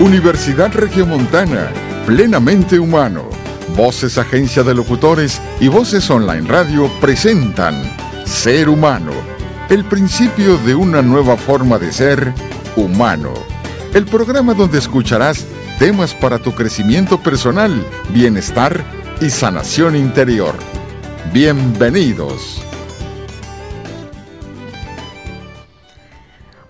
Universidad 0.00 0.72
Regiomontana, 0.72 1.70
plenamente 2.04 2.80
humano. 2.80 3.28
Voces 3.76 4.18
Agencia 4.18 4.64
de 4.64 4.74
Locutores 4.74 5.40
y 5.60 5.68
Voces 5.68 6.10
Online 6.10 6.48
Radio 6.48 6.90
presentan 7.00 7.80
Ser 8.24 8.68
Humano, 8.68 9.12
el 9.70 9.84
principio 9.84 10.58
de 10.58 10.74
una 10.74 11.00
nueva 11.00 11.36
forma 11.36 11.78
de 11.78 11.92
ser 11.92 12.32
humano. 12.74 13.34
El 13.94 14.04
programa 14.04 14.52
donde 14.52 14.78
escucharás 14.78 15.46
temas 15.78 16.12
para 16.12 16.40
tu 16.40 16.52
crecimiento 16.52 17.22
personal, 17.22 17.72
bienestar 18.10 18.84
y 19.20 19.30
sanación 19.30 19.94
interior. 19.94 20.56
Bienvenidos. 21.32 22.64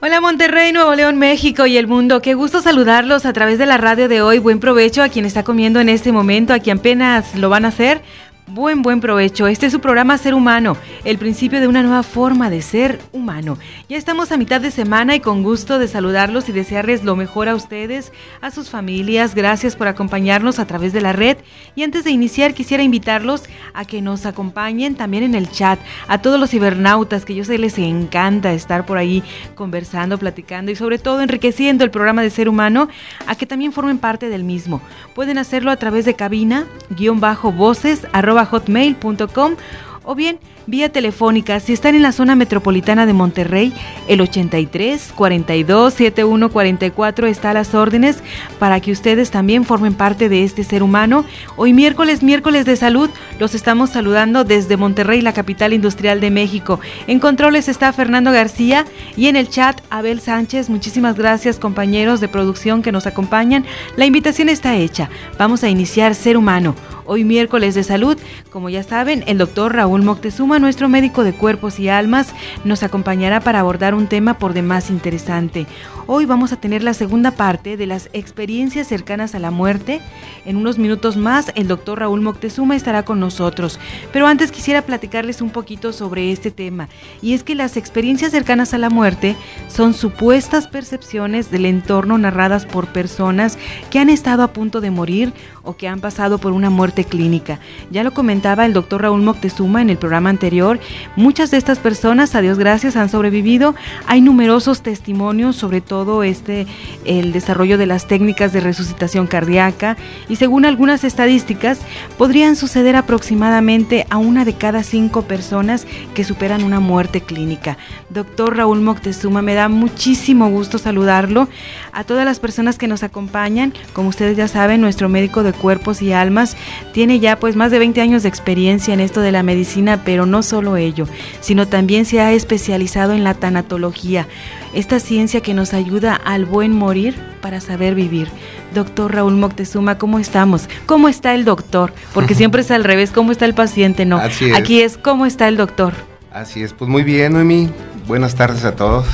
Hola 0.07 0.21
Monterrey, 0.21 0.71
Nuevo 0.71 0.95
León, 0.95 1.17
México 1.17 1.65
y 1.65 1.79
el 1.79 1.87
mundo. 1.87 2.21
Qué 2.21 2.35
gusto 2.35 2.61
saludarlos 2.61 3.25
a 3.25 3.33
través 3.33 3.57
de 3.59 3.65
la 3.65 3.79
radio 3.79 4.07
de 4.07 4.21
hoy. 4.21 4.39
Buen 4.39 4.61
provecho 4.61 5.03
a 5.03 5.09
quien 5.09 5.25
está 5.25 5.45
comiendo 5.45 5.81
en 5.81 5.89
este 5.89 6.12
momento, 6.12 6.53
a 6.53 6.59
quien 6.59 6.77
apenas 6.77 7.35
lo 7.37 7.49
van 7.49 7.65
a 7.65 7.69
hacer. 7.69 8.03
Buen, 8.47 8.83
buen 8.83 9.01
provecho. 9.01 9.47
Este 9.47 9.65
es 9.66 9.73
su 9.73 9.80
programa 9.80 10.19
Ser 10.19 10.34
Humano, 10.34 10.77
el 11.05 11.16
principio 11.16 11.61
de 11.61 11.66
una 11.66 11.83
nueva 11.83 12.03
forma 12.03 12.51
de 12.51 12.61
ser 12.61 13.01
humano. 13.11 13.57
Ya 13.89 13.97
estamos 13.97 14.33
a 14.33 14.37
mitad 14.37 14.61
de 14.61 14.70
semana 14.70 15.15
y 15.15 15.20
con 15.20 15.43
gusto 15.43 15.79
de 15.79 15.89
saludarlos 15.89 16.51
y 16.51 16.53
desearles 16.53 17.05
lo 17.05 17.17
mejor 17.17 17.48
a 17.48 17.55
ustedes, 17.55 18.12
a 18.43 18.51
sus 18.51 18.69
familias. 18.69 19.34
Gracias 19.34 19.77
por 19.77 19.89
acompañarnos 19.89 20.59
a 20.59 20.67
través 20.67 20.93
de 20.93 21.01
la 21.01 21.15
red. 21.15 21.39
Y 21.75 21.84
antes 21.84 22.05
de 22.05 22.11
iniciar, 22.11 22.53
quisiera 22.53 22.83
invitarlos 22.83 23.45
a 23.73 23.87
que 23.87 24.03
nos 24.03 24.27
acompañen 24.27 24.95
también 24.95 25.23
en 25.23 25.34
el 25.34 25.51
chat, 25.51 25.81
a 26.06 26.20
todos 26.20 26.39
los 26.39 26.51
cibernautas 26.51 27.25
que 27.25 27.34
yo 27.34 27.45
sé 27.45 27.56
les 27.56 27.79
encanta 27.79 28.53
estar 28.53 28.84
por 28.84 28.98
ahí 28.98 29.23
conversando, 29.55 30.19
platicando 30.19 30.70
y 30.70 30.77
sobre 30.77 30.98
todo 30.98 31.23
enriqueciendo 31.23 31.83
el 31.83 31.91
programa 31.91 32.20
de 32.20 32.28
Ser 32.28 32.50
Humano, 32.50 32.91
a 33.27 33.37
que 33.37 33.47
también 33.47 33.72
formen 33.72 33.97
parte 33.97 34.28
del 34.28 34.45
mismo. 34.45 34.83
Pueden 35.15 35.39
hacerlo 35.39 35.70
a 35.70 35.77
través 35.77 36.05
de 36.05 36.12
cabina, 36.12 36.67
guion 36.91 37.20
bajo 37.20 37.50
voces, 37.50 38.06
hotmail.com 38.43 39.57
o 40.05 40.15
bien 40.15 40.39
vía 40.67 40.91
telefónica 40.91 41.61
si 41.61 41.73
están 41.73 41.95
en 41.95 42.03
la 42.03 42.12
zona 42.12 42.34
metropolitana 42.34 43.07
de 43.07 43.12
Monterrey, 43.12 43.73
el 44.09 44.20
83 44.20 45.12
42 45.15 45.95
71 45.95 46.51
44 46.51 47.27
está 47.27 47.51
a 47.51 47.55
las 47.55 47.75
órdenes 47.75 48.19
para 48.59 48.81
que 48.81 48.93
ustedes 48.93 49.31
también 49.31 49.65
formen 49.65 49.95
parte 49.95 50.29
de 50.29 50.45
este 50.45 50.65
ser 50.65 50.83
humano. 50.83 51.25
Hoy 51.56 51.73
miércoles, 51.73 52.23
miércoles 52.23 52.65
de 52.65 52.77
salud, 52.77 53.11
los 53.39 53.55
estamos 53.55 53.91
saludando 53.91 54.45
desde 54.45 54.77
Monterrey, 54.77 55.21
la 55.21 55.33
capital 55.33 55.73
industrial 55.73 56.21
de 56.21 56.31
México. 56.31 56.81
En 57.06 57.21
controles 57.21 57.69
está 57.69 57.93
Fernando 57.93 58.33
García 58.33 58.84
y 59.17 59.27
en 59.27 59.37
el 59.37 59.49
chat 59.49 59.81
Abel 59.91 60.21
Sánchez. 60.21 60.71
Muchísimas 60.71 61.17
gracias 61.17 61.59
compañeros 61.59 62.21
de 62.21 62.28
producción 62.28 62.83
que 62.83 62.93
nos 62.93 63.06
acompañan. 63.06 63.65
La 63.97 64.06
invitación 64.06 64.49
está 64.49 64.77
hecha. 64.77 65.11
Vamos 65.39 65.65
a 65.65 65.69
iniciar 65.69 66.15
Ser 66.15 66.37
Humano. 66.37 66.75
Hoy 67.06 67.25
miércoles 67.25 67.75
de 67.75 67.84
salud, 67.84 68.17
como 68.51 68.71
ya 68.71 68.83
saben, 68.83 69.25
el 69.27 69.37
doctor 69.37 69.75
Raúl 69.75 70.03
Moctezuma, 70.03 70.53
nuestro 70.58 70.88
médico 70.88 71.24
de 71.24 71.33
cuerpos 71.33 71.78
y 71.78 71.88
almas, 71.88 72.34
nos 72.64 72.83
acompañará 72.83 73.41
para 73.41 73.60
abordar 73.60 73.94
un 73.94 74.06
tema 74.06 74.38
por 74.38 74.52
demás 74.52 74.91
interesante. 74.91 75.66
Hoy 76.06 76.27
vamos 76.27 76.52
a 76.52 76.56
tener 76.56 76.83
la 76.83 76.92
segunda 76.92 77.30
parte 77.30 77.78
de 77.78 77.86
las 77.86 78.10
experiencias 78.12 78.86
cercanas 78.86 79.34
a 79.34 79.38
la 79.38 79.50
muerte. 79.50 80.02
En 80.44 80.56
unos 80.56 80.77
minutos 80.77 81.16
más 81.16 81.50
el 81.55 81.66
doctor 81.66 82.00
Raúl 82.00 82.20
Moctezuma 82.20 82.77
estará 82.77 83.06
con 83.06 83.20
nosotros. 83.20 83.80
Pero 84.12 84.27
antes 84.27 84.52
quisiera 84.52 84.82
platicarles 84.82 85.41
un 85.41 85.48
poquito 85.48 85.94
sobre 85.94 86.30
este 86.30 86.50
tema. 86.50 86.91
Y 87.22 87.32
es 87.32 87.42
que 87.42 87.55
las 87.55 87.78
experiencias 87.78 88.32
cercanas 88.32 88.75
a 88.75 88.78
la 88.78 88.91
muerte 88.91 89.34
son 89.69 89.94
supuestas 89.94 90.69
percepciones 90.69 91.50
del 91.50 91.64
entorno 91.64 92.19
narradas 92.19 92.66
por 92.66 92.88
personas 92.88 93.56
que 93.91 93.98
han 93.98 94.10
estado 94.10 94.42
a 94.42 94.52
punto 94.52 94.82
de 94.82 94.91
morir 94.91 95.32
o 95.62 95.75
que 95.78 95.88
han 95.88 96.00
pasado 96.00 96.37
por 96.37 96.53
una 96.53 96.69
muerte 96.69 97.04
clínica. 97.04 97.60
Ya 97.91 98.04
lo 98.04 98.12
comentaba 98.12 98.66
el 98.66 98.75
doctor 98.75 99.00
Raúl 99.00 99.22
Moctezuma 99.22 99.81
en 99.81 99.88
el 99.88 99.97
programa 99.97 100.28
anterior. 100.28 100.78
Muchas 101.16 101.50
de 101.50 101.56
estas 101.56 101.78
personas, 101.78 102.34
a 102.34 102.43
Dios 102.43 102.59
gracias, 102.59 102.94
han 102.94 103.09
sobrevivido. 103.09 103.75
Hay 104.06 104.20
numerosos 104.20 104.82
testimonios 104.82 105.56
sobre 105.56 105.81
todo 105.81 105.94
todo 105.94 106.25
este 106.25 106.66
el 107.05 107.32
desarrollo 107.32 107.78
de 107.78 107.87
las 107.87 108.09
técnicas 108.09 108.53
de 108.53 108.59
resucitación 108.59 109.28
cardíaca 109.28 109.97
y 110.28 110.34
según 110.34 110.65
algunas 110.65 111.05
estadísticas 111.05 111.78
podrían 112.19 112.56
suceder 112.56 112.97
aproximadamente 112.97 114.05
a 114.10 114.19
una 114.19 114.44
de 114.44 114.55
cada 114.55 114.82
cinco 114.82 115.22
personas 115.22 115.87
que 116.12 116.25
superan 116.25 116.65
una 116.65 116.81
muerte 116.81 117.21
clínica. 117.21 117.78
Doctor 118.10 118.56
Raúl 118.56 118.81
Moctezuma, 118.81 119.41
me 119.41 119.55
da 119.55 119.69
muchísimo 119.69 120.50
gusto 120.50 120.78
saludarlo. 120.78 121.47
A 121.93 122.03
todas 122.03 122.25
las 122.25 122.41
personas 122.41 122.76
que 122.76 122.88
nos 122.88 123.05
acompañan, 123.05 123.72
como 123.93 124.09
ustedes 124.09 124.37
ya 124.37 124.49
saben, 124.49 124.81
nuestro 124.81 125.09
médico 125.09 125.44
de 125.44 125.53
cuerpos 125.53 126.03
y 126.03 126.12
almas 126.12 126.56
tiene 126.93 127.21
ya 127.21 127.38
pues 127.38 127.55
más 127.55 127.71
de 127.71 127.78
20 127.78 128.00
años 128.00 128.25
de 128.25 128.31
experiencia 128.31 128.93
en 128.93 128.99
esto 128.99 129.21
de 129.21 129.31
la 129.31 129.44
medicina, 129.44 130.03
pero 130.05 130.26
no 130.26 130.43
solo 130.43 130.76
ello, 130.76 131.06
sino 131.38 131.69
también 131.69 132.05
se 132.05 132.21
ha 132.21 132.32
especializado 132.32 133.12
en 133.12 133.22
la 133.22 133.34
tanatología 133.34 134.26
esta 134.75 135.01
ciencia 135.01 135.41
que 135.41 135.55
nos 135.55 135.75
ayuda 135.75 136.15
al 136.15 136.45
buen 136.45 136.73
morir 136.73 137.15
para 137.41 137.61
saber 137.61 137.95
vivir. 137.95 138.29
Doctor 138.75 139.15
Raúl 139.15 139.35
Moctezuma, 139.35 139.99
¿cómo 139.99 140.19
estamos? 140.19 140.69
¿Cómo 140.87 141.09
está 141.09 141.35
el 141.35 141.45
doctor? 141.45 141.93
Porque 142.12 142.35
siempre 142.35 142.62
es 142.62 142.71
al 142.71 142.85
revés, 142.85 143.11
¿cómo 143.11 143.33
está 143.33 143.45
el 143.45 143.55
paciente? 143.55 144.05
No, 144.05 144.19
aquí 144.19 144.81
es 144.81 144.99
¿cómo 144.99 145.27
está 145.27 145.49
el 145.49 145.57
doctor? 145.57 145.95
Así 146.33 146.62
es, 146.62 146.73
pues 146.73 146.91
muy 146.91 147.05
bien, 147.05 147.35
Noemi. 147.35 147.71
Buenas 148.07 148.35
tardes 148.35 148.65
a 148.65 148.75
todos. 148.75 149.07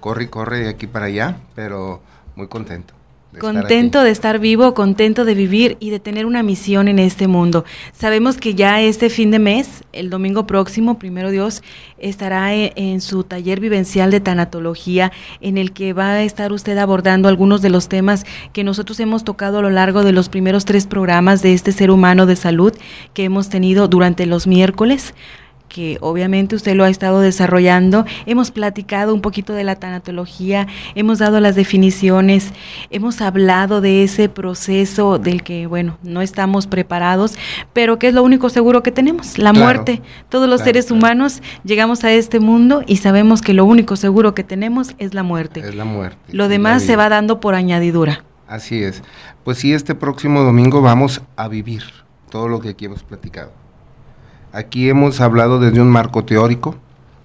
Corre 0.00 0.28
corre 0.28 0.60
de 0.60 0.68
aquí 0.70 0.86
para 0.86 1.06
allá, 1.06 1.36
pero 1.54 2.02
muy 2.34 2.48
contento 2.48 2.95
contento 3.38 4.02
de 4.02 4.10
estar 4.10 4.38
vivo, 4.38 4.74
contento 4.74 5.24
de 5.24 5.34
vivir 5.34 5.76
y 5.80 5.90
de 5.90 6.00
tener 6.00 6.26
una 6.26 6.42
misión 6.42 6.88
en 6.88 6.98
este 6.98 7.28
mundo. 7.28 7.64
Sabemos 7.92 8.36
que 8.36 8.54
ya 8.54 8.80
este 8.80 9.10
fin 9.10 9.30
de 9.30 9.38
mes, 9.38 9.84
el 9.92 10.10
domingo 10.10 10.46
próximo, 10.46 10.98
primero 10.98 11.30
Dios, 11.30 11.62
estará 11.98 12.54
e, 12.54 12.72
en, 12.76 13.00
su 13.00 13.24
taller 13.24 13.60
vivencial 13.60 14.10
de 14.10 14.20
tanatología, 14.20 15.12
en 15.40 15.58
el 15.58 15.72
que 15.72 15.92
va 15.92 16.12
a 16.12 16.22
estar 16.22 16.52
usted 16.52 16.76
abordando 16.78 17.28
algunos 17.28 17.62
de 17.62 17.70
los 17.70 17.88
temas 17.88 18.24
que 18.52 18.64
nosotros 18.64 19.00
hemos 19.00 19.24
tocado 19.24 19.58
a 19.58 19.62
lo 19.62 19.70
largo 19.70 20.02
de 20.02 20.12
los 20.12 20.28
primeros 20.28 20.64
tres 20.64 20.86
programas 20.86 21.42
de 21.42 21.52
este 21.52 21.72
ser 21.72 21.90
humano 21.90 22.26
de 22.26 22.36
salud 22.36 22.72
que 23.14 23.24
hemos 23.24 23.48
tenido 23.48 23.88
durante 23.88 24.26
los 24.26 24.46
miércoles 24.46 25.14
que 25.76 25.98
obviamente 26.00 26.56
usted 26.56 26.74
lo 26.74 26.84
ha 26.84 26.88
estado 26.88 27.20
desarrollando. 27.20 28.06
Hemos 28.24 28.50
platicado 28.50 29.12
un 29.12 29.20
poquito 29.20 29.52
de 29.52 29.62
la 29.62 29.76
tanatología, 29.76 30.66
hemos 30.94 31.18
dado 31.18 31.38
las 31.38 31.54
definiciones, 31.54 32.54
hemos 32.88 33.20
hablado 33.20 33.82
de 33.82 34.02
ese 34.02 34.30
proceso 34.30 35.18
del 35.18 35.42
que, 35.42 35.66
bueno, 35.66 35.98
no 36.02 36.22
estamos 36.22 36.66
preparados, 36.66 37.36
pero 37.74 37.98
que 37.98 38.08
es 38.08 38.14
lo 38.14 38.22
único 38.22 38.48
seguro 38.48 38.82
que 38.82 38.90
tenemos, 38.90 39.36
la 39.36 39.52
muerte. 39.52 40.00
Todos 40.30 40.48
los 40.48 40.62
seres 40.62 40.90
humanos 40.90 41.42
llegamos 41.62 42.04
a 42.04 42.12
este 42.12 42.40
mundo 42.40 42.82
y 42.86 42.96
sabemos 42.96 43.42
que 43.42 43.52
lo 43.52 43.66
único 43.66 43.96
seguro 43.96 44.34
que 44.34 44.44
tenemos 44.44 44.94
es 44.96 45.12
la 45.12 45.24
muerte. 45.24 45.60
Es 45.60 45.74
la 45.74 45.84
muerte. 45.84 46.16
Lo 46.32 46.48
demás 46.48 46.84
se 46.84 46.96
va 46.96 47.10
dando 47.10 47.38
por 47.38 47.54
añadidura. 47.54 48.24
Así 48.48 48.82
es. 48.82 49.02
Pues 49.44 49.58
sí, 49.58 49.74
este 49.74 49.94
próximo 49.94 50.40
domingo 50.40 50.80
vamos 50.80 51.20
a 51.36 51.48
vivir 51.48 51.82
todo 52.30 52.48
lo 52.48 52.60
que 52.60 52.70
aquí 52.70 52.86
hemos 52.86 53.02
platicado. 53.02 53.65
Aquí 54.56 54.88
hemos 54.88 55.20
hablado 55.20 55.60
desde 55.60 55.82
un 55.82 55.90
marco 55.90 56.24
teórico, 56.24 56.76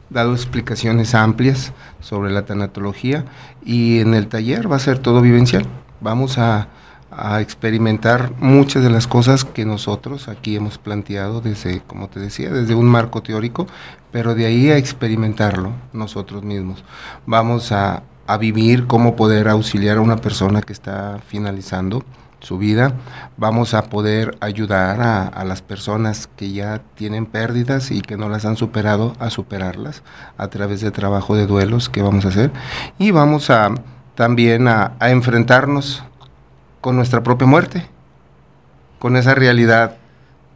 dado 0.09 0.33
explicaciones 0.33 1.15
amplias 1.15 1.71
sobre 2.01 2.29
la 2.29 2.43
tanatología 2.43 3.23
y 3.63 3.99
en 3.99 4.15
el 4.15 4.27
taller 4.27 4.69
va 4.69 4.75
a 4.75 4.79
ser 4.79 4.99
todo 4.99 5.21
vivencial. 5.21 5.65
Vamos 6.01 6.37
a, 6.37 6.67
experimentar 7.39 8.31
muchas 8.39 8.83
de 8.83 8.89
las 8.89 9.05
cosas 9.05 9.43
que 9.43 9.65
nosotros 9.65 10.29
aquí 10.29 10.55
hemos 10.55 10.77
planteado 10.77 11.41
desde, 11.41 11.81
como 11.81 12.07
te 12.07 12.21
decía, 12.21 12.49
desde 12.51 12.73
un 12.73 12.85
marco 12.85 13.21
teórico, 13.21 13.67
pero 14.11 14.33
de 14.33 14.45
ahí 14.45 14.69
a 14.69 14.77
experimentarlo 14.77 15.71
nosotros 15.91 16.43
mismos. 16.43 16.83
Vamos 17.25 17.73
a, 17.73 18.03
a 18.27 18.37
vivir 18.37 18.87
cómo 18.87 19.15
poder 19.17 19.49
auxiliar 19.49 19.97
a 19.97 20.01
una 20.01 20.17
persona 20.17 20.61
que 20.61 20.71
está 20.73 21.19
finalizando 21.27 22.03
su 22.41 22.57
vida, 22.57 22.93
vamos 23.37 23.73
a 23.73 23.83
poder 23.83 24.35
ayudar 24.41 24.99
a, 25.01 25.43
las 25.45 25.61
personas 25.61 26.27
que 26.35 26.51
ya 26.51 26.81
tienen 26.95 27.25
pérdidas 27.25 27.91
y 27.91 28.01
que 28.01 28.17
no 28.17 28.29
las 28.29 28.45
han 28.45 28.57
superado 28.57 29.13
a 29.19 29.29
superarlas 29.29 30.03
a 30.37 30.47
través 30.47 30.81
de 30.81 30.91
trabajo 30.91 31.35
de 31.35 31.47
duelos 31.47 31.89
que 31.89 32.01
vamos 32.01 32.25
a 32.25 32.29
hacer. 32.29 32.51
Y 32.97 33.11
vamos 33.11 33.49
a 33.49 33.69
también 34.15 34.67
a, 34.67 34.93
a 34.99 35.11
enfrentarnos 35.11 36.03
con 36.81 36.95
nuestra 36.95 37.23
propia 37.23 37.47
muerte, 37.47 37.87
con 38.99 39.15
esa 39.15 39.35
realidad 39.35 39.97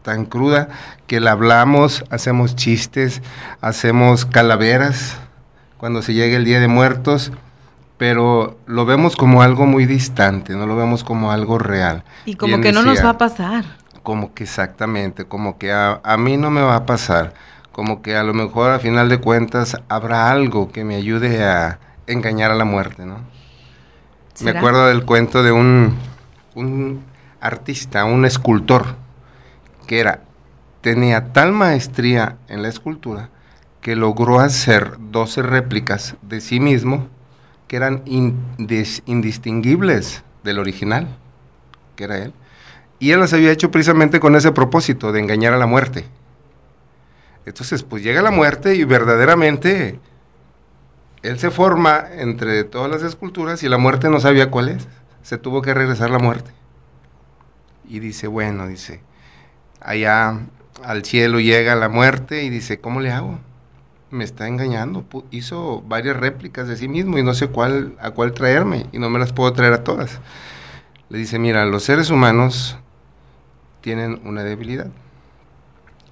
tan 0.02 0.26
cruda 0.26 0.70
que 1.08 1.20
la 1.20 1.32
hablamos, 1.32 2.04
hacemos 2.10 2.56
chistes, 2.56 3.22
hacemos 3.62 4.26
calaveras 4.26 5.18
cuando 5.78 6.02
se 6.02 6.14
llega 6.14 6.38
el 6.38 6.46
Día 6.46 6.60
de 6.60 6.68
Muertos 6.68 7.32
pero 7.98 8.58
lo 8.66 8.86
vemos 8.86 9.16
como 9.16 9.42
algo 9.42 9.66
muy 9.66 9.86
distante, 9.86 10.54
no 10.54 10.66
lo 10.66 10.76
vemos 10.76 11.04
como 11.04 11.32
algo 11.32 11.58
real. 11.58 12.04
Y 12.26 12.36
como 12.36 12.60
que 12.60 12.72
no 12.72 12.84
nos 12.84 13.04
va 13.04 13.12
a 13.12 13.18
pasar. 13.18 13.66
Como 14.04 14.34
que 14.34 14.44
exactamente, 14.44 15.26
como 15.26 15.58
que 15.58 15.72
a, 15.72 16.02
a, 16.04 16.18
mí 16.18 16.38
no 16.38 16.52
me 16.52 16.62
va 16.62 16.76
a 16.76 16.86
pasar, 16.86 17.34
como 17.72 18.02
que 18.02 18.16
a 18.16 18.24
lo 18.24 18.34
mejor 18.34 18.72
a 18.72 18.80
final 18.80 19.10
de 19.10 19.20
cuentas 19.20 19.78
habrá 19.90 20.30
algo 20.30 20.72
que 20.72 20.84
me 20.84 20.96
ayude 20.96 21.44
a 21.44 21.80
engañar 22.06 22.52
a 22.52 22.56
la 22.56 22.66
muerte, 22.66 23.06
¿no? 23.06 23.20
Me 24.42 24.52
acuerdo 24.52 24.88
del 24.88 25.06
cuento 25.06 25.44
de 25.44 25.54
un, 25.54 25.96
un 26.56 27.04
artista, 27.40 28.04
un 28.04 28.26
escultor, 28.26 28.96
que 29.88 30.00
era, 30.00 30.22
tenía 30.82 31.32
tal 31.32 31.54
maestría 31.54 32.36
en 32.50 32.62
la 32.62 32.68
escultura 32.68 33.30
que 33.80 33.96
logró 33.96 34.40
hacer 34.40 34.98
12 35.00 35.42
réplicas 35.44 36.16
de 36.22 36.42
sí 36.42 36.60
mismo 36.60 37.08
que 37.68 37.76
eran 37.76 38.04
indistinguibles 38.06 40.24
del 40.44 40.60
original, 40.60 41.08
que 41.96 42.04
era 42.04 42.18
él. 42.18 42.34
Y 43.00 43.12
él 43.12 43.20
las 43.20 43.34
había 43.34 43.52
hecho 43.52 43.72
precisamente 43.72 44.20
con 44.20 44.36
ese 44.36 44.52
propósito, 44.52 45.12
de 45.12 45.20
engañar 45.20 45.54
a 45.54 45.58
la 45.58 45.66
muerte. 45.66 46.06
Entonces, 47.46 47.84
pues 47.84 48.04
llega 48.04 48.22
la 48.22 48.32
muerte 48.32 48.76
y 48.76 48.84
verdaderamente 48.84 50.00
él 51.22 51.40
se 51.40 51.52
forma 51.52 52.06
entre 52.12 52.64
todas 52.64 52.90
las 52.90 53.04
esculturas 53.04 53.64
y 53.64 53.70
la 53.70 53.78
muerte 53.78 54.10
no 54.10 54.20
sabía 54.20 54.52
cuál 54.52 54.70
es. 54.70 54.88
Se 55.24 55.38
tuvo 55.38 55.62
que 55.62 55.74
regresar 55.74 56.10
la 56.10 56.20
muerte. 56.20 56.52
Y 57.88 58.00
dice, 58.00 58.28
bueno, 58.28 58.68
dice, 58.68 59.02
allá 59.82 60.40
al 60.84 61.04
cielo 61.04 61.40
llega 61.40 61.76
la 61.76 61.90
muerte 61.90 62.44
y 62.44 62.50
dice, 62.50 62.80
¿cómo 62.80 63.00
le 63.00 63.12
hago? 63.12 63.40
Me 64.12 64.24
está 64.24 64.48
engañando. 64.48 65.06
Hizo 65.32 65.82
varias 65.82 66.18
réplicas 66.18 66.68
de 66.68 66.78
sí 66.78 66.88
mismo 66.88 67.18
y 67.18 67.24
no 67.24 67.34
sé 67.34 67.48
cuál 67.48 67.96
a 68.00 68.12
cuál 68.12 68.34
traerme 68.34 68.86
y 68.92 69.00
no 69.00 69.10
me 69.10 69.20
las 69.20 69.34
puedo 69.34 69.52
traer 69.54 69.74
a 69.74 69.84
todas. 69.84 70.20
Le 71.10 71.18
dice, 71.18 71.40
mira, 71.40 71.66
los 71.66 71.84
seres 71.84 72.10
humanos 72.10 72.78
tienen 73.82 74.20
una 74.26 74.44
debilidad 74.44 74.88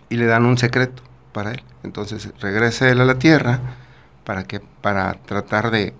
y 0.09 0.17
le 0.17 0.27
dan 0.27 0.45
un 0.45 0.57
secreto 0.57 1.01
para 1.31 1.51
él. 1.51 1.63
Entonces 1.83 2.31
regresa 2.39 2.89
él 2.89 3.01
a 3.01 3.05
la 3.05 3.17
tierra 3.17 3.59
para 4.23 4.43
que 4.43 4.59
para 4.59 5.13
tratar 5.13 5.71
de, 5.71 5.93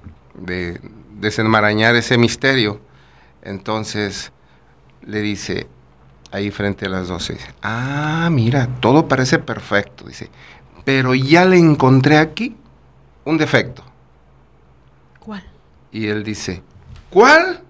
desenmarañar 1.19 1.95
ese 1.95 2.18
misterio. 2.18 2.80
Entonces 3.42 4.31
le 5.01 5.22
dice 5.22 5.68
ahí 6.31 6.51
frente 6.51 6.86
a 6.86 6.90
las 6.90 7.07
doce, 7.07 7.38
ah, 7.62 8.30
mira, 8.31 8.68
todo 8.80 9.07
parece 9.07 9.40
perfecto, 9.40 10.06
dice, 10.06 10.30
pero 10.85 11.15
ya 11.15 11.45
le 11.45 11.57
encontré 11.57 12.18
aquí 12.18 12.56
un 13.25 13.38
defecto. 13.38 13.83
¿Cuál? 15.19 15.44
Y 15.91 16.07
él 16.07 16.24
dice, 16.24 16.62
¿cuál? 17.09 17.62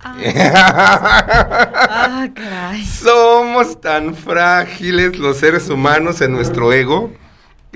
Ah, 0.00 0.16
ah 1.90 2.28
caray. 2.34 2.84
Somos 2.84 3.80
tan 3.80 4.14
frágiles 4.14 5.18
los 5.18 5.38
seres 5.38 5.68
humanos 5.68 6.20
en 6.20 6.32
nuestro 6.32 6.72
ego 6.72 7.12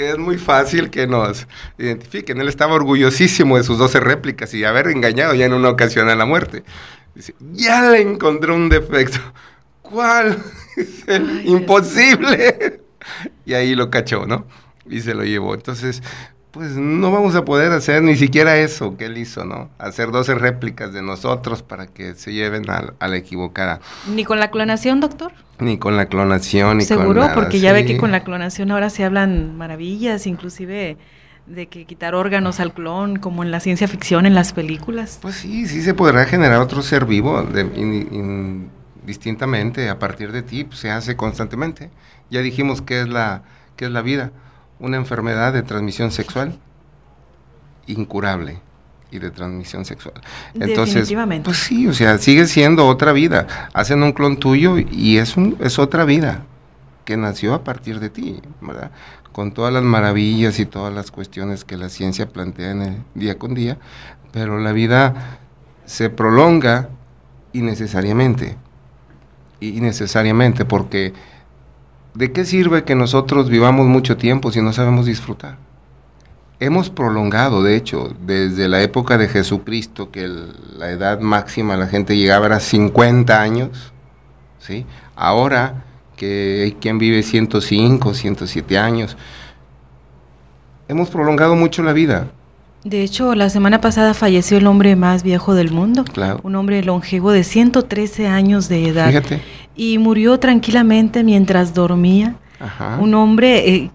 que 0.00 0.12
es 0.12 0.18
muy 0.18 0.38
fácil 0.38 0.88
que 0.88 1.06
nos 1.06 1.46
identifiquen. 1.76 2.40
Él 2.40 2.48
estaba 2.48 2.72
orgullosísimo 2.72 3.58
de 3.58 3.64
sus 3.64 3.76
12 3.76 4.00
réplicas 4.00 4.54
y 4.54 4.64
haber 4.64 4.86
engañado 4.86 5.34
ya 5.34 5.44
en 5.44 5.52
una 5.52 5.68
ocasión 5.68 6.08
a 6.08 6.14
la 6.14 6.24
muerte. 6.24 6.62
Dice, 7.14 7.34
ya 7.52 7.82
le 7.90 8.00
encontré 8.00 8.50
un 8.50 8.70
defecto. 8.70 9.18
¿Cuál? 9.82 10.38
Imposible. 11.44 12.79
y 13.46 13.54
ahí 13.54 13.74
lo 13.74 13.90
cachó, 13.90 14.26
¿no? 14.26 14.46
Y 14.88 15.00
se 15.00 15.14
lo 15.14 15.24
llevó. 15.24 15.54
Entonces, 15.54 16.02
pues 16.50 16.72
no 16.72 17.12
vamos 17.12 17.34
a 17.34 17.44
poder 17.44 17.70
hacer 17.72 18.02
ni 18.02 18.16
siquiera 18.16 18.56
eso 18.56 18.96
que 18.96 19.06
él 19.06 19.18
hizo, 19.18 19.44
¿no? 19.44 19.70
Hacer 19.78 20.10
12 20.10 20.34
réplicas 20.34 20.92
de 20.92 21.02
nosotros 21.02 21.62
para 21.62 21.86
que 21.86 22.14
se 22.14 22.32
lleven 22.32 22.64
a, 22.68 22.94
la 23.06 23.16
equivocada. 23.16 23.80
¿Ni 24.08 24.24
con 24.24 24.40
la 24.40 24.50
clonación, 24.50 25.00
doctor? 25.00 25.32
Ni 25.58 25.78
con 25.78 25.96
la 25.96 26.06
clonación, 26.06 26.78
ni 26.78 26.84
¿Seguro? 26.84 27.22
con 27.22 27.34
porque 27.34 27.60
ya 27.60 27.72
ve 27.72 27.84
que 27.84 27.96
con 27.98 28.10
la 28.10 28.24
clonación 28.24 28.70
ahora 28.70 28.90
se 28.90 29.04
hablan 29.04 29.56
maravillas, 29.56 30.26
inclusive 30.26 30.96
de 31.46 31.66
que 31.66 31.84
quitar 31.84 32.14
órganos 32.14 32.60
al 32.60 32.72
clon, 32.72 33.16
como 33.16 33.42
en 33.42 33.50
la 33.50 33.60
ciencia 33.60 33.88
ficción, 33.88 34.26
en 34.26 34.34
las 34.34 34.52
películas. 34.52 35.18
Pues 35.20 35.36
sí, 35.36 35.66
sí 35.66 35.82
se 35.82 35.94
podrá 35.94 36.24
generar 36.24 36.60
otro 36.60 36.82
ser 36.82 37.04
vivo 37.04 37.42
distintamente 39.04 39.88
a 39.88 39.98
partir 39.98 40.32
de 40.32 40.42
ti, 40.42 40.64
pues 40.64 40.80
se 40.80 40.90
hace 40.90 41.16
constantemente. 41.16 41.90
Ya 42.30 42.40
dijimos 42.40 42.82
que 42.82 43.00
es 43.00 43.08
la, 43.08 43.42
que 43.76 43.86
es 43.86 43.90
la 43.90 44.02
vida 44.02 44.32
una 44.80 44.96
enfermedad 44.96 45.52
de 45.52 45.62
transmisión 45.62 46.10
sexual 46.10 46.58
incurable 47.86 48.58
y 49.10 49.18
de 49.18 49.30
transmisión 49.30 49.84
sexual. 49.84 50.14
Entonces, 50.54 51.12
pues 51.42 51.56
sí, 51.58 51.86
o 51.88 51.92
sea, 51.92 52.18
sigue 52.18 52.46
siendo 52.46 52.86
otra 52.86 53.12
vida. 53.12 53.68
Hacen 53.74 54.02
un 54.02 54.12
clon 54.12 54.38
tuyo 54.38 54.78
y 54.78 55.18
es, 55.18 55.36
un, 55.36 55.56
es 55.60 55.78
otra 55.78 56.04
vida 56.04 56.44
que 57.04 57.16
nació 57.16 57.54
a 57.54 57.64
partir 57.64 57.98
de 57.98 58.08
ti, 58.08 58.40
¿verdad? 58.60 58.92
Con 59.32 59.52
todas 59.52 59.72
las 59.72 59.82
maravillas 59.82 60.60
y 60.60 60.66
todas 60.66 60.94
las 60.94 61.10
cuestiones 61.10 61.64
que 61.64 61.76
la 61.76 61.88
ciencia 61.88 62.28
plantea 62.28 62.70
en 62.70 62.82
el 62.82 62.96
día 63.14 63.38
con 63.38 63.54
día, 63.54 63.78
pero 64.32 64.58
la 64.58 64.72
vida 64.72 65.40
se 65.84 66.08
prolonga 66.08 66.88
innecesariamente. 67.52 68.56
Innecesariamente, 69.60 70.64
porque 70.64 71.12
¿de 72.14 72.32
qué 72.32 72.44
sirve 72.44 72.84
que 72.84 72.94
nosotros 72.94 73.48
vivamos 73.48 73.86
mucho 73.86 74.16
tiempo 74.16 74.50
si 74.50 74.62
no 74.62 74.72
sabemos 74.72 75.06
disfrutar? 75.06 75.58
Hemos 76.58 76.90
prolongado, 76.90 77.62
de 77.62 77.76
hecho, 77.76 78.14
desde 78.26 78.68
la 78.68 78.82
época 78.82 79.16
de 79.16 79.28
Jesucristo, 79.28 80.10
que 80.10 80.28
la 80.76 80.90
edad 80.90 81.20
máxima 81.20 81.76
la 81.76 81.86
gente 81.86 82.16
llegaba 82.16 82.54
a 82.54 82.60
50 82.60 83.40
años, 83.40 83.92
¿sí? 84.58 84.84
Ahora 85.16 85.84
que 86.16 86.62
hay 86.64 86.72
quien 86.72 86.98
vive 86.98 87.22
105, 87.22 88.12
107 88.12 88.78
años, 88.78 89.16
hemos 90.88 91.08
prolongado 91.08 91.54
mucho 91.54 91.82
la 91.82 91.94
vida. 91.94 92.30
De 92.84 93.02
hecho, 93.02 93.34
la 93.34 93.50
semana 93.50 93.80
pasada 93.80 94.14
falleció 94.14 94.56
el 94.56 94.66
hombre 94.66 94.96
más 94.96 95.22
viejo 95.22 95.54
del 95.54 95.70
mundo. 95.70 96.04
Claro. 96.04 96.40
Un 96.42 96.56
hombre 96.56 96.82
longevo 96.82 97.30
de 97.30 97.44
113 97.44 98.26
años 98.26 98.68
de 98.68 98.88
edad. 98.88 99.08
Fíjate 99.08 99.42
y 99.80 99.96
murió 99.96 100.38
tranquilamente 100.38 101.24
mientras 101.24 101.72
dormía. 101.72 102.34
Un 102.98 103.14
hombre 103.14 103.74
eh, 103.74 103.90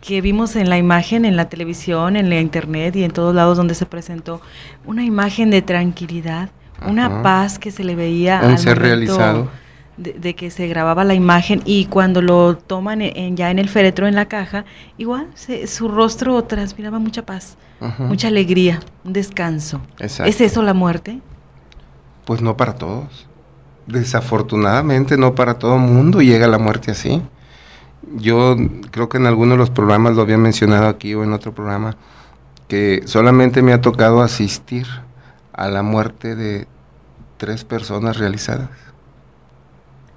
que 0.00 0.22
vimos 0.22 0.56
en 0.56 0.70
la 0.70 0.78
imagen, 0.78 1.26
en 1.26 1.36
la 1.36 1.50
televisión, 1.50 2.16
en 2.16 2.30
la 2.30 2.40
internet 2.40 2.96
y 2.96 3.04
en 3.04 3.10
todos 3.10 3.34
lados 3.34 3.58
donde 3.58 3.74
se 3.74 3.84
presentó, 3.84 4.40
una 4.86 5.04
imagen 5.04 5.50
de 5.50 5.60
tranquilidad, 5.60 6.48
una 6.86 7.22
paz 7.22 7.58
que 7.58 7.70
se 7.70 7.84
le 7.84 7.94
veía 7.94 8.38
al 8.38 8.58
ser 8.58 8.78
realizado. 8.78 9.50
De, 9.96 10.34
que 10.34 10.50
se 10.50 10.68
grababa 10.68 11.04
la 11.04 11.14
imagen 11.14 11.62
y 11.64 11.86
cuando 11.86 12.20
lo 12.20 12.58
toman 12.58 13.00
en, 13.00 13.34
ya 13.34 13.50
en 13.50 13.58
el 13.58 13.70
féretro, 13.70 14.06
en 14.06 14.14
la 14.14 14.26
caja, 14.26 14.66
igual 14.98 15.28
su 15.66 15.88
rostro 15.88 16.44
transpiraba 16.44 16.98
mucha 16.98 17.24
paz, 17.24 17.56
mucha 17.98 18.28
alegría, 18.28 18.80
un 19.04 19.14
descanso. 19.14 19.80
¿Es 19.98 20.40
eso 20.40 20.62
la 20.62 20.74
muerte? 20.74 21.20
Pues 22.26 22.42
no 22.42 22.58
para 22.58 22.74
todos 22.74 23.26
desafortunadamente 23.86 25.16
no 25.16 25.34
para 25.34 25.54
todo 25.54 25.78
mundo 25.78 26.20
llega 26.20 26.46
la 26.46 26.58
muerte 26.58 26.90
así. 26.90 27.22
Yo 28.16 28.56
creo 28.90 29.08
que 29.08 29.16
en 29.16 29.26
alguno 29.26 29.52
de 29.52 29.58
los 29.58 29.70
programas 29.70 30.14
lo 30.14 30.22
había 30.22 30.38
mencionado 30.38 30.86
aquí 30.86 31.14
o 31.14 31.24
en 31.24 31.32
otro 31.32 31.54
programa, 31.54 31.96
que 32.68 33.02
solamente 33.06 33.62
me 33.62 33.72
ha 33.72 33.80
tocado 33.80 34.22
asistir 34.22 34.86
a 35.52 35.68
la 35.68 35.82
muerte 35.82 36.36
de 36.36 36.68
tres 37.36 37.64
personas 37.64 38.18
realizadas. 38.18 38.68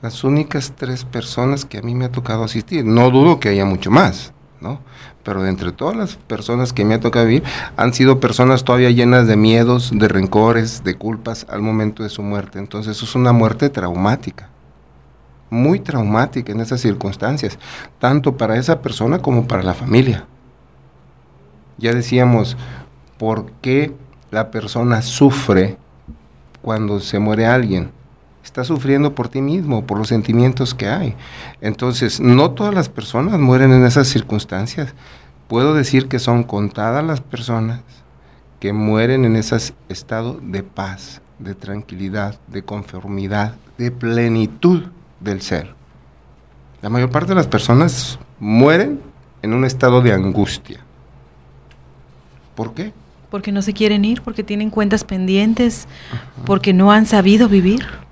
Las 0.01 0.23
únicas 0.23 0.73
tres 0.75 1.03
personas 1.05 1.65
que 1.65 1.77
a 1.77 1.81
mí 1.81 1.95
me 1.95 2.05
ha 2.05 2.11
tocado 2.11 2.43
asistir. 2.43 2.85
No 2.85 3.11
dudo 3.11 3.39
que 3.39 3.49
haya 3.49 3.65
mucho 3.65 3.91
más, 3.91 4.33
¿no? 4.61 4.79
pero 5.29 5.43
de 5.43 5.49
entre 5.49 5.71
todas 5.71 5.95
las 5.95 6.15
personas 6.15 6.73
que 6.73 6.85
me 6.85 6.95
ha 6.95 6.99
tocado 6.99 7.27
vivir, 7.27 7.43
han 7.77 7.93
sido 7.93 8.19
personas 8.19 8.63
todavía 8.63 8.89
llenas 8.89 9.27
de 9.27 9.35
miedos, 9.35 9.91
de 9.93 10.07
rencores, 10.07 10.83
de 10.83 10.95
culpas 10.95 11.45
al 11.49 11.61
momento 11.61 12.01
de 12.01 12.09
su 12.09 12.23
muerte. 12.23 12.57
Entonces 12.57 12.97
eso 12.97 13.05
es 13.05 13.13
una 13.13 13.31
muerte 13.31 13.69
traumática, 13.69 14.49
muy 15.51 15.79
traumática 15.79 16.51
en 16.51 16.61
esas 16.61 16.81
circunstancias, 16.81 17.59
tanto 17.99 18.37
para 18.37 18.57
esa 18.57 18.81
persona 18.81 19.19
como 19.19 19.47
para 19.47 19.61
la 19.61 19.75
familia. 19.75 20.25
Ya 21.77 21.93
decíamos, 21.93 22.57
¿por 23.19 23.51
qué 23.61 23.93
la 24.31 24.49
persona 24.51 25.03
sufre 25.03 25.77
cuando 26.63 26.99
se 26.99 27.19
muere 27.19 27.45
alguien? 27.45 27.91
Está 28.49 28.63
sufriendo 28.63 29.13
por 29.13 29.29
ti 29.29 29.43
mismo, 29.43 29.85
por 29.85 29.99
los 29.99 30.07
sentimientos 30.07 30.73
que 30.73 30.87
hay. 30.87 31.13
Entonces, 31.61 32.19
no 32.19 32.49
todas 32.49 32.73
las 32.73 32.89
personas 32.89 33.39
mueren 33.39 33.71
en 33.71 33.85
esas 33.85 34.07
circunstancias. 34.07 34.95
Puedo 35.47 35.75
decir 35.75 36.07
que 36.07 36.17
son 36.17 36.41
contadas 36.41 37.05
las 37.05 37.21
personas 37.21 37.81
que 38.59 38.73
mueren 38.73 39.23
en 39.23 39.35
ese 39.35 39.55
estado 39.87 40.39
de 40.41 40.63
paz, 40.63 41.21
de 41.37 41.53
tranquilidad, 41.53 42.39
de 42.47 42.63
conformidad, 42.63 43.53
de 43.77 43.91
plenitud 43.91 44.85
del 45.19 45.41
ser. 45.41 45.75
La 46.81 46.89
mayor 46.89 47.11
parte 47.11 47.29
de 47.29 47.35
las 47.35 47.47
personas 47.47 48.17
mueren 48.39 48.99
en 49.43 49.53
un 49.53 49.63
estado 49.63 50.01
de 50.01 50.11
angustia. 50.11 50.79
¿Por 52.55 52.73
qué? 52.73 52.93
Porque 53.29 53.51
no 53.51 53.61
se 53.61 53.73
quieren 53.73 54.05
ir, 54.05 54.23
porque 54.23 54.43
tienen 54.43 54.71
cuentas 54.71 55.03
pendientes, 55.03 55.87
porque 56.47 56.73
no 56.73 56.91
han 56.91 57.05
sabido 57.05 57.47
vivir. 57.47 58.08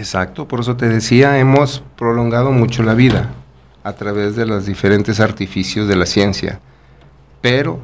Exacto, 0.00 0.48
por 0.48 0.60
eso 0.60 0.78
te 0.78 0.88
decía, 0.88 1.38
hemos 1.38 1.82
prolongado 1.98 2.52
mucho 2.52 2.82
la 2.82 2.94
vida 2.94 3.28
a 3.84 3.92
través 3.92 4.34
de 4.34 4.46
los 4.46 4.64
diferentes 4.64 5.20
artificios 5.20 5.88
de 5.88 5.94
la 5.94 6.06
ciencia, 6.06 6.58
pero 7.42 7.80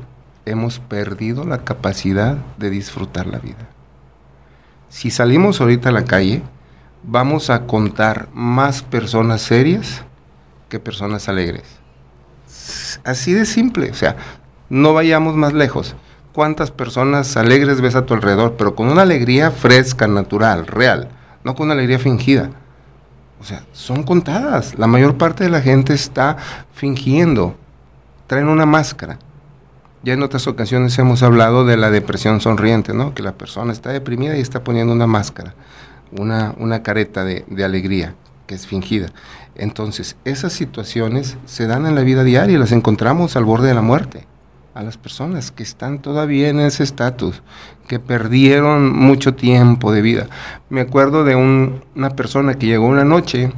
hemos 0.46 0.78
perdido 0.78 1.44
la 1.44 1.62
capacidad 1.62 2.38
de 2.56 2.70
disfrutar 2.70 3.26
la 3.26 3.38
vida. 3.38 3.68
Si 4.88 5.10
salimos 5.10 5.60
ahorita 5.60 5.90
a 5.90 5.92
la 5.92 6.06
calle, 6.06 6.40
vamos 7.02 7.50
a 7.50 7.66
contar 7.66 8.28
más 8.32 8.80
personas 8.82 9.42
serias 9.42 10.02
que 10.70 10.80
personas 10.80 11.28
alegres. 11.28 11.64
Así 13.04 13.34
de 13.34 13.44
simple, 13.44 13.90
o 13.90 13.94
sea, 13.94 14.16
no 14.70 14.94
vayamos 14.94 15.36
más 15.36 15.52
lejos. 15.52 15.94
¿Cuántas 16.32 16.70
personas 16.70 17.36
alegres 17.36 17.82
ves 17.82 17.94
a 17.94 18.06
tu 18.06 18.14
alrededor? 18.14 18.54
Pero 18.56 18.74
con 18.74 18.88
una 18.88 19.02
alegría 19.02 19.50
fresca, 19.50 20.08
natural, 20.08 20.66
real, 20.66 21.10
no 21.46 21.54
con 21.54 21.70
alegría 21.70 22.00
fingida. 22.00 22.50
O 23.40 23.44
sea, 23.44 23.62
son 23.72 24.02
contadas. 24.02 24.76
La 24.76 24.88
mayor 24.88 25.16
parte 25.16 25.44
de 25.44 25.50
la 25.50 25.60
gente 25.60 25.94
está 25.94 26.36
fingiendo, 26.74 27.54
traen 28.26 28.48
una 28.48 28.66
máscara. 28.66 29.20
Ya 30.02 30.14
en 30.14 30.24
otras 30.24 30.48
ocasiones 30.48 30.98
hemos 30.98 31.22
hablado 31.22 31.64
de 31.64 31.76
la 31.76 31.92
depresión 31.92 32.40
sonriente, 32.40 32.94
¿no? 32.94 33.14
Que 33.14 33.22
la 33.22 33.30
persona 33.30 33.72
está 33.72 33.92
deprimida 33.92 34.36
y 34.36 34.40
está 34.40 34.64
poniendo 34.64 34.92
una 34.92 35.06
máscara, 35.06 35.54
una, 36.10 36.52
una 36.58 36.82
careta 36.82 37.24
de, 37.24 37.44
de 37.46 37.64
alegría 37.64 38.16
que 38.48 38.56
es 38.56 38.66
fingida. 38.66 39.10
Entonces, 39.54 40.16
esas 40.24 40.52
situaciones 40.52 41.36
se 41.46 41.68
dan 41.68 41.86
en 41.86 41.94
la 41.94 42.00
vida 42.00 42.24
diaria 42.24 42.56
y 42.56 42.58
las 42.58 42.72
encontramos 42.72 43.36
al 43.36 43.44
borde 43.44 43.68
de 43.68 43.74
la 43.74 43.82
muerte. 43.82 44.26
A 44.76 44.82
las 44.82 44.98
personas 44.98 45.52
que 45.52 45.62
están 45.62 46.02
todavía 46.02 46.50
en 46.50 46.60
ese 46.60 46.82
estatus, 46.82 47.40
que 47.88 47.98
perdieron 47.98 48.94
mucho 48.94 49.34
tiempo 49.34 49.90
de 49.90 50.02
vida. 50.02 50.28
Me 50.68 50.82
acuerdo 50.82 51.24
de 51.24 51.34
una 51.34 52.10
persona 52.10 52.58
que 52.58 52.66
llegó 52.66 52.84
una 52.84 53.02
noche 53.02 53.54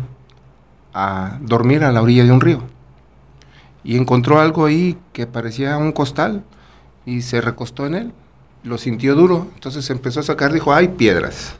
a 0.94 1.38
dormir 1.40 1.82
a 1.82 1.90
la 1.90 2.02
orilla 2.02 2.24
de 2.24 2.30
un 2.30 2.40
río 2.40 2.62
y 3.82 3.96
encontró 3.96 4.38
algo 4.38 4.66
ahí 4.66 4.96
que 5.12 5.26
parecía 5.26 5.76
un 5.76 5.90
costal 5.90 6.44
y 7.04 7.22
se 7.22 7.40
recostó 7.40 7.84
en 7.86 7.94
él. 7.96 8.12
Lo 8.62 8.78
sintió 8.78 9.16
duro, 9.16 9.48
entonces 9.54 9.90
empezó 9.90 10.20
a 10.20 10.22
sacar, 10.22 10.52
dijo, 10.52 10.72
hay 10.72 10.86
piedras. 10.86 11.56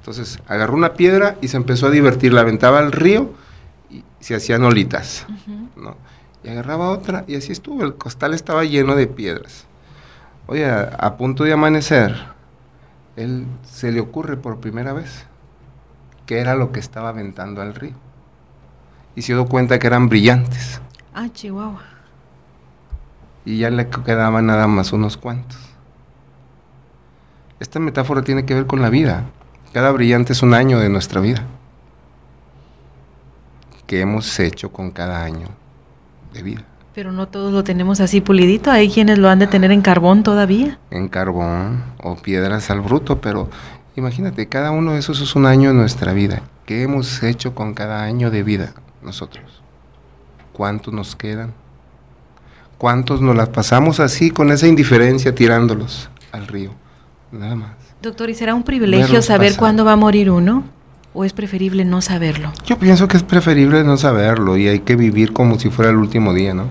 Entonces 0.00 0.40
agarró 0.48 0.74
una 0.74 0.94
piedra 0.94 1.36
y 1.40 1.46
se 1.46 1.56
empezó 1.56 1.86
a 1.86 1.90
divertir, 1.90 2.32
la 2.32 2.40
aventaba 2.40 2.80
al 2.80 2.90
río 2.90 3.32
y 3.90 4.02
se 4.18 4.34
hacían 4.34 4.64
olitas, 4.64 5.24
¿no? 5.76 5.96
Y 6.44 6.48
agarraba 6.48 6.90
otra 6.90 7.24
y 7.28 7.36
así 7.36 7.52
estuvo, 7.52 7.84
el 7.84 7.94
costal 7.94 8.34
estaba 8.34 8.64
lleno 8.64 8.96
de 8.96 9.06
piedras. 9.06 9.66
Oye, 10.46 10.68
a, 10.68 11.16
punto 11.16 11.44
de 11.44 11.52
amanecer, 11.52 12.16
él 13.16 13.46
se 13.64 13.92
le 13.92 14.00
ocurre 14.00 14.36
por 14.36 14.58
primera 14.58 14.92
vez 14.92 15.26
que 16.26 16.40
era 16.40 16.54
lo 16.54 16.72
que 16.72 16.80
estaba 16.80 17.10
aventando 17.10 17.62
al 17.62 17.74
río. 17.74 17.94
Y 19.14 19.22
se 19.22 19.34
dio 19.34 19.46
cuenta 19.46 19.78
que 19.78 19.86
eran 19.86 20.08
brillantes. 20.08 20.80
Ah, 21.14 21.28
Chihuahua. 21.32 21.82
Y 23.44 23.58
ya 23.58 23.70
le 23.70 23.88
quedaban 23.88 24.46
nada 24.46 24.66
más 24.66 24.92
unos 24.92 25.16
cuantos. 25.16 25.58
Esta 27.60 27.78
metáfora 27.78 28.22
tiene 28.22 28.44
que 28.44 28.54
ver 28.54 28.66
con 28.66 28.82
la 28.82 28.88
vida. 28.88 29.24
Cada 29.72 29.92
brillante 29.92 30.32
es 30.32 30.42
un 30.42 30.54
año 30.54 30.80
de 30.80 30.88
nuestra 30.88 31.20
vida. 31.20 31.44
¿Qué 33.86 34.00
hemos 34.00 34.40
hecho 34.40 34.72
con 34.72 34.90
cada 34.90 35.22
año 35.22 35.61
de 36.32 36.42
vida? 36.42 36.64
Pero 36.94 37.10
no 37.10 37.28
todos 37.28 37.52
lo 37.52 37.64
tenemos 37.64 38.00
así 38.00 38.20
pulidito, 38.20 38.70
hay 38.70 38.90
quienes 38.90 39.18
lo 39.18 39.28
han 39.30 39.38
de 39.38 39.46
tener 39.46 39.72
en 39.72 39.80
carbón 39.80 40.22
todavía. 40.22 40.78
En 40.90 41.08
carbón 41.08 41.82
o 42.02 42.16
piedras 42.16 42.70
al 42.70 42.82
bruto, 42.82 43.20
pero 43.20 43.48
imagínate, 43.96 44.46
cada 44.48 44.70
uno 44.70 44.92
de 44.92 44.98
esos 44.98 45.20
es 45.20 45.34
un 45.34 45.46
año 45.46 45.70
de 45.70 45.74
nuestra 45.74 46.12
vida. 46.12 46.42
¿Qué 46.66 46.82
hemos 46.82 47.22
hecho 47.22 47.54
con 47.54 47.72
cada 47.74 48.02
año 48.02 48.30
de 48.30 48.42
vida 48.42 48.74
nosotros? 49.02 49.62
¿Cuántos 50.52 50.92
nos 50.92 51.16
quedan? 51.16 51.54
¿Cuántos 52.76 53.22
nos 53.22 53.36
las 53.36 53.48
pasamos 53.48 54.00
así 54.00 54.30
con 54.30 54.50
esa 54.50 54.66
indiferencia 54.66 55.34
tirándolos 55.34 56.10
al 56.30 56.46
río? 56.46 56.72
Nada 57.30 57.54
más. 57.54 57.70
Doctor, 58.02 58.28
¿y 58.28 58.34
será 58.34 58.54
un 58.54 58.64
privilegio 58.64 59.22
saber 59.22 59.56
cuándo 59.56 59.84
va 59.84 59.92
a 59.92 59.96
morir 59.96 60.30
uno? 60.30 60.64
¿O 61.14 61.24
es 61.24 61.32
preferible 61.32 61.84
no 61.84 62.00
saberlo? 62.00 62.52
Yo 62.64 62.78
pienso 62.78 63.06
que 63.08 63.16
es 63.16 63.22
preferible 63.22 63.84
no 63.84 63.96
saberlo 63.96 64.56
y 64.56 64.68
hay 64.68 64.80
que 64.80 64.96
vivir 64.96 65.32
como 65.32 65.58
si 65.58 65.70
fuera 65.70 65.90
el 65.90 65.96
último 65.96 66.32
día, 66.32 66.54
¿no? 66.54 66.70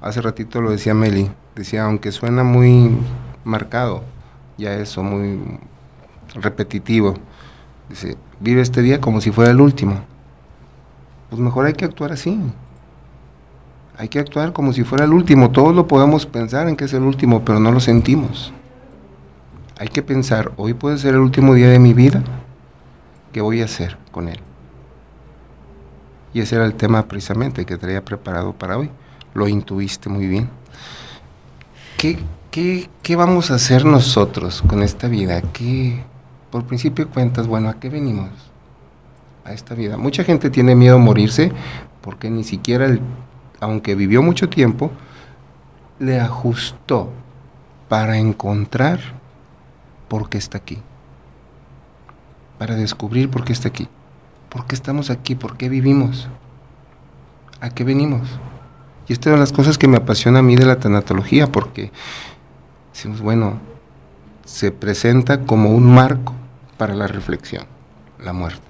Hace 0.00 0.22
ratito 0.22 0.60
lo 0.60 0.70
decía 0.70 0.94
Meli, 0.94 1.30
decía, 1.54 1.84
aunque 1.84 2.12
suena 2.12 2.42
muy 2.42 2.90
marcado, 3.44 4.02
ya 4.56 4.74
eso, 4.74 5.02
muy 5.02 5.40
repetitivo, 6.34 7.14
dice, 7.88 8.16
vive 8.40 8.62
este 8.62 8.82
día 8.82 9.00
como 9.00 9.20
si 9.20 9.30
fuera 9.30 9.50
el 9.50 9.60
último. 9.60 10.00
Pues 11.28 11.40
mejor 11.40 11.66
hay 11.66 11.74
que 11.74 11.84
actuar 11.84 12.12
así. 12.12 12.40
Hay 13.98 14.08
que 14.08 14.18
actuar 14.18 14.52
como 14.52 14.72
si 14.72 14.84
fuera 14.84 15.04
el 15.04 15.12
último. 15.12 15.50
Todos 15.50 15.74
lo 15.74 15.86
podemos 15.86 16.26
pensar 16.26 16.68
en 16.68 16.76
que 16.76 16.84
es 16.84 16.92
el 16.92 17.02
último, 17.02 17.44
pero 17.44 17.58
no 17.58 17.72
lo 17.72 17.80
sentimos 17.80 18.52
hay 19.78 19.88
que 19.88 20.02
pensar, 20.02 20.52
hoy 20.56 20.74
puede 20.74 20.98
ser 20.98 21.14
el 21.14 21.20
último 21.20 21.54
día 21.54 21.68
de 21.68 21.78
mi 21.78 21.92
vida, 21.92 22.22
¿qué 23.36 23.42
voy 23.42 23.60
a 23.60 23.66
hacer 23.66 23.98
con 24.12 24.30
él? 24.30 24.40
Y 26.32 26.40
ese 26.40 26.56
era 26.56 26.64
el 26.64 26.72
tema 26.72 27.06
precisamente 27.06 27.66
que 27.66 27.76
traía 27.76 28.02
preparado 28.02 28.54
para 28.54 28.78
hoy. 28.78 28.88
Lo 29.34 29.46
intuiste 29.46 30.08
muy 30.08 30.26
bien. 30.26 30.48
¿Qué, 31.98 32.18
qué, 32.50 32.88
qué 33.02 33.14
vamos 33.14 33.50
a 33.50 33.56
hacer 33.56 33.84
nosotros 33.84 34.62
con 34.62 34.82
esta 34.82 35.08
vida? 35.08 35.42
¿Qué, 35.52 36.02
por 36.50 36.64
principio 36.64 37.10
cuentas, 37.10 37.46
bueno, 37.46 37.68
¿a 37.68 37.74
qué 37.74 37.90
venimos? 37.90 38.30
A 39.44 39.52
esta 39.52 39.74
vida. 39.74 39.98
Mucha 39.98 40.24
gente 40.24 40.48
tiene 40.48 40.74
miedo 40.74 40.96
a 40.96 40.98
morirse 40.98 41.52
porque 42.00 42.30
ni 42.30 42.42
siquiera, 42.42 42.86
el, 42.86 43.02
aunque 43.60 43.94
vivió 43.94 44.22
mucho 44.22 44.48
tiempo, 44.48 44.90
le 45.98 46.18
ajustó 46.20 47.10
para 47.90 48.16
encontrar 48.16 48.98
por 50.08 50.30
qué 50.30 50.38
está 50.38 50.56
aquí. 50.56 50.78
Para 52.58 52.74
descubrir 52.74 53.30
por 53.30 53.44
qué 53.44 53.52
está 53.52 53.68
aquí. 53.68 53.88
¿Por 54.48 54.66
qué 54.66 54.74
estamos 54.74 55.10
aquí? 55.10 55.34
¿Por 55.34 55.56
qué 55.56 55.68
vivimos? 55.68 56.28
¿A 57.60 57.70
qué 57.70 57.84
venimos? 57.84 58.28
Y 59.08 59.12
esta 59.12 59.28
es 59.28 59.32
una 59.32 59.36
de 59.36 59.40
las 59.40 59.52
cosas 59.52 59.78
que 59.78 59.88
me 59.88 59.96
apasiona 59.96 60.40
a 60.40 60.42
mí 60.42 60.56
de 60.56 60.66
la 60.66 60.78
tanatología, 60.78 61.46
porque 61.46 61.92
decimos, 62.92 63.20
bueno, 63.20 63.58
se 64.44 64.72
presenta 64.72 65.42
como 65.42 65.70
un 65.70 65.94
marco 65.94 66.34
para 66.76 66.94
la 66.94 67.06
reflexión, 67.06 67.66
la 68.22 68.32
muerte. 68.32 68.62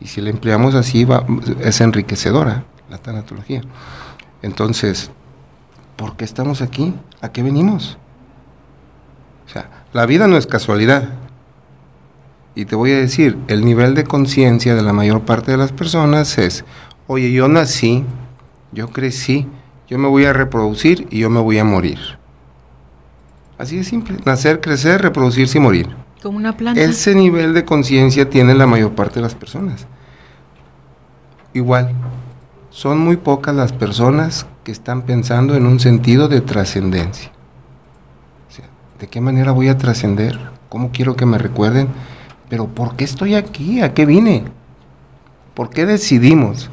Y 0.00 0.08
si 0.08 0.20
la 0.20 0.30
empleamos 0.30 0.74
así, 0.74 1.04
va, 1.04 1.24
es 1.60 1.80
enriquecedora 1.80 2.64
la 2.90 2.98
tanatología. 2.98 3.62
Entonces, 4.42 5.10
¿por 5.96 6.16
qué 6.16 6.24
estamos 6.24 6.60
aquí? 6.60 6.94
¿A 7.20 7.30
qué 7.30 7.42
venimos? 7.42 7.98
O 9.46 9.48
sea, 9.48 9.84
la 9.92 10.06
vida 10.06 10.26
no 10.26 10.36
es 10.36 10.46
casualidad. 10.46 11.08
Y 12.56 12.64
te 12.64 12.74
voy 12.74 12.90
a 12.92 12.96
decir, 12.96 13.36
el 13.48 13.66
nivel 13.66 13.94
de 13.94 14.04
conciencia 14.04 14.74
de 14.74 14.82
la 14.82 14.94
mayor 14.94 15.20
parte 15.20 15.50
de 15.50 15.58
las 15.58 15.72
personas 15.72 16.38
es, 16.38 16.64
oye, 17.06 17.30
yo 17.30 17.48
nací, 17.48 18.02
yo 18.72 18.88
crecí, 18.88 19.46
yo 19.86 19.98
me 19.98 20.08
voy 20.08 20.24
a 20.24 20.32
reproducir 20.32 21.06
y 21.10 21.18
yo 21.18 21.28
me 21.28 21.38
voy 21.38 21.58
a 21.58 21.64
morir. 21.64 21.98
Así 23.58 23.76
de 23.76 23.84
simple, 23.84 24.16
nacer, 24.24 24.62
crecer, 24.62 25.02
reproducirse 25.02 25.58
y 25.58 25.60
morir. 25.60 25.90
Como 26.22 26.38
una 26.38 26.56
planta. 26.56 26.80
Ese 26.80 27.14
nivel 27.14 27.52
de 27.52 27.66
conciencia 27.66 28.30
tiene 28.30 28.54
la 28.54 28.66
mayor 28.66 28.94
parte 28.94 29.16
de 29.16 29.22
las 29.22 29.34
personas. 29.34 29.86
Igual, 31.52 31.92
son 32.70 32.98
muy 33.00 33.18
pocas 33.18 33.54
las 33.54 33.74
personas 33.74 34.46
que 34.64 34.72
están 34.72 35.02
pensando 35.02 35.56
en 35.56 35.66
un 35.66 35.78
sentido 35.78 36.26
de 36.28 36.40
trascendencia. 36.40 37.32
¿De 38.98 39.08
qué 39.08 39.20
manera 39.20 39.52
voy 39.52 39.68
a 39.68 39.76
trascender? 39.76 40.38
¿Cómo 40.70 40.90
quiero 40.90 41.16
que 41.16 41.26
me 41.26 41.36
recuerden? 41.36 41.88
Pero 42.48 42.66
¿por 42.66 42.96
qué 42.96 43.04
estoy 43.04 43.34
aquí? 43.34 43.80
¿A 43.80 43.94
qué 43.94 44.06
vine? 44.06 44.44
¿Por 45.54 45.70
qué 45.70 45.86
decidimos? 45.86 46.70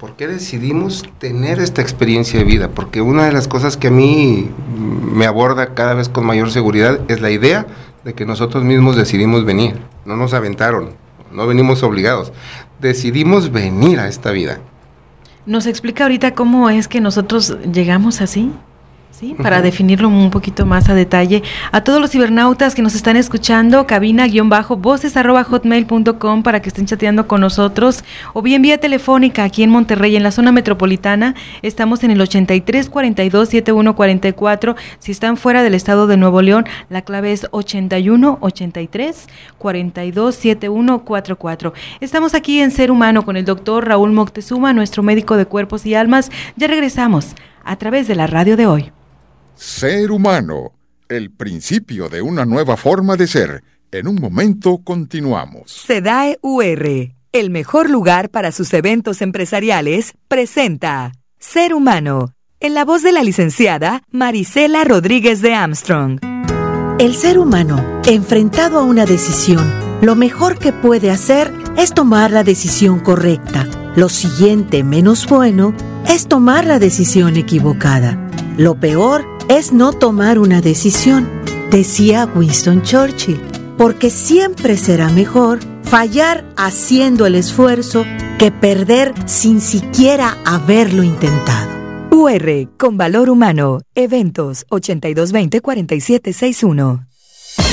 ¿Por 0.00 0.16
qué 0.16 0.26
decidimos 0.26 1.04
tener 1.18 1.60
esta 1.60 1.82
experiencia 1.82 2.38
de 2.38 2.44
vida? 2.44 2.68
Porque 2.70 3.02
una 3.02 3.26
de 3.26 3.32
las 3.32 3.48
cosas 3.48 3.76
que 3.76 3.88
a 3.88 3.90
mí 3.90 4.50
me 4.74 5.26
aborda 5.26 5.74
cada 5.74 5.94
vez 5.94 6.08
con 6.08 6.24
mayor 6.24 6.50
seguridad 6.50 7.00
es 7.08 7.20
la 7.20 7.30
idea 7.30 7.66
de 8.04 8.14
que 8.14 8.24
nosotros 8.24 8.64
mismos 8.64 8.96
decidimos 8.96 9.44
venir. 9.44 9.78
No 10.06 10.16
nos 10.16 10.32
aventaron, 10.32 10.94
no 11.30 11.46
venimos 11.46 11.82
obligados. 11.82 12.32
Decidimos 12.80 13.52
venir 13.52 14.00
a 14.00 14.08
esta 14.08 14.30
vida. 14.30 14.58
¿Nos 15.44 15.66
explica 15.66 16.04
ahorita 16.04 16.34
cómo 16.34 16.70
es 16.70 16.88
que 16.88 17.00
nosotros 17.00 17.56
llegamos 17.70 18.22
así? 18.22 18.52
Para 19.42 19.60
definirlo 19.60 20.08
un 20.08 20.30
poquito 20.30 20.64
más 20.64 20.88
a 20.88 20.94
detalle. 20.94 21.42
A 21.72 21.82
todos 21.82 22.00
los 22.00 22.10
cibernautas 22.10 22.74
que 22.74 22.80
nos 22.80 22.94
están 22.94 23.16
escuchando, 23.16 23.86
cabina-voces 23.86 25.14
hotmail.com 25.14 26.42
para 26.42 26.60
que 26.60 26.68
estén 26.68 26.86
chateando 26.86 27.28
con 27.28 27.42
nosotros 27.42 28.02
o 28.32 28.40
bien 28.40 28.62
vía 28.62 28.78
telefónica 28.78 29.44
aquí 29.44 29.62
en 29.62 29.70
Monterrey, 29.70 30.16
en 30.16 30.22
la 30.22 30.30
zona 30.30 30.52
metropolitana. 30.52 31.34
Estamos 31.60 32.02
en 32.02 32.12
el 32.12 32.20
83 32.20 32.88
42 32.88 33.48
71 33.48 33.94
44. 33.94 34.76
Si 34.98 35.12
están 35.12 35.36
fuera 35.36 35.62
del 35.62 35.74
estado 35.74 36.06
de 36.06 36.16
Nuevo 36.16 36.40
León, 36.40 36.64
la 36.88 37.02
clave 37.02 37.32
es 37.32 37.46
81 37.50 38.38
83 38.40 39.26
42 39.58 40.34
71 40.34 41.04
44. 41.04 41.74
Estamos 42.00 42.34
aquí 42.34 42.60
en 42.60 42.70
Ser 42.70 42.90
Humano 42.90 43.24
con 43.24 43.36
el 43.36 43.44
doctor 43.44 43.86
Raúl 43.86 44.12
Moctezuma, 44.12 44.72
nuestro 44.72 45.02
médico 45.02 45.36
de 45.36 45.44
cuerpos 45.44 45.84
y 45.84 45.94
almas. 45.94 46.30
Ya 46.56 46.68
regresamos 46.68 47.34
a 47.64 47.76
través 47.76 48.08
de 48.08 48.14
la 48.14 48.26
radio 48.26 48.56
de 48.56 48.66
hoy. 48.66 48.92
Ser 49.60 50.10
humano, 50.10 50.72
el 51.10 51.30
principio 51.30 52.08
de 52.08 52.22
una 52.22 52.46
nueva 52.46 52.78
forma 52.78 53.16
de 53.16 53.26
ser 53.26 53.62
En 53.92 54.08
un 54.08 54.14
momento 54.14 54.78
continuamos. 54.82 55.70
SEDAE 55.70 56.38
UR, 56.40 57.12
el 57.32 57.50
mejor 57.50 57.90
lugar 57.90 58.30
para 58.30 58.52
sus 58.52 58.72
eventos 58.72 59.20
empresariales, 59.20 60.14
presenta 60.28 61.12
Ser 61.38 61.74
Humano, 61.74 62.32
en 62.58 62.72
la 62.72 62.86
voz 62.86 63.02
de 63.02 63.12
la 63.12 63.22
licenciada 63.22 64.02
Marisela 64.10 64.84
Rodríguez 64.84 65.42
de 65.42 65.52
Armstrong. 65.52 66.20
El 66.98 67.14
ser 67.14 67.38
humano, 67.38 68.00
enfrentado 68.06 68.78
a 68.78 68.84
una 68.84 69.04
decisión, 69.04 69.70
lo 70.00 70.16
mejor 70.16 70.58
que 70.58 70.72
puede 70.72 71.10
hacer 71.10 71.52
es 71.76 71.92
tomar 71.92 72.30
la 72.30 72.44
decisión 72.44 73.00
correcta. 73.00 73.68
Lo 73.94 74.08
siguiente, 74.08 74.84
menos 74.84 75.26
bueno, 75.26 75.74
es 76.08 76.28
tomar 76.28 76.64
la 76.64 76.78
decisión 76.78 77.36
equivocada. 77.36 78.16
Lo 78.56 78.74
peor 78.74 79.39
es 79.50 79.72
no 79.72 79.92
tomar 79.92 80.38
una 80.38 80.60
decisión, 80.60 81.28
decía 81.72 82.30
Winston 82.36 82.82
Churchill 82.82 83.40
porque 83.76 84.08
siempre 84.08 84.76
será 84.76 85.08
mejor 85.08 85.58
fallar 85.82 86.44
haciendo 86.56 87.26
el 87.26 87.34
esfuerzo 87.34 88.04
que 88.38 88.52
perder 88.52 89.12
sin 89.26 89.60
siquiera 89.60 90.38
haberlo 90.44 91.02
intentado. 91.02 91.68
UR 92.12 92.68
con 92.78 92.96
valor 92.96 93.28
humano. 93.28 93.80
Eventos 93.96 94.64
8220-4761. 94.68 97.09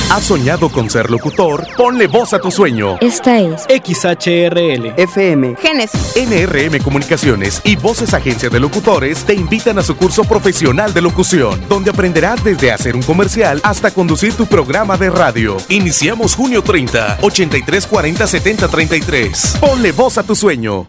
¿Has 0.09 0.23
soñado 0.23 0.69
con 0.69 0.89
ser 0.89 1.09
locutor? 1.09 1.67
Ponle 1.75 2.07
voz 2.07 2.31
a 2.33 2.39
tu 2.39 2.49
sueño. 2.49 2.97
Esta 3.01 3.39
es 3.39 3.63
XHRL, 3.63 4.93
FM, 4.95 5.57
Génesis, 5.61 6.15
NRM 6.15 6.81
Comunicaciones 6.81 7.61
y 7.65 7.75
Voces 7.75 8.13
Agencia 8.13 8.49
de 8.49 8.57
Locutores 8.57 9.25
te 9.25 9.33
invitan 9.33 9.79
a 9.79 9.83
su 9.83 9.97
curso 9.97 10.23
profesional 10.23 10.93
de 10.93 11.01
locución, 11.01 11.61
donde 11.67 11.91
aprenderás 11.91 12.41
desde 12.41 12.71
hacer 12.71 12.95
un 12.95 13.03
comercial 13.03 13.59
hasta 13.63 13.91
conducir 13.91 14.33
tu 14.33 14.45
programa 14.45 14.95
de 14.97 15.09
radio. 15.09 15.57
Iniciamos 15.67 16.35
junio 16.35 16.61
30, 16.61 17.19
83 17.21 17.85
40 17.85 18.27
70 18.27 18.67
33. 18.69 19.57
Ponle 19.59 19.91
voz 19.91 20.17
a 20.17 20.23
tu 20.23 20.35
sueño. 20.35 20.87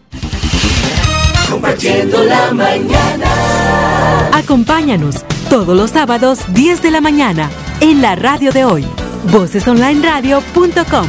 Compartiendo 1.49 2.23
la 2.23 2.53
mañana. 2.53 4.29
Acompáñanos 4.31 5.25
todos 5.49 5.75
los 5.75 5.91
sábados 5.91 6.39
10 6.53 6.81
de 6.81 6.91
la 6.91 7.01
mañana 7.01 7.49
en 7.81 8.01
la 8.01 8.15
radio 8.15 8.51
de 8.51 8.65
hoy, 8.65 8.85
vocesonlineradio.com. 9.25 11.07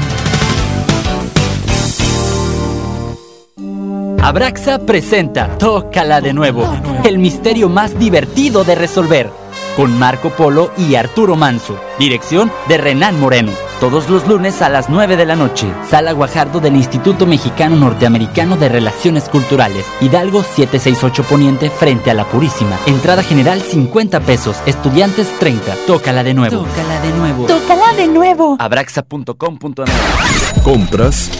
Abraxa 4.22 4.78
presenta 4.78 5.56
Tócala 5.56 6.20
de 6.20 6.34
nuevo, 6.34 6.64
el 7.04 7.18
misterio 7.18 7.68
más 7.68 7.98
divertido 7.98 8.64
de 8.64 8.74
resolver, 8.74 9.30
con 9.76 9.98
Marco 9.98 10.30
Polo 10.30 10.72
y 10.76 10.94
Arturo 10.94 11.36
Manso, 11.36 11.80
dirección 11.98 12.52
de 12.68 12.76
Renan 12.76 13.18
Moreno. 13.18 13.69
Todos 13.80 14.08
los 14.10 14.28
lunes 14.28 14.60
a 14.60 14.68
las 14.68 14.90
9 14.90 15.16
de 15.16 15.24
la 15.24 15.36
noche, 15.36 15.66
Sala 15.88 16.12
Guajardo 16.12 16.60
del 16.60 16.76
Instituto 16.76 17.24
Mexicano 17.24 17.76
Norteamericano 17.76 18.58
de 18.58 18.68
Relaciones 18.68 19.30
Culturales, 19.30 19.86
Hidalgo 20.02 20.42
768 20.42 21.22
Poniente 21.22 21.70
frente 21.70 22.10
a 22.10 22.14
la 22.14 22.26
Purísima. 22.26 22.78
Entrada 22.84 23.22
general 23.22 23.62
50 23.62 24.20
pesos, 24.20 24.58
estudiantes 24.66 25.32
30. 25.38 25.76
Tócala 25.86 26.22
de 26.22 26.34
nuevo. 26.34 26.58
Tócala 26.58 27.00
de 27.00 27.10
nuevo. 27.12 27.46
Tócala 27.46 27.94
de 27.94 28.06
nuevo. 28.06 28.56
Abraxa.com.mx 28.58 30.62
¿Compras? 30.62 31.30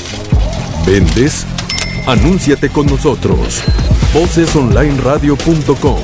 ¿Vendes? 0.87 1.47
Anúnciate 2.07 2.71
con 2.71 2.87
nosotros. 2.87 3.61
Vocesonlineradio.com. 4.15 6.01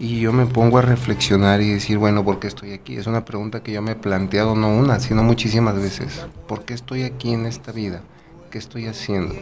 Y 0.00 0.18
yo 0.18 0.32
me 0.32 0.46
pongo 0.46 0.78
a 0.78 0.82
reflexionar 0.82 1.60
y 1.62 1.70
decir, 1.70 1.98
bueno, 1.98 2.24
¿por 2.24 2.40
qué 2.40 2.48
estoy 2.48 2.72
aquí? 2.72 2.96
Es 2.96 3.06
una 3.06 3.24
pregunta 3.24 3.62
que 3.62 3.70
yo 3.70 3.82
me 3.82 3.92
he 3.92 3.94
planteado 3.94 4.56
no 4.56 4.68
una, 4.76 4.98
sino 4.98 5.22
muchísimas 5.22 5.76
veces. 5.76 6.26
¿Por 6.48 6.64
qué 6.64 6.74
estoy 6.74 7.04
aquí 7.04 7.32
en 7.32 7.46
esta 7.46 7.70
vida? 7.70 8.00
¿Qué 8.50 8.58
estoy 8.58 8.86
haciendo? 8.86 9.36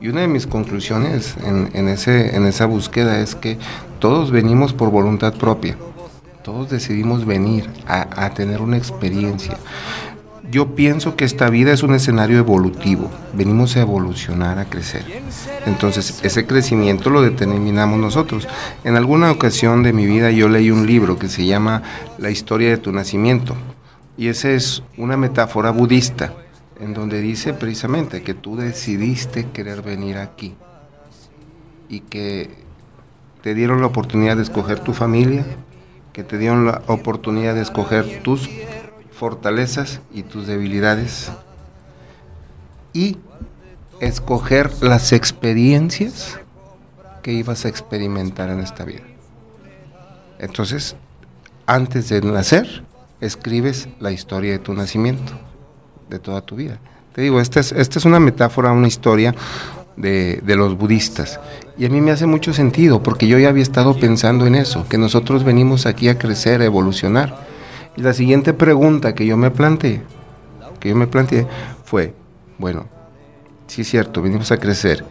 Y 0.00 0.08
una 0.08 0.22
de 0.22 0.28
mis 0.28 0.46
conclusiones 0.46 1.36
en, 1.44 1.68
en, 1.74 1.88
ese, 1.88 2.34
en 2.34 2.46
esa 2.46 2.64
búsqueda 2.64 3.20
es 3.20 3.34
que 3.34 3.58
todos 3.98 4.30
venimos 4.30 4.72
por 4.72 4.90
voluntad 4.90 5.34
propia 5.34 5.76
todos 6.42 6.70
decidimos 6.70 7.24
venir 7.24 7.68
a, 7.86 8.30
tener 8.30 8.60
una 8.60 8.76
experiencia. 8.76 9.58
Yo 10.50 10.74
pienso 10.74 11.16
que 11.16 11.24
esta 11.24 11.48
vida 11.48 11.72
es 11.72 11.82
un 11.82 11.94
escenario 11.94 12.38
evolutivo, 12.38 13.10
venimos 13.32 13.76
a 13.76 13.80
evolucionar, 13.80 14.58
a 14.58 14.66
crecer. 14.66 15.04
Entonces, 15.66 16.20
ese 16.22 16.46
crecimiento 16.46 17.08
lo 17.10 17.22
determinamos 17.22 17.98
nosotros. 17.98 18.46
En 18.84 18.96
alguna 18.96 19.30
ocasión 19.30 19.82
de 19.82 19.92
mi 19.92 20.04
vida 20.04 20.30
yo 20.30 20.48
leí 20.48 20.70
un 20.70 20.86
libro 20.86 21.18
que 21.18 21.28
se 21.28 21.46
llama 21.46 21.82
La 22.18 22.30
historia 22.30 22.70
de 22.70 22.76
tu 22.76 22.92
nacimiento, 22.92 23.54
y 24.18 24.28
esa 24.28 24.50
es 24.50 24.82
una 24.98 25.16
metáfora 25.16 25.70
budista, 25.70 26.34
en 26.80 26.92
donde 26.92 27.20
dice 27.20 27.54
precisamente 27.54 28.22
que 28.22 28.34
tú 28.34 28.56
decidiste 28.56 29.46
querer 29.52 29.80
venir 29.80 30.18
aquí, 30.18 30.54
y 31.88 32.00
que 32.00 32.50
te 33.42 33.54
dieron 33.54 33.80
la 33.80 33.86
oportunidad 33.86 34.36
de 34.36 34.42
escoger 34.42 34.80
tu 34.80 34.92
familia, 34.92 35.46
que 36.12 36.24
te 36.24 36.38
dieron 36.38 36.66
la 36.66 36.82
oportunidad 36.86 37.54
de 37.54 37.62
escoger 37.62 38.22
tus 38.22 38.48
fortalezas 39.12 40.00
y 40.12 40.22
tus 40.24 40.46
debilidades 40.46 41.30
y 42.92 43.18
escoger 44.00 44.70
las 44.82 45.12
experiencias 45.12 46.38
que 47.22 47.32
ibas 47.32 47.64
a 47.64 47.68
experimentar 47.68 48.50
en 48.50 48.60
esta 48.60 48.84
vida. 48.84 49.02
Entonces, 50.38 50.96
antes 51.66 52.08
de 52.08 52.20
nacer, 52.20 52.84
escribes 53.20 53.88
la 54.00 54.10
historia 54.10 54.52
de 54.52 54.58
tu 54.58 54.74
nacimiento, 54.74 55.32
de 56.10 56.18
toda 56.18 56.40
tu 56.40 56.56
vida. 56.56 56.78
Te 57.14 57.22
digo, 57.22 57.40
esta 57.40 57.60
es, 57.60 57.72
esta 57.72 57.98
es 58.00 58.04
una 58.04 58.18
metáfora, 58.18 58.72
una 58.72 58.88
historia 58.88 59.34
de, 59.96 60.40
de, 60.42 60.56
los 60.56 60.76
budistas. 60.76 61.38
Y 61.78 61.86
a 61.86 61.88
mí 61.88 62.00
me 62.00 62.10
hace 62.10 62.26
mucho 62.26 62.52
sentido, 62.52 63.02
porque 63.02 63.26
yo 63.26 63.38
ya 63.38 63.48
había 63.48 63.62
estado 63.62 63.96
pensando 63.98 64.46
en 64.46 64.54
eso, 64.54 64.86
que 64.88 64.98
nosotros 64.98 65.42
venimos 65.42 65.86
aquí 65.86 66.08
a 66.08 66.18
crecer, 66.18 66.60
a 66.60 66.66
evolucionar. 66.66 67.46
Y 67.96 68.02
la 68.02 68.12
siguiente 68.12 68.52
pregunta 68.52 69.14
que 69.14 69.26
yo 69.26 69.36
me 69.36 69.50
planteé, 69.50 70.02
que 70.80 70.90
yo 70.90 70.96
me 70.96 71.06
planteé, 71.06 71.46
fue, 71.84 72.14
bueno, 72.58 72.86
sí 73.66 73.82
es 73.82 73.88
cierto, 73.88 74.20
venimos 74.20 74.52
a 74.52 74.58
crecer. 74.58 75.04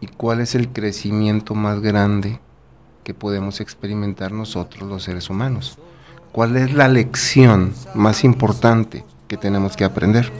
¿Y 0.00 0.06
cuál 0.06 0.40
es 0.40 0.54
el 0.54 0.68
crecimiento 0.68 1.54
más 1.54 1.80
grande 1.80 2.40
que 3.04 3.14
podemos 3.14 3.60
experimentar 3.60 4.32
nosotros 4.32 4.88
los 4.88 5.02
seres 5.02 5.28
humanos? 5.28 5.78
¿Cuál 6.32 6.56
es 6.56 6.72
la 6.72 6.88
lección 6.88 7.74
más 7.94 8.24
importante 8.24 9.04
que 9.26 9.36
tenemos 9.36 9.76
que 9.76 9.84
aprender? 9.84 10.30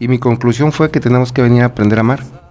Y 0.00 0.08
mi 0.08 0.18
conclusión 0.18 0.72
fue 0.72 0.90
que 0.90 1.00
tenemos 1.00 1.32
que 1.32 1.42
venir 1.42 1.62
a 1.62 1.66
aprender 1.66 1.98
a 1.98 2.00
amar. 2.00 2.47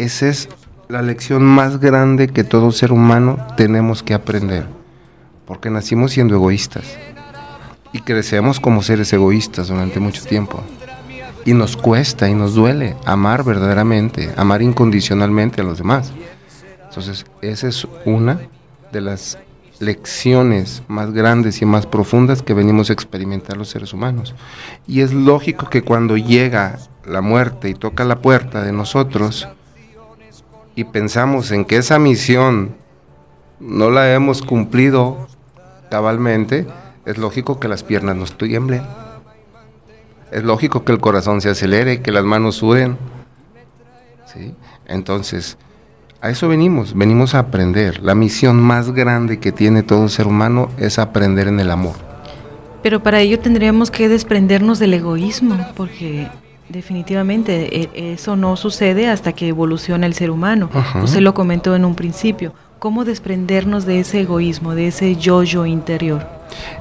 Esa 0.00 0.28
es 0.28 0.48
la 0.88 1.02
lección 1.02 1.44
más 1.44 1.78
grande 1.78 2.28
que 2.28 2.42
todo 2.42 2.72
ser 2.72 2.90
humano 2.90 3.36
tenemos 3.58 4.02
que 4.02 4.14
aprender. 4.14 4.64
Porque 5.44 5.68
nacimos 5.68 6.12
siendo 6.12 6.34
egoístas. 6.34 6.96
Y 7.92 8.00
crecemos 8.00 8.60
como 8.60 8.82
seres 8.82 9.12
egoístas 9.12 9.68
durante 9.68 10.00
mucho 10.00 10.24
tiempo. 10.24 10.62
Y 11.44 11.52
nos 11.52 11.76
cuesta 11.76 12.30
y 12.30 12.34
nos 12.34 12.54
duele 12.54 12.96
amar 13.04 13.44
verdaderamente, 13.44 14.32
amar 14.38 14.62
incondicionalmente 14.62 15.60
a 15.60 15.64
los 15.64 15.76
demás. 15.76 16.14
Entonces, 16.88 17.26
esa 17.42 17.68
es 17.68 17.86
una 18.06 18.40
de 18.92 19.02
las 19.02 19.36
lecciones 19.80 20.82
más 20.88 21.12
grandes 21.12 21.60
y 21.60 21.66
más 21.66 21.84
profundas 21.84 22.40
que 22.40 22.54
venimos 22.54 22.88
a 22.88 22.94
experimentar 22.94 23.58
los 23.58 23.68
seres 23.68 23.92
humanos. 23.92 24.34
Y 24.86 25.02
es 25.02 25.12
lógico 25.12 25.68
que 25.68 25.82
cuando 25.82 26.16
llega 26.16 26.78
la 27.04 27.20
muerte 27.20 27.68
y 27.68 27.74
toca 27.74 28.04
la 28.04 28.22
puerta 28.22 28.62
de 28.62 28.72
nosotros 28.72 29.46
y 30.80 30.84
pensamos 30.84 31.50
en 31.50 31.66
que 31.66 31.76
esa 31.76 31.98
misión 31.98 32.74
no 33.58 33.90
la 33.90 34.14
hemos 34.14 34.40
cumplido 34.40 35.28
cabalmente, 35.90 36.66
es 37.04 37.18
lógico 37.18 37.60
que 37.60 37.68
las 37.68 37.82
piernas 37.82 38.16
nos 38.16 38.38
tiemblen. 38.38 38.82
Es 40.32 40.42
lógico 40.42 40.82
que 40.86 40.92
el 40.92 40.98
corazón 40.98 41.42
se 41.42 41.50
acelere, 41.50 42.00
que 42.00 42.12
las 42.12 42.24
manos 42.24 42.54
suden. 42.56 42.96
¿sí? 44.24 44.54
Entonces, 44.86 45.58
a 46.22 46.30
eso 46.30 46.48
venimos, 46.48 46.94
venimos 46.94 47.34
a 47.34 47.40
aprender. 47.40 48.02
La 48.02 48.14
misión 48.14 48.58
más 48.58 48.92
grande 48.92 49.38
que 49.38 49.52
tiene 49.52 49.82
todo 49.82 50.08
ser 50.08 50.28
humano 50.28 50.70
es 50.78 50.98
aprender 50.98 51.46
en 51.48 51.60
el 51.60 51.70
amor. 51.70 51.96
Pero 52.82 53.02
para 53.02 53.20
ello 53.20 53.38
tendríamos 53.38 53.90
que 53.90 54.08
desprendernos 54.08 54.78
del 54.78 54.94
egoísmo, 54.94 55.58
porque 55.76 56.30
definitivamente 56.70 57.80
e, 57.80 58.12
eso 58.12 58.36
no 58.36 58.56
sucede 58.56 59.08
hasta 59.08 59.32
que 59.32 59.48
evoluciona 59.48 60.06
el 60.06 60.14
ser 60.14 60.30
humano. 60.30 60.70
Usted 61.02 61.20
lo 61.20 61.34
comentó 61.34 61.74
en 61.74 61.84
un 61.84 61.94
principio. 61.94 62.54
¿Cómo 62.78 63.04
desprendernos 63.04 63.84
de 63.84 64.00
ese 64.00 64.20
egoísmo, 64.20 64.74
de 64.74 64.88
ese 64.88 65.16
yo-yo 65.16 65.66
interior? 65.66 66.26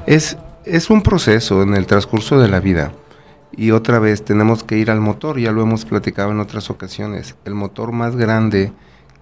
Es, 0.05 0.37
es 0.63 0.89
un 0.89 1.01
proceso 1.01 1.61
en 1.61 1.75
el 1.75 1.85
transcurso 1.85 2.39
de 2.39 2.47
la 2.47 2.59
vida. 2.59 2.93
Y 3.51 3.71
otra 3.71 3.99
vez 3.99 4.23
tenemos 4.23 4.63
que 4.63 4.77
ir 4.77 4.91
al 4.91 5.01
motor, 5.01 5.39
ya 5.39 5.51
lo 5.51 5.61
hemos 5.61 5.83
platicado 5.83 6.31
en 6.31 6.39
otras 6.39 6.69
ocasiones. 6.69 7.35
El 7.43 7.55
motor 7.55 7.91
más 7.91 8.15
grande 8.15 8.71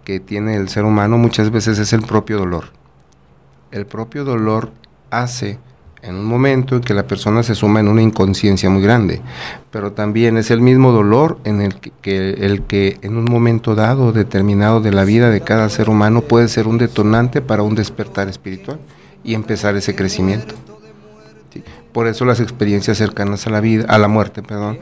que 0.03 0.19
tiene 0.19 0.55
el 0.55 0.69
ser 0.69 0.83
humano 0.83 1.17
muchas 1.17 1.49
veces 1.49 1.79
es 1.79 1.93
el 1.93 2.01
propio 2.01 2.37
dolor. 2.37 2.65
El 3.71 3.85
propio 3.85 4.23
dolor 4.23 4.71
hace 5.09 5.59
en 6.01 6.15
un 6.15 6.25
momento 6.25 6.75
en 6.75 6.81
que 6.81 6.93
la 6.93 7.07
persona 7.07 7.43
se 7.43 7.55
suma 7.55 7.79
en 7.79 7.87
una 7.87 8.01
inconsciencia 8.01 8.69
muy 8.69 8.81
grande, 8.81 9.21
pero 9.71 9.91
también 9.91 10.37
es 10.37 10.51
el 10.51 10.61
mismo 10.61 10.91
dolor 10.91 11.39
en 11.43 11.61
el 11.61 11.75
que, 11.75 12.29
el 12.31 12.63
que 12.63 12.97
en 13.01 13.17
un 13.17 13.25
momento 13.25 13.75
dado 13.75 14.11
determinado 14.11 14.79
de 14.81 14.91
la 14.91 15.05
vida 15.05 15.29
de 15.29 15.41
cada 15.41 15.69
ser 15.69 15.89
humano 15.89 16.21
puede 16.21 16.47
ser 16.47 16.67
un 16.67 16.77
detonante 16.77 17.41
para 17.41 17.63
un 17.63 17.75
despertar 17.75 18.27
espiritual 18.27 18.79
y 19.23 19.33
empezar 19.33 19.75
ese 19.75 19.95
crecimiento. 19.95 20.55
Por 21.91 22.07
eso 22.07 22.25
las 22.25 22.39
experiencias 22.39 22.97
cercanas 22.97 23.47
a 23.47 23.49
la 23.49 23.59
vida, 23.59 23.85
a 23.87 23.97
la 23.97 24.07
muerte, 24.07 24.43
perdón, 24.43 24.77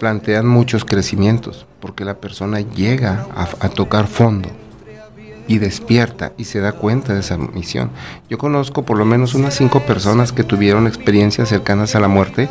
plantean 0.00 0.46
muchos 0.46 0.84
crecimientos, 0.84 1.66
porque 1.80 2.04
la 2.04 2.14
persona 2.14 2.60
llega 2.60 3.26
a 3.34 3.68
tocar 3.68 4.06
fondo 4.06 4.48
y 5.46 5.58
despierta 5.58 6.32
y 6.36 6.44
se 6.44 6.60
da 6.60 6.72
cuenta 6.72 7.14
de 7.14 7.20
esa 7.20 7.36
misión. 7.36 7.90
Yo 8.28 8.38
conozco 8.38 8.84
por 8.84 8.98
lo 8.98 9.04
menos 9.04 9.34
unas 9.34 9.54
cinco 9.54 9.80
personas 9.80 10.32
que 10.32 10.44
tuvieron 10.44 10.86
experiencias 10.86 11.48
cercanas 11.48 11.94
a 11.94 12.00
la 12.00 12.08
muerte 12.08 12.48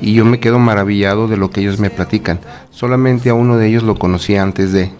y 0.00 0.14
yo 0.14 0.24
me 0.24 0.40
quedo 0.40 0.58
maravillado 0.58 1.28
de 1.28 1.36
lo 1.36 1.50
que 1.50 1.60
ellos 1.60 1.78
me 1.78 1.90
platican. 1.90 2.38
Solamente 2.70 3.30
a 3.30 3.34
uno 3.34 3.56
de 3.56 3.68
ellos 3.68 3.82
lo 3.82 3.96
conocí 3.96 4.36
antes 4.36 4.72
de 4.72 4.90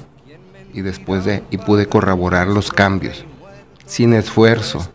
y 0.74 0.82
después 0.82 1.24
de 1.24 1.42
y 1.50 1.58
pude 1.58 1.86
corroborar 1.86 2.48
los 2.48 2.70
cambios 2.70 3.24
sin 3.86 4.12
esfuerzo, 4.12 4.86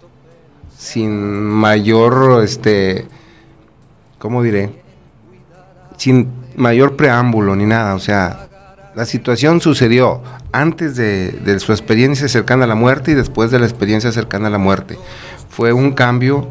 sin 0.77 1.43
mayor 1.43 2.43
este 2.43 3.07
¿cómo 4.19 4.43
diré? 4.43 4.69
Sin 5.97 6.29
mayor 6.55 6.95
preámbulo 6.95 7.55
ni 7.55 7.65
nada, 7.65 7.95
o 7.95 7.99
sea, 7.99 8.49
la 8.95 9.05
situación 9.05 9.61
sucedió 9.61 10.21
antes 10.51 10.95
de, 10.95 11.59
su 11.59 11.71
experiencia 11.71 12.27
cercana 12.27 12.65
a 12.65 12.67
la 12.67 12.75
muerte 12.75 13.11
y 13.11 13.15
después 13.15 13.51
de 13.51 13.59
la 13.59 13.65
experiencia 13.65 14.11
cercana 14.11 14.47
a 14.47 14.51
la 14.51 14.57
muerte. 14.57 14.97
Fue 15.49 15.71
un 15.71 15.93
cambio 15.93 16.47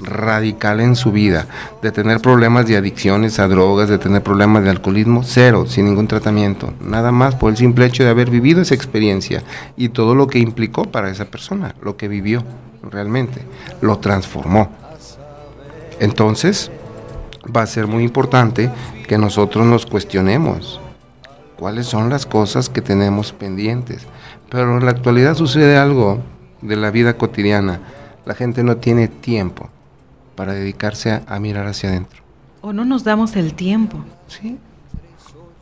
radical 0.00 0.80
en 0.80 0.96
su 0.96 1.12
vida, 1.12 1.46
de 1.80 1.92
tener 1.92 2.20
problemas 2.20 2.66
de 2.66 2.76
adicciones 2.76 3.38
a 3.38 3.46
drogas, 3.46 3.88
de 3.88 3.98
tener 3.98 4.22
problemas 4.22 4.64
de 4.64 4.70
alcoholismo, 4.70 5.22
cero, 5.22 5.64
sin 5.66 5.86
ningún 5.86 6.08
tratamiento, 6.08 6.72
nada 6.80 7.12
más 7.12 7.36
por 7.36 7.50
el 7.50 7.56
simple 7.56 7.86
hecho 7.86 8.02
de 8.02 8.10
haber 8.10 8.28
vivido 8.28 8.60
esa 8.60 8.74
experiencia 8.74 9.44
y 9.76 9.90
todo 9.90 10.16
lo 10.16 10.26
que 10.26 10.40
implicó 10.40 10.84
para 10.84 11.08
esa 11.08 11.26
persona, 11.26 11.76
lo 11.82 11.96
que 11.96 12.08
vivió 12.08 12.42
realmente, 12.90 13.42
lo 13.80 13.98
transformó. 13.98 14.70
Entonces, 16.00 16.72
va 17.56 17.62
a 17.62 17.66
ser 17.66 17.86
muy 17.86 18.02
importante 18.02 18.70
que 19.06 19.18
nosotros 19.18 19.64
nos 19.66 19.86
cuestionemos 19.86 20.80
cuáles 21.62 21.86
son 21.86 22.10
las 22.10 22.26
cosas 22.26 22.68
que 22.68 22.82
tenemos 22.82 23.32
pendientes. 23.32 24.02
Pero 24.50 24.78
en 24.78 24.84
la 24.84 24.90
actualidad 24.90 25.36
sucede 25.36 25.76
algo 25.76 26.18
de 26.60 26.74
la 26.74 26.90
vida 26.90 27.16
cotidiana. 27.16 27.78
La 28.26 28.34
gente 28.34 28.64
no 28.64 28.78
tiene 28.78 29.06
tiempo 29.06 29.70
para 30.34 30.54
dedicarse 30.54 31.22
a, 31.24 31.38
mirar 31.38 31.68
hacia 31.68 31.90
adentro. 31.90 32.20
O 32.62 32.72
no 32.72 32.84
nos 32.84 33.04
damos 33.04 33.36
el 33.36 33.54
tiempo. 33.54 33.98
Sí. 34.26 34.58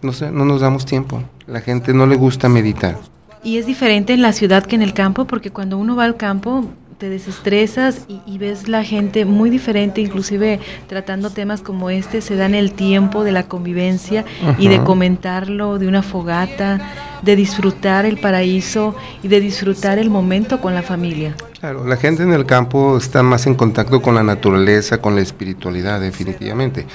No 0.01 0.15
sé, 0.15 0.31
no 0.31 0.47
nos 0.47 0.63
damos 0.63 0.87
tiempo. 0.87 1.23
La 1.47 1.61
gente 1.61 1.93
no 1.93 2.07
le 2.07 2.17
gusta 2.17 2.49
meditar. 2.49 2.97
Y 3.45 3.59
es 3.59 3.67
diferente 3.67 4.15
en 4.15 4.23
la 4.23 4.33
ciudad 4.33 4.65
que 4.65 4.77
en 4.77 4.83
el 4.83 4.95
campo, 4.95 5.27
porque 5.27 5.51
cuando 5.51 5.77
uno 5.77 5.97
va 5.97 6.05
al 6.05 6.17
campo 6.17 6.65
te 7.01 7.09
desestresas 7.09 8.05
y, 8.27 8.37
ves 8.37 8.69
la 8.69 8.85
gente 8.85 9.25
muy 9.25 9.49
diferente, 9.49 10.03
inclusive 10.03 10.61
tratando 10.87 11.31
temas 11.31 11.63
como 11.63 11.89
este, 11.89 12.21
se 12.21 12.37
dan 12.37 12.55
el 12.55 12.73
tiempo 12.73 13.25
de 13.25 13.33
la 13.33 13.45
convivencia 13.45 14.27
y 14.59 14.69
de 14.69 14.83
comentarlo, 14.85 15.79
de 15.79 15.89
una 15.89 16.03
fogata, 16.03 16.79
de 17.23 17.37
disfrutar 17.37 18.05
el 18.05 18.21
paraíso 18.21 18.95
y 19.23 19.29
de 19.29 19.41
disfrutar 19.41 19.99
el 19.99 20.11
momento 20.11 20.61
con 20.61 20.75
la 20.75 20.83
familia. 20.83 21.35
Claro, 21.59 21.87
la 21.87 21.97
gente 21.97 22.23
en 22.23 22.35
el 22.35 22.45
campo 22.45 22.99
está 22.99 23.23
más 23.23 23.47
en 23.47 23.55
contacto 23.55 24.03
con 24.03 24.15
la 24.15 24.23
naturaleza, 24.23 25.01
con 25.01 25.15
la 25.15 25.23
espiritualidad, 25.23 26.03
definitivamente, 26.03 26.87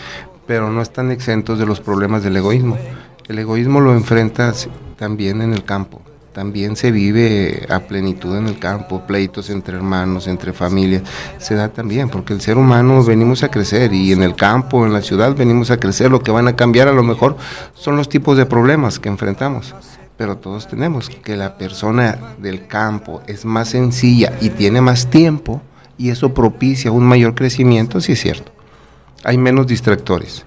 pero 0.46 0.70
no 0.70 0.84
están 0.84 1.10
exentos 1.10 1.58
de 1.58 1.66
los 1.66 1.80
problemas 1.82 2.24
del 2.24 2.38
egoísmo. 2.38 2.78
El 3.28 3.40
egoísmo 3.40 3.82
lo 3.82 3.92
enfrentas 3.92 4.70
también 4.98 5.42
en 5.42 5.52
el 5.52 5.64
campo 5.64 6.04
también 6.36 6.76
se 6.76 6.92
vive 6.92 7.66
a 7.70 7.80
plenitud 7.80 8.36
en 8.36 8.48
el 8.48 8.60
campo, 8.60 9.08
pleitos 9.08 9.50
entre 9.50 9.78
hermanos, 9.78 10.28
entre 10.28 10.52
familias, 10.52 11.04
se 11.38 11.56
da 11.56 11.70
también, 11.70 12.10
porque 12.10 12.34
el 12.34 12.42
ser 12.42 12.58
humano 12.58 13.02
venimos 13.06 13.42
a 13.44 13.50
crecer 13.50 13.94
y 13.94 14.12
en 14.12 14.22
el 14.22 14.36
campo, 14.36 14.86
en 14.86 14.92
la 14.92 15.02
ciudad 15.02 15.34
venimos 15.34 15.72
a 15.72 15.78
crecer, 15.78 16.12
lo 16.12 16.20
que 16.20 16.32
van 16.32 16.50
a 16.50 16.58
cambiar 16.58 16.90
a 16.90 16.92
lo 16.92 17.04
mejor 17.04 17.38
son 17.74 17.96
los 17.96 18.10
tipos 18.10 18.36
de 18.36 18.46
problemas 18.46 19.00
que 19.00 19.08
enfrentamos. 19.08 19.74
Pero 20.18 20.36
todos 20.36 20.68
tenemos 20.68 21.10
que 21.10 21.38
la 21.38 21.58
persona 21.58 22.20
del 22.38 22.68
campo 22.68 23.22
es 23.28 23.46
más 23.46 23.70
sencilla 23.70 24.34
y 24.42 24.50
tiene 24.50 24.82
más 24.82 25.10
tiempo 25.10 25.62
y 25.98 26.10
eso 26.10 26.34
propicia 26.34 26.92
un 26.92 27.06
mayor 27.06 27.34
crecimiento, 27.34 28.02
sí 28.02 28.12
es 28.12 28.20
cierto. 28.20 28.52
Hay 29.24 29.38
menos 29.38 29.68
distractores. 29.68 30.46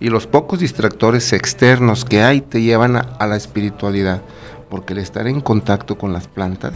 Y 0.00 0.08
los 0.08 0.26
pocos 0.26 0.60
distractores 0.60 1.34
externos 1.34 2.06
que 2.06 2.22
hay 2.22 2.40
te 2.40 2.62
llevan 2.62 2.96
a 2.96 3.26
la 3.26 3.36
espiritualidad 3.36 4.22
porque 4.70 4.92
el 4.94 5.00
estar 5.00 5.26
en 5.26 5.40
contacto 5.40 5.98
con 5.98 6.12
las 6.12 6.28
plantas 6.28 6.74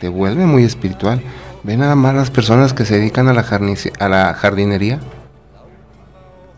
te 0.00 0.08
vuelve 0.08 0.46
muy 0.46 0.62
espiritual. 0.64 1.20
Ve 1.64 1.76
nada 1.76 1.96
más 1.96 2.14
las 2.14 2.30
personas 2.30 2.72
que 2.72 2.84
se 2.84 2.98
dedican 2.98 3.28
a 3.28 3.34
la, 3.34 4.34
jardinería. 4.34 5.00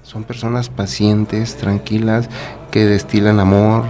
Son 0.03 0.25
personas 0.25 0.69
pacientes, 0.69 1.57
tranquilas, 1.57 2.29
que 2.71 2.85
destilan 2.85 3.41
amor. 3.41 3.85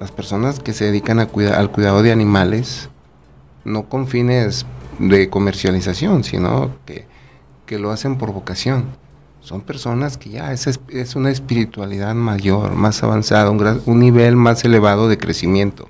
Las 0.00 0.12
personas 0.12 0.60
que 0.60 0.72
se 0.72 0.86
dedican 0.86 1.18
al 1.18 1.28
cuidado 1.28 2.02
de 2.02 2.12
animales, 2.12 2.88
no 3.64 3.88
con 3.88 4.06
fines 4.06 4.66
de 4.98 5.28
comercialización, 5.28 6.22
sino 6.22 6.70
que, 6.86 7.06
que 7.66 7.78
lo 7.78 7.90
hacen 7.90 8.16
por 8.16 8.32
vocación 8.32 9.03
son 9.44 9.60
personas 9.60 10.16
que 10.16 10.30
ya 10.30 10.52
es, 10.52 10.80
es 10.88 11.16
una 11.16 11.30
espiritualidad 11.30 12.14
mayor, 12.14 12.74
más 12.74 13.02
avanzada, 13.02 13.50
un, 13.50 13.82
un 13.84 13.98
nivel 13.98 14.36
más 14.36 14.64
elevado 14.64 15.06
de 15.06 15.18
crecimiento 15.18 15.86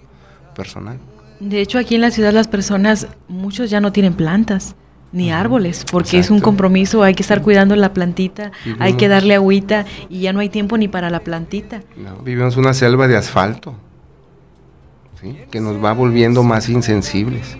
personal. 0.57 0.99
De 1.39 1.61
hecho, 1.61 1.79
aquí 1.79 1.95
en 1.95 2.01
la 2.01 2.11
ciudad 2.11 2.33
las 2.33 2.49
personas, 2.49 3.07
muchos 3.29 3.71
ya 3.71 3.81
no 3.81 3.93
tienen 3.93 4.15
plantas 4.15 4.75
ni 5.13 5.31
árboles, 5.31 5.85
porque 5.89 6.19
es 6.19 6.31
un 6.31 6.41
compromiso, 6.41 7.05
hay 7.05 7.15
que 7.15 7.23
estar 7.23 7.43
cuidando 7.43 7.77
la 7.77 7.93
plantita, 7.93 8.51
hay 8.81 8.95
que 8.95 9.07
darle 9.07 9.37
agüita 9.37 9.85
y 10.09 10.23
ya 10.23 10.33
no 10.33 10.41
hay 10.41 10.49
tiempo 10.49 10.77
ni 10.77 10.89
para 10.89 11.09
la 11.09 11.21
plantita. 11.21 11.81
vivimos 12.25 12.57
una 12.57 12.75
selva 12.75 13.07
de 13.07 13.17
asfalto, 13.17 13.77
que 15.53 15.61
nos 15.61 15.83
va 15.83 15.93
volviendo 15.93 16.43
más 16.43 16.69
insensibles. 16.69 17.57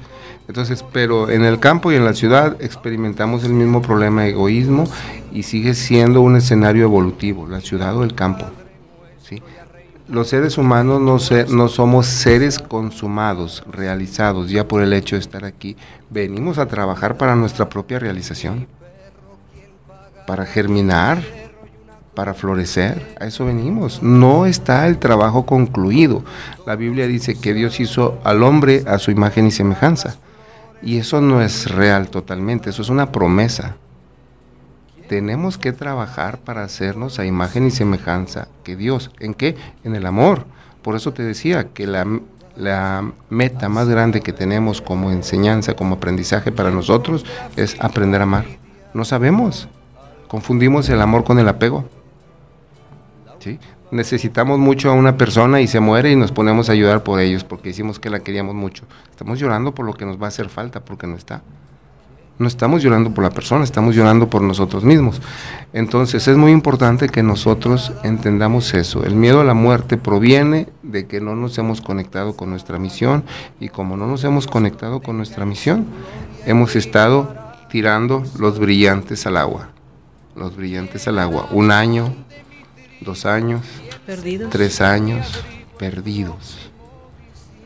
Entonces, 0.47 0.85
pero 0.93 1.31
en 1.31 1.45
el 1.45 1.59
campo 1.59 1.91
y 1.91 1.97
en 1.97 2.05
la 2.05 2.13
ciudad 2.13 2.57
experimentamos 2.61 3.45
el 3.45 3.55
mismo 3.55 3.81
problema 3.81 4.23
de 4.23 4.31
egoísmo 4.31 4.85
y 5.33 5.45
sigue 5.45 5.75
siendo 5.75 6.21
un 6.21 6.37
escenario 6.37 6.85
evolutivo, 6.85 7.49
la 7.49 7.61
ciudad 7.61 7.97
o 7.97 8.05
el 8.05 8.15
campo. 8.15 8.47
Los 10.07 10.29
seres 10.29 10.59
humanos 10.59 11.01
no, 11.01 11.17
no 11.57 11.69
somos 11.69 12.07
seres 12.07 12.59
consumados, 12.59 13.65
realizados 13.71 14.51
ya 14.51 14.69
por 14.69 14.83
el 14.83 14.93
hecho 14.93 15.17
de 15.17 15.21
estar 15.21 15.47
aquí. 15.47 15.79
Venimos 16.11 16.59
a 16.59 16.67
trabajar 16.67 17.17
para 17.17 17.35
nuestra 17.37 17.69
propia 17.71 17.99
realización. 17.99 18.67
para 20.27 20.45
germinar, 20.45 21.23
para 22.15 22.35
florecer. 22.35 23.17
A 23.19 23.27
eso 23.27 23.47
venimos. 23.47 24.03
No 24.03 24.45
está 24.45 24.87
el 24.87 24.99
trabajo 24.99 25.47
concluido. 25.47 26.23
La 26.67 26.77
Biblia 26.77 27.07
dice 27.07 27.35
que 27.39 27.55
Dios 27.55 27.81
hizo 27.81 28.19
al 28.25 28.43
hombre 28.43 28.85
a 28.87 28.99
su 28.99 29.11
imagen 29.11 29.47
y 29.47 29.51
semejanza. 29.51 30.17
Y 30.85 30.99
eso 30.99 31.23
no 31.23 31.41
es 31.41 31.71
real 31.71 32.09
totalmente, 32.09 32.69
eso 32.69 32.83
es 32.83 32.91
una 32.91 33.11
promesa. 33.11 33.77
Tenemos 35.09 35.57
que 35.57 35.73
trabajar 35.73 36.39
para 36.39 36.63
hacernos 36.63 37.19
a 37.19 37.25
imagen 37.25 37.67
y 37.67 37.71
semejanza 37.71 38.49
que 38.63 38.77
Dios. 38.77 39.11
¿En 39.19 39.33
qué? 39.33 39.57
En 39.83 39.95
el 39.97 40.05
amor. 40.05 40.45
Por 40.83 40.95
eso 40.95 41.13
te 41.13 41.23
decía 41.23 41.69
que 41.69 41.87
la, 41.87 42.07
la 42.57 43.13
meta 43.31 43.69
más 43.71 43.89
grande 43.89 44.21
que 44.21 44.35
tenemos 44.35 44.83
como 44.83 45.11
enseñanza, 45.11 45.75
como 45.75 45.95
aprendizaje 45.95 46.53
para 46.53 46.71
nosotros, 46.71 47.25
es 47.57 47.81
aprender 47.81 48.21
a 48.21 48.25
amar. 48.25 48.45
No 48.93 49.07
sabemos. 49.07 49.69
Confundimos 50.29 50.89
el 50.91 51.01
amor 51.01 51.25
con 51.25 51.39
el 51.39 51.49
apego. 51.49 51.89
Necesitamos 53.95 54.59
mucho 54.59 54.91
a 54.91 54.93
una 54.93 55.17
persona 55.17 55.61
y 55.61 55.69
se 55.69 55.79
muere 55.79 56.11
y 56.11 56.17
nos 56.17 56.33
ponemos 56.33 56.69
a 56.69 56.73
ayudar 56.73 57.05
por 57.05 57.21
ellos 57.21 57.45
porque 57.45 57.69
decimos 57.69 58.01
que 58.01 58.11
la 58.11 58.19
queríamos 58.19 58.57
mucho. 58.57 58.83
Estamos 59.09 59.39
llorando 59.39 59.73
por 59.73 59.87
lo 59.87 59.95
que 59.95 60.05
nos 60.05 60.21
va 60.21 60.25
a 60.25 60.29
hacer 60.31 60.49
falta 60.49 60.85
porque 60.85 61.07
no 61.07 61.15
está. 61.15 61.43
No 62.37 62.49
estamos 62.49 62.83
llorando 62.83 63.15
por 63.15 63.23
la 63.23 63.31
persona, 63.31 63.63
estamos 63.63 63.95
llorando 63.95 64.29
por 64.29 64.43
nosotros 64.43 64.83
mismos. 64.83 65.23
Entonces 65.73 66.27
es 66.27 66.37
muy 66.37 66.51
importante 66.51 67.09
que 67.09 67.23
nosotros 67.23 67.93
entendamos 68.03 68.75
eso. 68.75 69.05
El 69.05 69.15
miedo 69.15 69.41
a 69.41 69.45
la 69.45 69.55
muerte 69.55 69.97
proviene 69.97 70.67
de 70.83 71.07
que 71.07 71.21
no 71.21 71.37
nos 71.37 71.57
hemos 71.59 71.81
conectado 71.81 72.35
con 72.35 72.51
nuestra 72.51 72.81
misión 72.81 73.23
y 73.61 73.69
como 73.69 73.97
no 73.97 74.09
nos 74.09 74.25
hemos 74.25 74.49
conectado 74.49 75.03
con 75.03 75.17
nuestra 75.19 75.47
misión, 75.47 75.87
hemos 76.47 76.75
estado 76.75 77.33
tirando 77.71 78.25
los 78.41 78.59
brillantes 78.59 79.25
al 79.29 79.37
agua. 79.37 79.69
Los 80.35 80.57
brillantes 80.57 81.07
al 81.07 81.21
agua. 81.21 81.47
Un 81.53 81.71
año, 81.71 82.13
dos 83.05 83.27
años, 83.27 83.61
perdidos. 84.07 84.51
tres 84.51 84.81
años, 84.81 85.43
perdidos. 85.79 86.59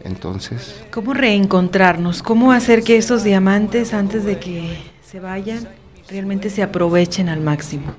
Entonces... 0.05 0.81
¿Cómo 0.91 1.15
reencontrarnos? 1.15 2.23
¿Cómo 2.23 2.53
hacer 2.53 2.83
que 2.83 2.97
esos 2.97 3.25
diamantes, 3.25 3.95
antes 3.95 4.25
de 4.25 4.39
que 4.39 4.79
se 5.05 5.21
vayan, 5.21 5.69
realmente 6.09 6.51
se 6.51 6.63
aprovechen 6.63 7.29
al 7.29 7.41
máximo? 7.41 7.93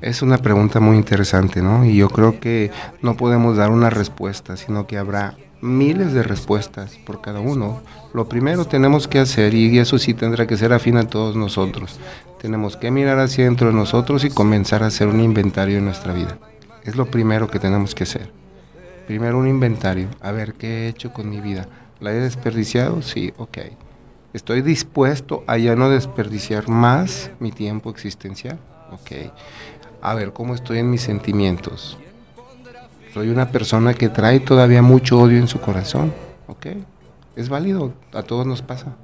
Es 0.00 0.20
una 0.20 0.38
pregunta 0.38 0.80
muy 0.80 0.96
interesante, 0.96 1.62
¿no? 1.62 1.84
Y 1.84 1.96
yo 1.96 2.08
creo 2.08 2.40
que 2.40 2.72
no 3.02 3.16
podemos 3.16 3.56
dar 3.56 3.70
una 3.70 3.88
respuesta, 3.88 4.56
sino 4.56 4.88
que 4.88 4.98
habrá 4.98 5.36
miles 5.60 6.12
de 6.12 6.24
respuestas 6.24 6.98
por 7.06 7.20
cada 7.20 7.38
uno. 7.38 7.82
Lo 8.12 8.28
primero 8.28 8.64
tenemos 8.64 9.06
que 9.06 9.20
hacer, 9.20 9.54
y 9.54 9.78
eso 9.78 9.98
sí 9.98 10.12
tendrá 10.12 10.48
que 10.48 10.56
ser 10.56 10.72
afín 10.72 10.96
a 10.96 11.04
todos 11.04 11.36
nosotros, 11.36 12.00
tenemos 12.40 12.76
que 12.76 12.90
mirar 12.90 13.20
hacia 13.20 13.44
dentro 13.44 13.68
de 13.68 13.74
nosotros 13.74 14.24
y 14.24 14.30
comenzar 14.30 14.82
a 14.82 14.86
hacer 14.86 15.06
un 15.06 15.20
inventario 15.20 15.76
de 15.76 15.82
nuestra 15.82 16.12
vida. 16.12 16.36
Es 16.84 16.96
lo 16.96 17.10
primero 17.10 17.48
que 17.48 17.58
tenemos 17.58 17.94
que 17.94 18.04
hacer. 18.04 18.30
Primero 19.06 19.38
un 19.38 19.48
inventario, 19.48 20.08
a 20.20 20.32
ver 20.32 20.54
qué 20.54 20.84
he 20.84 20.88
hecho 20.88 21.12
con 21.12 21.28
mi 21.28 21.40
vida. 21.40 21.68
¿La 22.00 22.12
he 22.12 22.14
desperdiciado? 22.14 23.02
Sí, 23.02 23.32
ok. 23.36 23.58
¿Estoy 24.32 24.62
dispuesto 24.62 25.44
a 25.46 25.58
ya 25.58 25.76
no 25.76 25.90
desperdiciar 25.90 26.68
más 26.68 27.30
mi 27.38 27.52
tiempo 27.52 27.90
existencial? 27.90 28.58
Ok. 28.90 29.32
A 30.00 30.14
ver 30.14 30.32
cómo 30.32 30.54
estoy 30.54 30.78
en 30.78 30.90
mis 30.90 31.02
sentimientos. 31.02 31.98
Soy 33.12 33.28
una 33.28 33.50
persona 33.50 33.94
que 33.94 34.08
trae 34.08 34.40
todavía 34.40 34.82
mucho 34.82 35.20
odio 35.20 35.38
en 35.38 35.48
su 35.48 35.60
corazón. 35.60 36.12
Ok. 36.46 36.66
Es 37.36 37.48
válido, 37.48 37.92
a 38.12 38.22
todos 38.22 38.46
nos 38.46 38.62
pasa. 38.62 38.96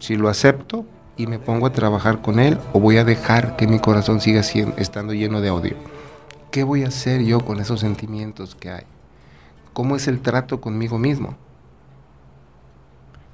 Si 0.00 0.16
lo 0.16 0.28
acepto, 0.28 0.84
y 1.20 1.26
me 1.26 1.38
pongo 1.38 1.66
a 1.66 1.72
trabajar 1.72 2.22
con 2.22 2.40
él 2.40 2.58
o 2.72 2.80
voy 2.80 2.96
a 2.96 3.04
dejar 3.04 3.56
que 3.56 3.66
mi 3.66 3.78
corazón 3.78 4.22
siga 4.22 4.42
siendo, 4.42 4.76
estando 4.78 5.12
lleno 5.12 5.42
de 5.42 5.50
odio? 5.50 5.76
¿Qué 6.50 6.64
voy 6.64 6.84
a 6.84 6.88
hacer 6.88 7.22
yo 7.22 7.40
con 7.40 7.60
esos 7.60 7.80
sentimientos 7.80 8.54
que 8.54 8.70
hay? 8.70 8.84
¿Cómo 9.72 9.96
es 9.96 10.08
el 10.08 10.20
trato 10.20 10.60
conmigo 10.60 10.98
mismo? 10.98 11.36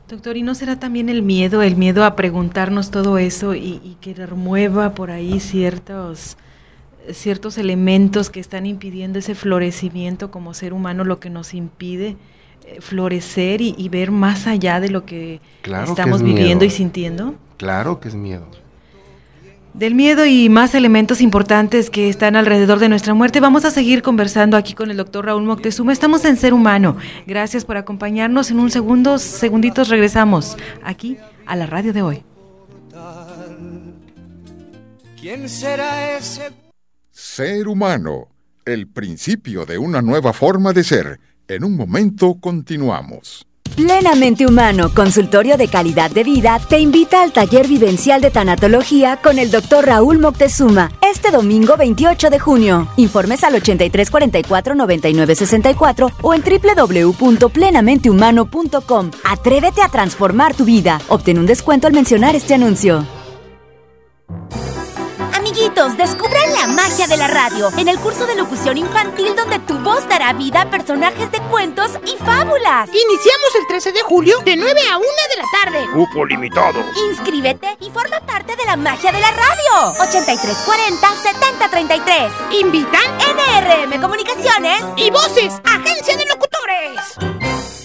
Doctor, 0.08 0.36
¿y 0.36 0.42
no 0.42 0.54
será 0.54 0.78
también 0.78 1.08
el 1.08 1.22
miedo, 1.22 1.62
el 1.62 1.76
miedo 1.76 2.04
a 2.04 2.14
preguntarnos 2.14 2.90
todo 2.90 3.18
eso 3.18 3.54
y, 3.54 3.80
y 3.82 3.96
que 4.00 4.14
remueva 4.14 4.94
por 4.94 5.10
ahí 5.10 5.40
ciertos, 5.40 6.36
ciertos 7.12 7.58
elementos 7.58 8.30
que 8.30 8.38
están 8.38 8.66
impidiendo 8.66 9.18
ese 9.18 9.34
florecimiento 9.34 10.30
como 10.30 10.54
ser 10.54 10.72
humano, 10.72 11.04
lo 11.04 11.18
que 11.18 11.30
nos 11.30 11.54
impide 11.54 12.16
eh, 12.66 12.80
florecer 12.80 13.60
y, 13.60 13.88
ver 13.88 14.10
más 14.10 14.48
allá 14.48 14.80
de 14.80 14.88
lo 14.88 15.04
que 15.04 15.40
estamos 15.64 16.22
viviendo 16.22 16.64
y 16.64 16.70
sintiendo? 16.70 17.36
Claro 17.58 18.00
que 18.00 18.08
es 18.08 18.14
miedo. 18.14 18.46
Del 19.76 19.94
miedo 19.94 20.24
y 20.24 20.48
más 20.48 20.74
elementos 20.74 21.20
importantes 21.20 21.90
que 21.90 22.08
están 22.08 22.34
alrededor 22.34 22.78
de 22.78 22.88
nuestra 22.88 23.12
muerte, 23.12 23.40
vamos 23.40 23.66
a 23.66 23.70
seguir 23.70 24.00
conversando 24.00 24.56
aquí 24.56 24.72
con 24.72 24.90
el 24.90 24.96
doctor 24.96 25.26
Raúl 25.26 25.42
Moctezuma. 25.42 25.92
Estamos 25.92 26.24
en 26.24 26.38
Ser 26.38 26.54
Humano. 26.54 26.96
Gracias 27.26 27.66
por 27.66 27.76
acompañarnos. 27.76 28.50
En 28.50 28.58
un 28.58 28.70
segundo, 28.70 29.18
segunditos 29.18 29.90
regresamos 29.90 30.56
aquí 30.82 31.18
a 31.44 31.56
la 31.56 31.66
radio 31.66 31.92
de 31.92 32.00
hoy. 32.00 32.22
¿Quién 35.20 35.46
será 35.46 36.16
ese? 36.16 36.52
Ser 37.10 37.68
Humano, 37.68 38.28
el 38.64 38.88
principio 38.88 39.66
de 39.66 39.76
una 39.76 40.00
nueva 40.00 40.32
forma 40.32 40.72
de 40.72 40.84
ser 40.84 41.20
en 41.48 41.64
un 41.64 41.76
momento 41.76 42.38
continuamos. 42.40 43.46
Plenamente 43.76 44.46
Humano, 44.46 44.90
consultorio 44.94 45.58
de 45.58 45.68
calidad 45.68 46.10
de 46.10 46.24
vida, 46.24 46.58
te 46.68 46.80
invita 46.80 47.22
al 47.22 47.32
taller 47.32 47.68
vivencial 47.68 48.22
de 48.22 48.30
tanatología 48.30 49.18
con 49.22 49.38
el 49.38 49.50
doctor 49.50 49.84
Raúl 49.84 50.18
Moctezuma 50.18 50.90
este 51.16 51.30
domingo 51.30 51.76
28 51.76 52.30
de 52.30 52.38
junio. 52.38 52.88
Informes 52.96 53.42
al 53.42 53.54
8344-9964 53.54 56.12
o 56.22 56.34
en 56.34 56.42
www.plenamentehumano.com. 56.42 59.10
Atrévete 59.24 59.82
a 59.82 59.88
transformar 59.88 60.54
tu 60.54 60.64
vida. 60.64 61.00
Obtén 61.08 61.38
un 61.38 61.46
descuento 61.46 61.86
al 61.86 61.94
mencionar 61.94 62.36
este 62.36 62.52
anuncio. 62.54 63.15
Amiguitos, 65.56 65.96
descubran 65.96 66.52
la 66.52 66.66
magia 66.66 67.06
de 67.06 67.16
la 67.16 67.28
radio 67.28 67.70
en 67.78 67.88
el 67.88 67.98
curso 67.98 68.26
de 68.26 68.34
locución 68.34 68.76
infantil 68.76 69.34
donde 69.34 69.58
tu 69.60 69.78
voz 69.78 70.06
dará 70.06 70.34
vida 70.34 70.60
a 70.60 70.70
personajes 70.70 71.32
de 71.32 71.40
cuentos 71.48 71.92
y 72.04 72.14
fábulas. 72.22 72.90
Iniciamos 72.90 73.54
el 73.58 73.66
13 73.66 73.92
de 73.92 74.02
julio 74.02 74.38
de 74.40 74.54
9 74.54 74.78
a 74.92 74.98
1 74.98 75.06
de 75.06 75.36
la 75.40 75.46
tarde. 75.50 75.86
Cupo 75.94 76.26
limitado. 76.26 76.84
Inscríbete 77.10 77.74
y 77.80 77.90
forma 77.90 78.20
parte 78.20 78.54
de 78.54 78.66
la 78.66 78.76
magia 78.76 79.10
de 79.10 79.18
la 79.18 79.30
radio. 79.30 79.94
8340-7033. 79.98 82.30
Invitan 82.60 83.16
NRM 83.16 83.98
Comunicaciones 83.98 84.84
y 84.98 85.10
Voces, 85.10 85.54
Agencia 85.64 86.18
de 86.18 86.26
Locutores. 86.26 87.75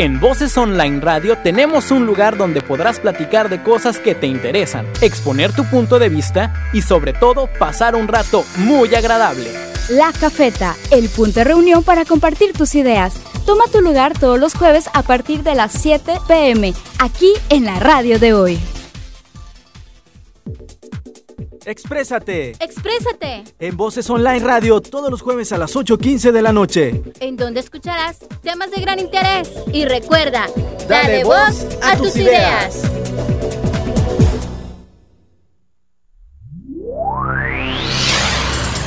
En 0.00 0.18
Voces 0.18 0.56
Online 0.56 0.98
Radio 0.98 1.36
tenemos 1.36 1.90
un 1.90 2.06
lugar 2.06 2.38
donde 2.38 2.62
podrás 2.62 2.98
platicar 2.98 3.50
de 3.50 3.62
cosas 3.62 3.98
que 3.98 4.14
te 4.14 4.26
interesan, 4.26 4.86
exponer 5.02 5.52
tu 5.52 5.66
punto 5.66 5.98
de 5.98 6.08
vista 6.08 6.54
y 6.72 6.80
sobre 6.80 7.12
todo 7.12 7.50
pasar 7.58 7.94
un 7.94 8.08
rato 8.08 8.46
muy 8.56 8.94
agradable. 8.94 9.50
La 9.90 10.10
Cafeta, 10.18 10.74
el 10.90 11.10
punto 11.10 11.40
de 11.40 11.44
reunión 11.44 11.84
para 11.84 12.06
compartir 12.06 12.54
tus 12.54 12.74
ideas. 12.76 13.12
Toma 13.44 13.64
tu 13.70 13.82
lugar 13.82 14.18
todos 14.18 14.40
los 14.40 14.54
jueves 14.54 14.88
a 14.94 15.02
partir 15.02 15.42
de 15.42 15.54
las 15.54 15.72
7 15.72 16.14
pm, 16.26 16.72
aquí 16.98 17.34
en 17.50 17.66
la 17.66 17.78
radio 17.78 18.18
de 18.18 18.32
hoy. 18.32 18.58
Exprésate. 21.66 22.52
Exprésate. 22.60 23.44
En 23.58 23.76
Voces 23.76 24.08
Online 24.10 24.38
Radio 24.40 24.80
todos 24.80 25.10
los 25.10 25.22
jueves 25.22 25.52
a 25.52 25.58
las 25.58 25.76
8.15 25.76 26.32
de 26.32 26.42
la 26.42 26.52
noche. 26.52 27.02
En 27.20 27.36
donde 27.36 27.60
escucharás 27.60 28.18
temas 28.42 28.70
de 28.70 28.80
gran 28.80 28.98
interés. 28.98 29.50
Y 29.72 29.84
recuerda, 29.84 30.46
dale, 30.88 31.22
voz 31.24 31.66
a, 31.82 31.96
tus 31.96 32.16
ideas. 32.16 32.82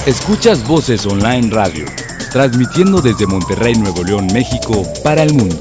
Escuchas 0.06 0.68
Voces 0.68 1.06
Online 1.06 1.50
Radio, 1.50 1.86
transmitiendo 2.32 3.02
desde 3.02 3.26
Monterrey, 3.26 3.74
Nuevo 3.76 4.04
León, 4.04 4.28
México, 4.34 4.84
para 5.02 5.24
el 5.24 5.34
mundo. 5.34 5.56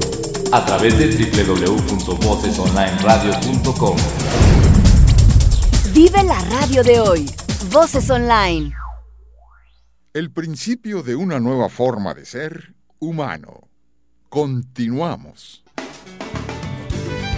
A 0.51 0.65
través 0.65 0.97
de 0.97 1.07
www.vocesonlineradio.com. 1.07 3.95
Vive 5.93 6.23
la 6.23 6.39
radio 6.49 6.83
de 6.83 6.99
hoy. 6.99 7.29
Voces 7.71 8.09
Online. 8.09 8.73
El 10.15 10.31
principio 10.31 11.03
de 11.03 11.15
una 11.15 11.39
nueva 11.39 11.69
forma 11.69 12.15
de 12.15 12.25
ser 12.25 12.73
humano. 12.97 13.67
Continuamos. 14.27 15.63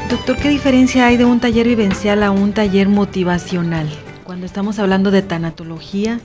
Doctor, 0.10 0.38
¿qué 0.38 0.48
diferencia 0.48 1.06
hay 1.06 1.18
de 1.18 1.26
un 1.26 1.42
taller 1.42 1.68
vivencial 1.68 2.24
a 2.24 2.32
un 2.32 2.54
taller 2.54 2.88
motivacional? 2.88 3.90
Cuando 4.24 4.46
estamos 4.46 4.80
hablando 4.80 5.12
de 5.12 5.22
tanatología, 5.22 6.22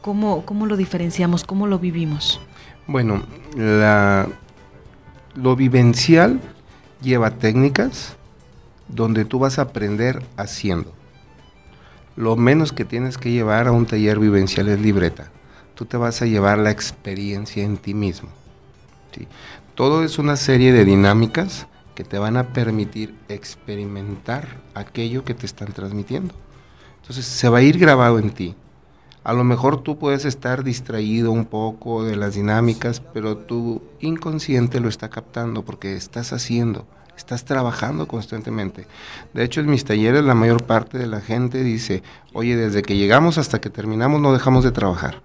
¿cómo, 0.00 0.44
cómo 0.44 0.66
lo 0.66 0.76
diferenciamos? 0.76 1.44
¿Cómo 1.44 1.68
lo 1.68 1.78
vivimos? 1.78 2.40
Bueno, 2.88 3.22
la, 3.54 4.28
lo 5.36 5.54
vivencial 5.54 6.40
lleva 7.00 7.30
técnicas 7.30 8.16
donde 8.88 9.24
tú 9.24 9.38
vas 9.38 9.60
a 9.60 9.62
aprender 9.62 10.24
haciendo 10.36 10.99
lo 12.20 12.36
menos 12.36 12.72
que 12.72 12.84
tienes 12.84 13.16
que 13.16 13.32
llevar 13.32 13.66
a 13.66 13.72
un 13.72 13.86
taller 13.86 14.18
vivencial 14.18 14.68
es 14.68 14.78
libreta. 14.78 15.30
Tú 15.74 15.86
te 15.86 15.96
vas 15.96 16.20
a 16.20 16.26
llevar 16.26 16.58
la 16.58 16.70
experiencia 16.70 17.64
en 17.64 17.78
ti 17.78 17.94
mismo. 17.94 18.28
Todo 19.74 20.04
es 20.04 20.18
una 20.18 20.36
serie 20.36 20.72
de 20.72 20.84
dinámicas 20.84 21.66
que 21.94 22.04
te 22.04 22.18
van 22.18 22.36
a 22.36 22.52
permitir 22.52 23.14
experimentar 23.28 24.60
aquello 24.74 25.24
que 25.24 25.32
te 25.32 25.46
están 25.46 25.72
transmitiendo. 25.72 26.34
Entonces 27.00 27.24
se 27.24 27.48
va 27.48 27.58
a 27.58 27.62
ir 27.62 27.78
grabado 27.78 28.18
en 28.18 28.30
ti. 28.30 28.54
A 29.24 29.32
lo 29.32 29.42
mejor 29.42 29.82
tú 29.82 29.98
puedes 29.98 30.26
estar 30.26 30.62
distraído 30.62 31.32
un 31.32 31.46
poco 31.46 32.04
de 32.04 32.16
las 32.16 32.34
dinámicas, 32.34 33.00
pero 33.00 33.38
tu 33.38 33.82
inconsciente 34.00 34.80
lo 34.80 34.88
está 34.88 35.08
captando 35.08 35.64
porque 35.64 35.96
estás 35.96 36.34
haciendo, 36.34 36.86
estás 37.20 37.44
trabajando 37.44 38.08
constantemente. 38.08 38.86
De 39.32 39.44
hecho, 39.44 39.60
en 39.60 39.70
mis 39.70 39.84
talleres 39.84 40.24
la 40.24 40.34
mayor 40.34 40.64
parte 40.64 40.98
de 40.98 41.06
la 41.06 41.20
gente 41.20 41.62
dice, 41.62 42.02
oye, 42.32 42.56
desde 42.56 42.82
que 42.82 42.96
llegamos 42.96 43.38
hasta 43.38 43.60
que 43.60 43.70
terminamos 43.70 44.20
no 44.20 44.32
dejamos 44.32 44.64
de 44.64 44.72
trabajar. 44.72 45.22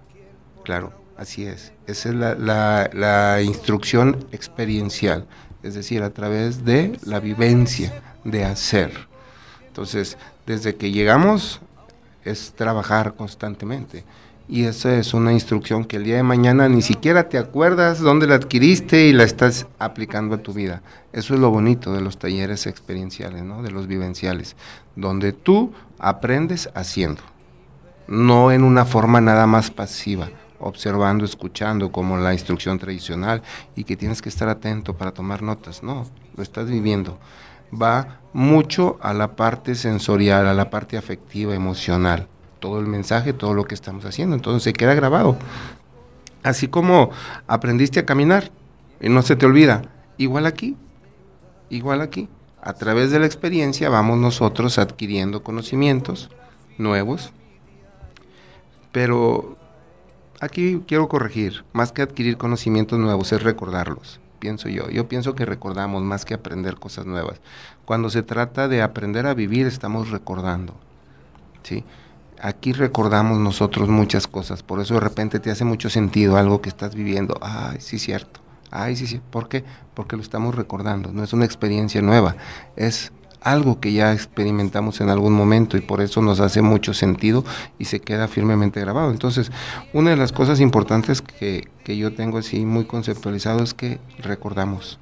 Claro, 0.62 0.92
así 1.16 1.46
es. 1.46 1.72
Esa 1.86 2.10
es 2.10 2.14
la, 2.14 2.90
la 2.92 3.42
instrucción 3.42 4.26
experiencial, 4.30 5.26
es 5.62 5.74
decir, 5.74 6.02
a 6.02 6.10
través 6.10 6.64
de 6.64 6.98
la 7.04 7.18
vivencia, 7.18 8.02
de 8.24 8.44
hacer. 8.44 8.92
Entonces, 9.66 10.18
desde 10.46 10.76
que 10.76 10.92
llegamos 10.92 11.60
es 12.24 12.52
trabajar 12.56 13.14
constantemente. 13.14 14.04
Y 14.48 14.64
esa 14.64 14.94
es 14.96 15.12
una 15.12 15.32
instrucción 15.32 15.84
que 15.84 15.96
el 15.96 16.04
día 16.04 16.16
de 16.16 16.22
mañana 16.22 16.68
ni 16.68 16.80
siquiera 16.80 17.28
te 17.28 17.36
acuerdas 17.36 18.00
dónde 18.00 18.28
la 18.28 18.36
adquiriste 18.36 19.06
y 19.06 19.12
la 19.12 19.24
estás 19.24 19.66
aplicando 19.78 20.36
a 20.36 20.38
tu 20.38 20.52
vida. 20.52 20.82
Eso 21.12 21.34
es 21.34 21.40
lo 21.40 21.50
bonito 21.50 21.92
de 21.92 22.00
los 22.00 22.18
talleres 22.18 22.66
experienciales, 22.66 23.42
¿no? 23.42 23.62
de 23.62 23.72
los 23.72 23.88
vivenciales, 23.88 24.54
donde 24.94 25.32
tú 25.32 25.72
aprendes 25.98 26.70
haciendo, 26.74 27.22
no 28.06 28.52
en 28.52 28.62
una 28.62 28.84
forma 28.84 29.20
nada 29.20 29.48
más 29.48 29.72
pasiva, 29.72 30.30
observando, 30.60 31.24
escuchando, 31.24 31.90
como 31.90 32.16
la 32.16 32.32
instrucción 32.32 32.78
tradicional, 32.78 33.42
y 33.74 33.82
que 33.82 33.96
tienes 33.96 34.22
que 34.22 34.28
estar 34.28 34.48
atento 34.48 34.94
para 34.94 35.12
tomar 35.12 35.42
notas. 35.42 35.82
No, 35.82 36.06
lo 36.36 36.42
estás 36.42 36.70
viviendo 36.70 37.18
va 37.70 38.20
mucho 38.32 38.98
a 39.00 39.12
la 39.14 39.34
parte 39.36 39.74
sensorial, 39.74 40.46
a 40.46 40.54
la 40.54 40.70
parte 40.70 40.96
afectiva, 40.96 41.54
emocional. 41.54 42.28
Todo 42.60 42.80
el 42.80 42.86
mensaje, 42.86 43.32
todo 43.32 43.54
lo 43.54 43.64
que 43.64 43.74
estamos 43.74 44.04
haciendo. 44.04 44.34
Entonces 44.34 44.62
se 44.62 44.72
queda 44.72 44.94
grabado. 44.94 45.36
Así 46.42 46.68
como 46.68 47.10
aprendiste 47.46 48.00
a 48.00 48.06
caminar 48.06 48.50
y 49.00 49.08
no 49.08 49.22
se 49.22 49.36
te 49.36 49.46
olvida. 49.46 49.82
Igual 50.16 50.46
aquí, 50.46 50.76
igual 51.70 52.00
aquí. 52.00 52.28
A 52.62 52.72
través 52.72 53.10
de 53.10 53.18
la 53.18 53.26
experiencia 53.26 53.88
vamos 53.88 54.18
nosotros 54.18 54.78
adquiriendo 54.78 55.42
conocimientos 55.42 56.30
nuevos. 56.78 57.32
Pero 58.92 59.56
aquí 60.40 60.82
quiero 60.86 61.08
corregir, 61.08 61.64
más 61.72 61.92
que 61.92 62.02
adquirir 62.02 62.38
conocimientos 62.38 62.98
nuevos 62.98 63.32
es 63.32 63.42
recordarlos 63.42 64.20
pienso 64.46 64.68
yo. 64.68 64.88
Yo 64.90 65.08
pienso 65.08 65.34
que 65.34 65.44
recordamos 65.44 66.02
más 66.02 66.24
que 66.24 66.34
aprender 66.34 66.76
cosas 66.76 67.06
nuevas. 67.06 67.40
Cuando 67.84 68.10
se 68.10 68.22
trata 68.22 68.68
de 68.68 68.82
aprender 68.82 69.26
a 69.26 69.34
vivir, 69.34 69.66
estamos 69.66 70.10
recordando. 70.10 70.74
¿sí? 71.62 71.84
Aquí 72.40 72.72
recordamos 72.72 73.38
nosotros 73.38 73.88
muchas 73.88 74.26
cosas, 74.26 74.62
por 74.62 74.80
eso 74.80 74.94
de 74.94 75.00
repente 75.00 75.40
te 75.40 75.50
hace 75.50 75.64
mucho 75.64 75.88
sentido 75.88 76.36
algo 76.36 76.60
que 76.60 76.68
estás 76.68 76.94
viviendo. 76.94 77.38
Ay, 77.40 77.78
sí, 77.80 77.98
cierto. 77.98 78.40
Ay, 78.70 78.96
sí, 78.96 79.06
sí. 79.06 79.20
¿Por 79.30 79.48
qué? 79.48 79.64
Porque 79.94 80.16
lo 80.16 80.22
estamos 80.22 80.54
recordando. 80.54 81.12
No 81.12 81.24
es 81.24 81.32
una 81.32 81.44
experiencia 81.44 82.02
nueva, 82.02 82.36
es 82.76 83.12
algo 83.46 83.78
que 83.78 83.92
ya 83.92 84.12
experimentamos 84.12 85.00
en 85.00 85.08
algún 85.08 85.32
momento 85.32 85.76
y 85.76 85.80
por 85.80 86.00
eso 86.00 86.20
nos 86.20 86.40
hace 86.40 86.62
mucho 86.62 86.92
sentido 86.94 87.44
y 87.78 87.84
se 87.84 88.00
queda 88.00 88.26
firmemente 88.26 88.80
grabado. 88.80 89.12
Entonces, 89.12 89.52
una 89.92 90.10
de 90.10 90.16
las 90.16 90.32
cosas 90.32 90.60
importantes 90.60 91.22
que, 91.22 91.68
que 91.84 91.96
yo 91.96 92.12
tengo 92.12 92.38
así 92.38 92.64
muy 92.64 92.86
conceptualizado 92.86 93.62
es 93.62 93.72
que 93.72 94.00
recordamos, 94.18 94.98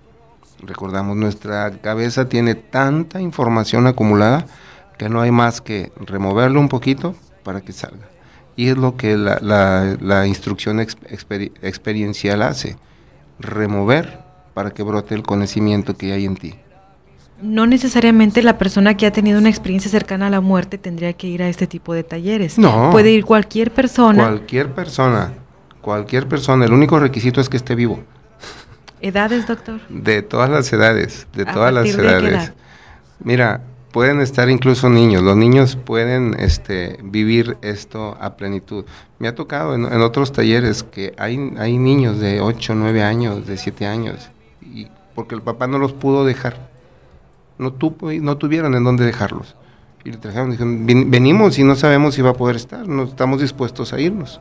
recordamos, 0.60 1.16
nuestra 1.16 1.78
cabeza 1.78 2.28
tiene 2.28 2.54
tanta 2.54 3.20
información 3.20 3.86
acumulada 3.86 4.46
que 4.98 5.08
no 5.08 5.20
hay 5.20 5.30
más 5.30 5.60
que 5.60 5.92
removerlo 5.96 6.60
un 6.60 6.68
poquito 6.68 7.14
para 7.42 7.60
que 7.60 7.72
salga. 7.72 8.08
Y 8.56 8.68
es 8.68 8.76
lo 8.76 8.96
que 8.96 9.16
la, 9.16 9.38
la, 10.00 10.26
instrucción 10.26 10.80
experiencial 10.80 12.42
hace, 12.42 12.76
remover 13.40 14.20
para 14.54 14.70
que 14.70 14.84
brote 14.84 15.14
el 15.14 15.24
conocimiento 15.24 15.96
que 15.96 16.12
hay 16.12 16.24
en 16.24 16.36
ti 16.36 16.54
no 17.44 17.66
necesariamente 17.66 18.42
la 18.42 18.58
persona 18.58 18.96
que 18.96 19.06
ha 19.06 19.12
tenido 19.12 19.38
una 19.38 19.48
experiencia 19.48 19.90
cercana 19.90 20.28
a 20.28 20.30
la 20.30 20.40
muerte 20.40 20.78
tendría 20.78 21.12
que 21.12 21.26
ir 21.26 21.42
a 21.42 21.48
este 21.48 21.66
tipo 21.66 21.92
de 21.94 22.02
talleres. 22.02 22.58
No. 22.58 22.90
Puede 22.90 23.10
ir 23.10 23.24
cualquier 23.24 23.70
persona. 23.70 24.22
Cualquier 24.22 24.72
persona. 24.72 25.32
Cualquier 25.80 26.26
persona. 26.26 26.64
El 26.64 26.72
único 26.72 26.98
requisito 26.98 27.40
es 27.40 27.48
que 27.48 27.56
esté 27.56 27.74
vivo. 27.74 28.02
¿Edades, 29.00 29.46
doctor? 29.46 29.80
De 29.90 30.22
todas 30.22 30.48
las 30.48 30.72
edades. 30.72 31.26
De 31.34 31.44
todas 31.44 31.72
las 31.74 31.86
edades. 31.86 32.52
Mira, 33.22 33.60
pueden 33.94 34.20
estar 34.20 34.50
incluso 34.50 34.90
niños. 34.90 35.22
Los 35.22 35.36
niños 35.36 35.76
pueden 35.76 36.34
este, 36.38 36.98
vivir 37.02 37.56
esto 37.62 38.18
a 38.20 38.36
plenitud. 38.36 38.84
Me 39.18 39.28
ha 39.28 39.34
tocado 39.34 39.74
en, 39.74 39.86
otros 40.02 40.32
talleres 40.32 40.82
que 40.82 41.14
hay, 41.16 41.54
hay 41.56 41.78
niños 41.78 42.18
de 42.18 42.40
8, 42.40 42.74
9 42.74 43.02
años, 43.02 43.46
de 43.46 43.56
7 43.56 43.86
años, 43.86 44.30
y 44.60 44.88
porque 45.14 45.36
el 45.36 45.42
papá 45.42 45.68
no 45.68 45.78
los 45.78 45.92
pudo 45.92 46.24
dejar 46.26 46.74
no, 47.58 47.72
tuvo, 47.72 48.12
no 48.12 48.36
tuvieron 48.36 48.74
en 48.74 48.84
dónde 48.84 49.04
dejarlos. 49.04 49.54
Y 50.04 50.10
le 50.10 50.18
trajeron, 50.18 50.50
dijeron, 50.50 50.86
venimos 50.86 51.58
y 51.58 51.64
no 51.64 51.76
sabemos 51.76 52.14
si 52.14 52.22
va 52.22 52.30
a 52.30 52.34
poder 52.34 52.56
estar, 52.56 52.86
no 52.86 53.04
estamos 53.04 53.40
dispuestos 53.40 53.92
a 53.92 54.00
irnos. 54.00 54.40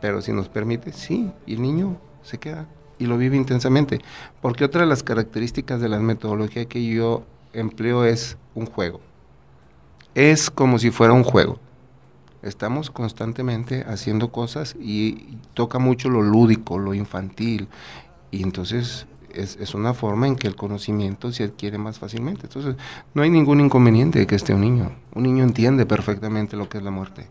Pero 0.00 0.22
si 0.22 0.32
nos 0.32 0.48
permite, 0.48 0.92
sí, 0.92 1.30
y 1.46 1.54
el 1.54 1.62
niño 1.62 1.96
se 2.22 2.38
queda 2.38 2.66
y 2.98 3.06
lo 3.06 3.18
vive 3.18 3.36
intensamente. 3.36 4.00
Porque 4.40 4.64
otra 4.64 4.82
de 4.82 4.86
las 4.86 5.02
características 5.02 5.80
de 5.80 5.88
la 5.88 5.98
metodología 5.98 6.66
que 6.66 6.84
yo 6.84 7.24
empleo 7.52 8.04
es 8.04 8.36
un 8.54 8.66
juego. 8.66 9.00
Es 10.14 10.50
como 10.50 10.78
si 10.78 10.90
fuera 10.90 11.12
un 11.12 11.24
juego. 11.24 11.58
Estamos 12.42 12.90
constantemente 12.90 13.84
haciendo 13.86 14.32
cosas 14.32 14.74
y 14.80 15.36
toca 15.54 15.78
mucho 15.78 16.08
lo 16.08 16.22
lúdico, 16.22 16.78
lo 16.78 16.94
infantil. 16.94 17.68
Y 18.30 18.42
entonces 18.42 19.06
es, 19.34 19.74
una 19.74 19.94
forma 19.94 20.26
en 20.26 20.36
que 20.36 20.48
el 20.48 20.56
conocimiento 20.56 21.32
se 21.32 21.44
adquiere 21.44 21.78
más 21.78 21.98
fácilmente. 21.98 22.42
Entonces, 22.44 22.76
no 23.14 23.22
hay 23.22 23.30
ningún 23.30 23.60
inconveniente 23.60 24.18
de 24.18 24.26
que 24.26 24.34
esté 24.34 24.54
un 24.54 24.62
niño. 24.62 24.92
Un 25.14 25.24
niño 25.24 25.44
entiende 25.44 25.86
perfectamente 25.86 26.56
lo 26.56 26.68
que 26.68 26.78
es 26.78 26.84
la 26.84 26.90
muerte. 26.90 27.26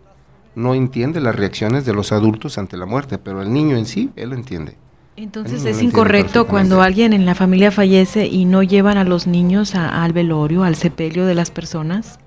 No 0.56 0.74
entiende 0.74 1.22
las 1.22 1.36
reacciones 1.36 1.86
de 1.86 1.94
los 1.94 2.12
adultos 2.12 2.58
ante 2.58 2.78
la 2.78 2.86
muerte, 2.86 3.18
pero 3.18 3.42
el 3.42 3.54
niño 3.54 3.78
en 3.78 3.86
sí, 3.86 4.12
él 4.16 4.30
lo 4.30 4.36
entiende. 4.36 4.78
Entonces 5.16 5.66
es 5.66 5.82
incorrecto 5.82 6.48
cuando 6.48 6.82
alguien 6.82 7.12
en 7.12 7.26
la 7.26 7.36
familia 7.36 7.72
fallece 7.72 8.26
y 8.28 8.46
no 8.46 8.64
llevan 8.64 8.98
a 8.98 9.04
los 9.04 9.28
niños 9.28 9.76
al 9.76 10.14
velorio, 10.14 10.64
al 10.64 10.76
sepelio 10.76 11.26
de 11.26 11.36
las 11.36 11.52
personas. 11.52 12.20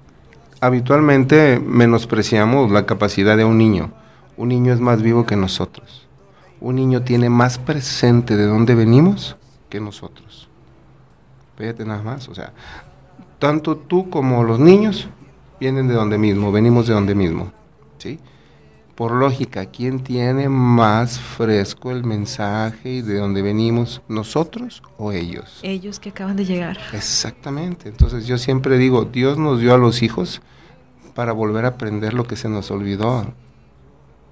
Habitualmente 0.61 1.59
menospreciamos 1.59 2.71
la 2.71 2.85
capacidad 2.85 3.37
de 3.37 3.45
un 3.45 3.59
niño. 3.59 3.93
Un 4.37 4.49
niño 4.49 4.73
es 4.73 4.81
más 4.81 5.03
vivo 5.03 5.25
que 5.27 5.37
nosotros. 5.37 6.07
Un 6.61 6.77
niño 6.77 7.03
tiene 7.03 7.31
más 7.31 7.59
presente 7.59 8.37
de 8.37 8.47
dónde 8.47 8.75
venimos 8.75 9.37
que 9.69 9.81
nosotros. 9.81 10.49
Fíjate 11.57 11.85
nada 11.85 12.03
más, 12.03 12.29
o 12.29 12.35
sea, 12.35 12.53
tanto 13.39 13.77
tú 13.77 14.09
como 14.11 14.45
los 14.45 14.61
niños 14.61 15.09
vienen 15.59 15.89
de 15.89 15.95
donde 15.95 16.19
mismo, 16.19 16.53
venimos 16.53 16.87
de 16.87 16.95
donde 16.95 17.15
mismo, 17.15 17.53
¿sí? 17.99 18.19
Por 18.95 19.13
lógica, 19.13 19.67
¿quién 19.67 20.01
tiene 20.01 20.49
más 20.49 21.19
fresco 21.19 21.91
el 21.91 22.05
mensaje 22.05 22.91
y 22.91 23.03
de 23.03 23.17
dónde 23.17 23.41
venimos, 23.41 24.03
nosotros 24.09 24.83
o 24.99 25.13
ellos? 25.13 25.61
Ellos 25.63 25.99
que 25.99 26.11
acaban 26.11 26.37
de 26.37 26.45
llegar. 26.45 26.79
Exactamente, 26.93 27.89
entonces 27.89 28.27
yo 28.27 28.37
siempre 28.39 28.77
digo, 28.77 29.05
Dios 29.07 29.39
nos 29.39 29.61
dio 29.61 29.75
a 29.75 29.79
los 29.79 30.03
hijos 30.03 30.43
para 31.15 31.33
volver 31.33 31.65
a 31.65 31.69
aprender 31.69 32.13
lo 32.13 32.25
que 32.25 32.37
se 32.37 32.49
nos 32.49 32.71
olvidó 32.71 33.27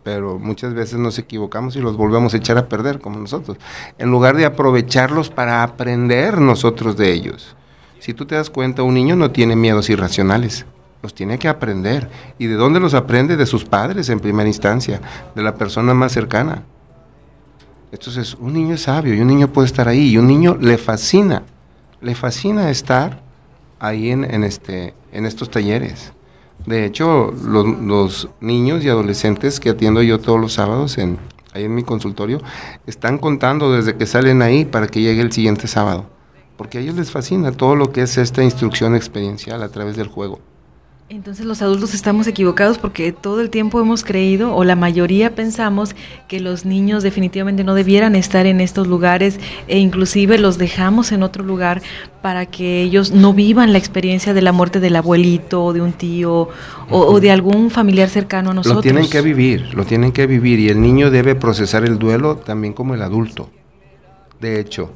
pero 0.02 0.38
muchas 0.38 0.74
veces 0.74 0.98
nos 0.98 1.18
equivocamos 1.18 1.76
y 1.76 1.80
los 1.80 1.96
volvemos 1.96 2.34
a 2.34 2.38
echar 2.38 2.58
a 2.58 2.68
perder 2.68 3.00
como 3.00 3.18
nosotros, 3.18 3.58
en 3.98 4.10
lugar 4.10 4.36
de 4.36 4.46
aprovecharlos 4.46 5.30
para 5.30 5.62
aprender 5.62 6.40
nosotros 6.40 6.96
de 6.96 7.12
ellos. 7.12 7.54
Si 7.98 8.14
tú 8.14 8.24
te 8.24 8.34
das 8.34 8.48
cuenta, 8.48 8.82
un 8.82 8.94
niño 8.94 9.14
no 9.14 9.30
tiene 9.30 9.56
miedos 9.56 9.90
irracionales, 9.90 10.64
los 11.02 11.14
tiene 11.14 11.38
que 11.38 11.48
aprender. 11.48 12.08
¿Y 12.38 12.46
de 12.46 12.54
dónde 12.54 12.80
los 12.80 12.94
aprende? 12.94 13.36
De 13.36 13.46
sus 13.46 13.64
padres 13.64 14.08
en 14.08 14.20
primera 14.20 14.48
instancia, 14.48 15.00
de 15.34 15.42
la 15.42 15.54
persona 15.54 15.94
más 15.94 16.12
cercana. 16.12 16.64
Entonces, 17.92 18.36
un 18.38 18.52
niño 18.52 18.74
es 18.74 18.82
sabio 18.82 19.14
y 19.14 19.20
un 19.20 19.26
niño 19.26 19.48
puede 19.48 19.66
estar 19.66 19.88
ahí 19.88 20.10
y 20.10 20.18
un 20.18 20.28
niño 20.28 20.56
le 20.60 20.78
fascina, 20.78 21.42
le 22.00 22.14
fascina 22.14 22.70
estar 22.70 23.20
ahí 23.80 24.10
en, 24.10 24.44
este, 24.44 24.94
en 25.12 25.26
estos 25.26 25.50
talleres. 25.50 26.12
De 26.66 26.84
hecho, 26.84 27.32
los, 27.32 28.28
niños 28.40 28.84
y 28.84 28.88
adolescentes 28.88 29.58
que 29.58 29.70
atiendo 29.70 30.02
yo 30.02 30.20
todos 30.20 30.38
los 30.38 30.52
sábados 30.52 30.98
en, 30.98 31.18
ahí 31.52 31.64
en 31.64 31.74
mi 31.74 31.82
consultorio 31.82 32.40
están 32.86 33.18
contando 33.18 33.72
desde 33.72 33.96
que 33.96 34.06
salen 34.06 34.42
ahí 34.42 34.66
para 34.66 34.86
que 34.86 35.00
llegue 35.00 35.22
el 35.22 35.32
siguiente 35.32 35.66
sábado. 35.66 36.06
Porque 36.56 36.78
a 36.78 36.80
ellos 36.82 36.94
les 36.94 37.10
fascina 37.10 37.52
todo 37.52 37.74
lo 37.74 37.90
que 37.90 38.02
es 38.02 38.18
esta 38.18 38.44
instrucción 38.44 38.94
experiencial 38.94 39.62
a 39.62 39.70
través 39.70 39.96
del 39.96 40.08
juego. 40.08 40.40
Entonces 41.12 41.44
los 41.44 41.60
adultos 41.60 41.92
estamos 41.92 42.28
equivocados 42.28 42.78
porque 42.78 43.10
todo 43.10 43.40
el 43.40 43.50
tiempo 43.50 43.80
hemos 43.80 44.04
creído, 44.04 44.54
o 44.54 44.62
la 44.62 44.76
mayoría 44.76 45.34
pensamos, 45.34 45.96
que 46.28 46.38
los 46.38 46.64
niños 46.64 47.02
definitivamente 47.02 47.64
no 47.64 47.74
debieran 47.74 48.14
estar 48.14 48.46
en 48.46 48.60
estos 48.60 48.86
lugares 48.86 49.40
e 49.66 49.80
inclusive 49.80 50.38
los 50.38 50.56
dejamos 50.56 51.10
en 51.10 51.24
otro 51.24 51.42
lugar 51.42 51.82
para 52.22 52.46
que 52.46 52.82
ellos 52.82 53.10
no 53.10 53.34
vivan 53.34 53.72
la 53.72 53.78
experiencia 53.78 54.34
de 54.34 54.40
la 54.40 54.52
muerte 54.52 54.78
del 54.78 54.94
abuelito 54.94 55.64
o 55.64 55.72
de 55.72 55.80
un 55.80 55.94
tío 55.94 56.48
o, 56.90 57.18
de 57.18 57.32
algún 57.32 57.72
familiar 57.72 58.08
cercano 58.08 58.52
a 58.52 58.54
nosotros. 58.54 58.76
Lo 58.76 58.92
tienen 58.92 59.10
que 59.10 59.20
vivir, 59.20 59.74
lo 59.74 59.84
tienen 59.84 60.12
que 60.12 60.28
vivir 60.28 60.60
y 60.60 60.68
el 60.68 60.80
niño 60.80 61.10
debe 61.10 61.34
procesar 61.34 61.82
el 61.82 61.98
duelo 61.98 62.36
también 62.36 62.72
como 62.72 62.94
el 62.94 63.02
adulto. 63.02 63.50
De 64.40 64.60
hecho, 64.60 64.92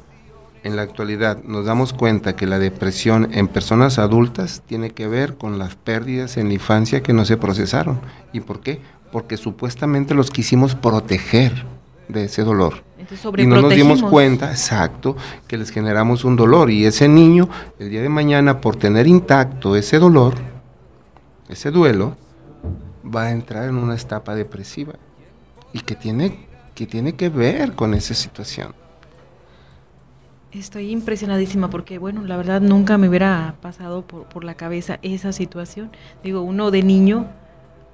en 0.65 0.75
la 0.75 0.81
actualidad 0.81 1.43
nos 1.43 1.67
damos 1.67 1.93
cuenta 1.93 2.35
que 2.35 2.47
la 2.47 2.57
depresión 2.57 3.29
en 3.33 3.47
personas 3.47 3.99
adultas 3.99 4.63
tiene 4.65 4.89
que 4.89 5.07
ver 5.07 5.35
con 5.35 5.59
las 5.59 5.75
pérdidas 5.75 6.37
en 6.37 6.47
la 6.47 6.55
infancia 6.55 7.03
que 7.03 7.13
no 7.13 7.23
se 7.23 7.37
procesaron. 7.37 7.99
¿Y 8.33 8.39
por 8.39 8.61
qué? 8.61 8.81
Porque 9.11 9.37
supuestamente 9.37 10.15
los 10.15 10.31
quisimos 10.31 10.73
proteger 10.73 11.53
de 12.07 12.25
ese 12.25 12.41
dolor. 12.41 12.83
y 13.37 13.45
no 13.45 13.61
nos 13.61 13.75
dimos 13.75 14.01
cuenta, 14.01 14.49
exacto, 14.49 15.15
que 15.47 15.55
les 15.55 15.69
generamos 15.69 16.25
un 16.25 16.35
dolor. 16.35 16.71
Y 16.71 16.87
ese 16.87 17.07
niño, 17.07 17.47
el 17.77 17.91
día 17.91 18.01
de 18.01 18.09
mañana, 18.09 18.59
por 18.59 18.75
tener 18.75 19.05
intacto 19.05 19.75
ese 19.75 19.99
dolor, 19.99 20.33
ese 21.47 21.69
duelo, 21.69 22.17
va 23.05 23.25
a 23.25 23.31
entrar 23.31 23.69
en 23.69 23.75
una 23.75 23.93
etapa 23.93 24.33
depresiva. 24.33 24.93
Y 25.73 25.81
que 25.81 25.93
tiene 25.93 26.47
que, 26.73 26.87
tiene 26.87 27.13
que 27.13 27.29
ver 27.29 27.73
con 27.73 27.93
esa 27.93 28.15
situación. 28.15 28.73
Estoy 30.59 30.91
impresionadísima 30.91 31.69
porque, 31.69 31.97
bueno, 31.97 32.23
la 32.23 32.37
verdad 32.37 32.61
nunca 32.61 32.97
me 32.97 33.09
hubiera 33.09 33.55
pasado 33.61 34.05
por, 34.05 34.43
la 34.45 34.53
cabeza 34.53 34.99
esa 35.01 35.31
situación. 35.33 35.91
Digo, 36.23 36.41
uno 36.41 36.71
de 36.71 36.81
niño 36.81 37.27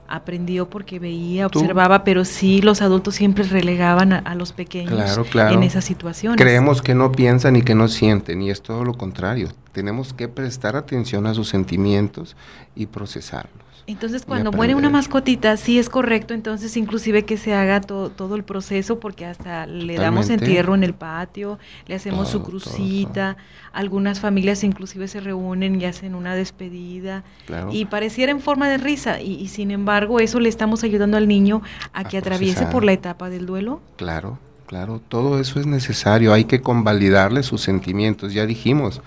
aprendió 0.08 0.70
porque 0.70 1.00
veía, 1.00 1.48
observaba, 1.48 2.04
pero 2.04 2.24
sí 2.24 2.62
los 2.62 2.82
adultos 2.82 3.16
siempre 3.16 3.46
relegaban 3.46 4.14
a, 4.14 4.36
los 4.36 4.54
pequeños 4.54 5.18
en 5.34 5.64
esa 5.64 5.82
situación. 5.82 6.36
Creemos 6.36 6.82
que 6.82 6.94
no 6.94 7.12
piensan 7.12 7.56
y 7.56 7.62
que 7.64 7.74
no 7.74 7.88
sienten, 7.88 8.42
y 8.42 8.52
es 8.52 8.62
todo 8.62 8.84
lo 8.84 8.94
contrario. 8.94 9.50
Tenemos 9.72 10.14
que 10.14 10.28
prestar 10.28 10.76
atención 10.76 11.26
a 11.26 11.34
sus 11.34 11.48
sentimientos 11.50 12.36
y 12.76 12.88
procesarlos. 12.88 13.71
Entonces, 13.88 14.24
cuando 14.26 14.52
muere 14.52 14.76
una 14.76 14.90
mascotita, 14.90 15.58
sí 15.58 15.80
es 15.80 15.90
correcto, 15.90 16.34
entonces 16.34 16.78
inclusive 16.78 17.26
que 17.26 17.38
se 17.38 17.54
haga 17.54 17.82
todo 17.82 18.36
el 18.36 18.44
proceso, 18.44 19.00
porque 19.00 19.26
hasta 19.26 19.66
le 19.66 19.96
damos 19.96 20.30
entierro 20.30 20.76
en 20.76 20.84
el 20.84 20.94
patio, 20.94 21.60
le 21.88 21.96
hacemos 21.96 22.30
su 22.30 22.44
crucita, 22.44 23.38
algunas 23.74 24.20
familias 24.20 24.64
inclusive 24.64 25.08
se 25.08 25.20
reúnen 25.20 25.82
y 25.82 25.86
hacen 25.86 26.16
una 26.16 26.36
despedida, 26.36 27.24
y 27.72 27.86
pareciera 27.86 28.32
en 28.32 28.40
forma 28.40 28.70
de 28.70 28.78
risa, 28.78 29.22
y, 29.22 29.48
sin 29.48 29.72
embargo 29.72 30.20
eso 30.20 30.40
le 30.40 30.50
estamos 30.50 30.84
ayudando 30.84 31.18
al 31.18 31.28
niño 31.28 31.62
a, 31.94 32.04
que 32.04 32.18
atraviese 32.18 32.66
por 32.68 32.84
la 32.84 32.94
etapa 32.94 33.30
del 33.30 33.46
duelo. 33.46 33.82
Claro. 33.98 34.38
Claro, 34.68 35.02
todo 35.10 35.42
eso 35.42 35.60
es 35.60 35.66
necesario, 35.66 36.32
hay 36.32 36.46
que 36.46 36.62
convalidarle 36.62 37.44
sus 37.44 37.60
sentimientos, 37.60 38.34
ya 38.34 38.46
dijimos, 38.46 39.02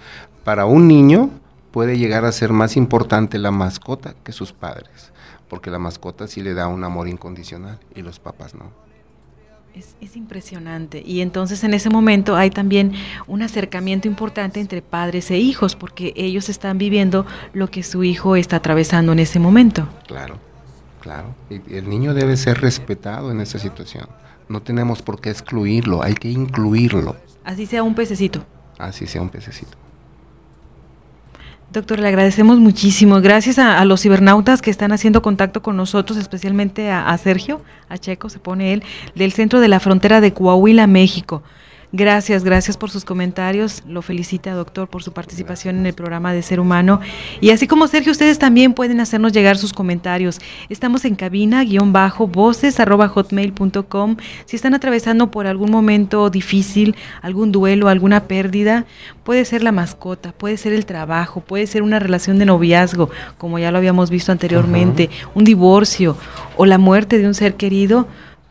para 0.45 0.67
un 0.67 0.87
niño 0.87 1.31
puede 1.75 1.99
llegar 1.99 2.25
a 2.25 2.31
ser 2.31 2.53
más 2.53 2.77
importante 2.77 3.37
la 3.37 3.51
mascota 3.51 4.15
que 4.23 4.31
sus 4.31 4.53
padres, 4.53 5.11
porque 5.49 5.73
la 5.73 5.81
mascota 5.81 6.29
sí 6.29 6.41
le 6.41 6.55
da 6.55 6.69
un 6.69 6.85
amor 6.85 7.09
incondicional 7.09 7.81
y 7.97 8.03
los 8.03 8.21
papás 8.21 8.55
no. 8.55 8.71
Es, 9.75 10.15
impresionante. 10.15 11.03
Y 11.05 11.21
entonces 11.21 11.65
en 11.65 11.75
ese 11.75 11.91
momento 11.91 12.37
hay 12.37 12.51
también 12.51 12.93
un 13.27 13.43
acercamiento 13.43 14.07
importante 14.07 14.61
entre 14.61 14.83
padres 14.83 15.33
e 15.33 15.39
hijos, 15.39 15.75
porque 15.75 16.13
ellos 16.15 16.49
están 16.49 16.79
viviendo 16.79 17.27
lo 17.53 17.69
que 17.69 17.83
su 17.83 18.05
hijo 18.05 18.37
está 18.37 18.55
atravesando 18.59 19.11
en 19.11 19.19
ese 19.19 19.41
momento. 19.41 19.89
Claro, 20.07 20.39
claro. 21.01 21.35
Y 21.51 21.75
el 21.75 21.89
niño 21.89 22.15
debe 22.15 22.37
ser 22.37 22.61
respetado 22.61 23.33
en 23.33 23.41
esa 23.41 23.59
situación. 23.59 24.07
No 24.49 24.63
tenemos 24.63 25.03
por 25.03 25.21
qué 25.21 25.31
excluirlo, 25.31 26.05
hay 26.05 26.15
que 26.15 26.31
incluirlo. 26.31 27.17
Así 27.43 27.67
sea 27.67 27.83
un 27.83 27.97
pececito. 27.97 28.45
Así 28.79 29.09
sea 29.09 29.23
un 29.23 29.31
pececito. 29.31 29.84
Doctor, 31.75 31.99
le 31.99 32.07
agradecemos 32.07 32.61
muchísimo. 32.61 33.21
Gracias 33.21 33.59
a, 33.59 33.85
los 33.85 34.01
cibernautas 34.01 34.63
que 34.63 34.71
están 34.71 34.93
haciendo 34.93 35.23
contacto 35.23 35.61
con 35.61 35.77
nosotros, 35.77 36.17
especialmente 36.17 36.89
a, 36.89 37.09
a 37.09 37.19
Sergio, 37.19 37.63
a 37.89 37.99
Checo, 37.99 38.29
se 38.29 38.39
pone 38.39 38.75
él, 38.75 38.85
del 39.17 39.33
centro 39.33 39.59
de 39.59 39.67
la 39.67 39.81
frontera 39.81 40.21
de 40.21 40.33
Coahuila, 40.33 40.87
México. 40.87 41.43
Gracias, 41.97 42.43
gracias 42.43 42.77
por 42.77 42.91
sus 42.91 43.05
comentarios. 43.05 43.85
Lo 43.87 44.03
felicita, 44.03 44.53
doctor, 44.53 44.89
por 44.89 45.05
su 45.05 45.13
participación 45.13 45.77
en 45.77 45.87
el 45.87 45.93
programa 45.93 46.33
de 46.33 46.43
Ser 46.43 46.59
Humano. 46.59 46.99
Y 47.41 47.51
así 47.51 47.69
como 47.69 47.87
Sergio, 47.87 48.11
ustedes 48.11 48.41
también 48.41 48.75
pueden 48.75 48.99
hacernos 48.99 49.33
llegar 49.33 49.57
sus 49.57 49.73
comentarios. 49.73 50.41
Estamos 50.69 51.05
en 51.05 51.15
cabina, 51.15 51.63
guion 51.63 51.93
bajo, 51.93 52.27
voces, 52.27 52.81
arroba 52.81 53.07
hotmail.com. 53.07 54.17
Si 54.45 54.57
están 54.57 54.75
atravesando 54.75 55.31
por 55.31 55.47
algún 55.47 55.71
momento 55.71 56.31
difícil, 56.31 56.97
algún 57.23 57.53
duelo, 57.53 57.87
alguna 57.87 58.25
pérdida, 58.25 58.87
puede 59.23 59.45
ser 59.45 59.63
la 59.63 59.71
mascota, 59.71 60.33
puede 60.33 60.57
ser 60.57 60.73
el 60.73 60.87
trabajo, 60.87 61.43
puede 61.43 61.69
ser 61.69 61.85
una 61.85 62.01
relación 62.01 62.41
de 62.41 62.47
noviazgo, 62.47 63.09
como 63.39 63.61
ya 63.61 63.71
lo 63.71 63.79
habíamos 63.79 64.11
visto 64.11 64.33
anteriormente, 64.33 65.11
un 65.37 65.45
divorcio 65.45 66.17
o 66.57 66.67
la 66.67 66.79
muerte 66.79 67.19
de 67.19 67.29
un 67.29 67.35
ser 67.35 67.55
querido 67.55 68.09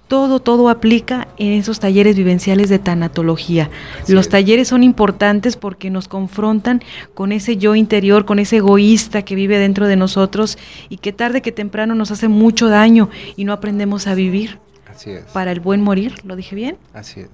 todo, 0.08 0.40
todo 0.40 0.70
aplica 0.70 1.28
en 1.38 1.54
esos 1.54 1.80
talleres 1.80 2.16
vivenciales 2.16 2.70
de 2.70 2.80
tanatología. 2.80 3.70
Los 4.08 4.30
talleres 4.30 4.68
son 4.68 4.84
importantes 4.84 5.56
porque 5.56 5.90
nos 5.90 6.08
confrontan 6.08 6.82
con 7.14 7.32
ese 7.32 7.58
yo 7.58 7.76
interior, 7.76 8.26
con 8.26 8.40
ese 8.40 8.58
egoísta 8.58 9.24
que 9.24 9.36
vive 9.36 9.58
dentro 9.58 9.88
de 9.88 9.96
nosotros 9.96 10.58
y 10.90 10.98
que 10.98 11.14
tarde 11.14 11.42
que 11.42 11.52
temprano 11.52 11.96
nos 11.96 12.12
hace 12.12 12.28
mucho 12.28 12.70
daño 12.70 13.10
y 13.36 13.46
no 13.46 13.54
aprendemos 13.54 14.08
a 14.08 14.16
vivir. 14.16 14.60
Así 14.94 15.12
es. 15.12 15.24
Para 15.26 15.52
el 15.52 15.60
buen 15.60 15.82
morir, 15.82 16.16
¿lo 16.24 16.36
dije 16.36 16.56
bien? 16.56 16.78
Así 16.94 17.22
es. 17.22 17.30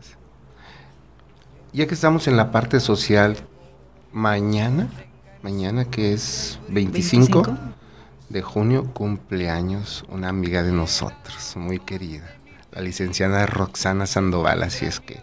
Ya 1.73 1.87
que 1.87 1.93
estamos 1.93 2.27
en 2.27 2.37
la 2.37 2.51
parte 2.51 2.79
social, 2.79 3.37
mañana, 4.11 4.87
mañana 5.43 5.85
que 5.85 6.13
es 6.13 6.59
25. 6.69 7.57
de 8.29 8.41
junio, 8.41 8.85
cumpleaños 8.93 10.05
una 10.09 10.29
amiga 10.29 10.61
de 10.61 10.71
nosotros, 10.71 11.55
muy 11.57 11.79
querida 11.79 12.38
la 12.71 12.81
licenciada 12.81 13.45
Roxana 13.45 14.05
Sandoval, 14.05 14.63
así 14.63 14.85
es 14.85 14.99
que 14.99 15.19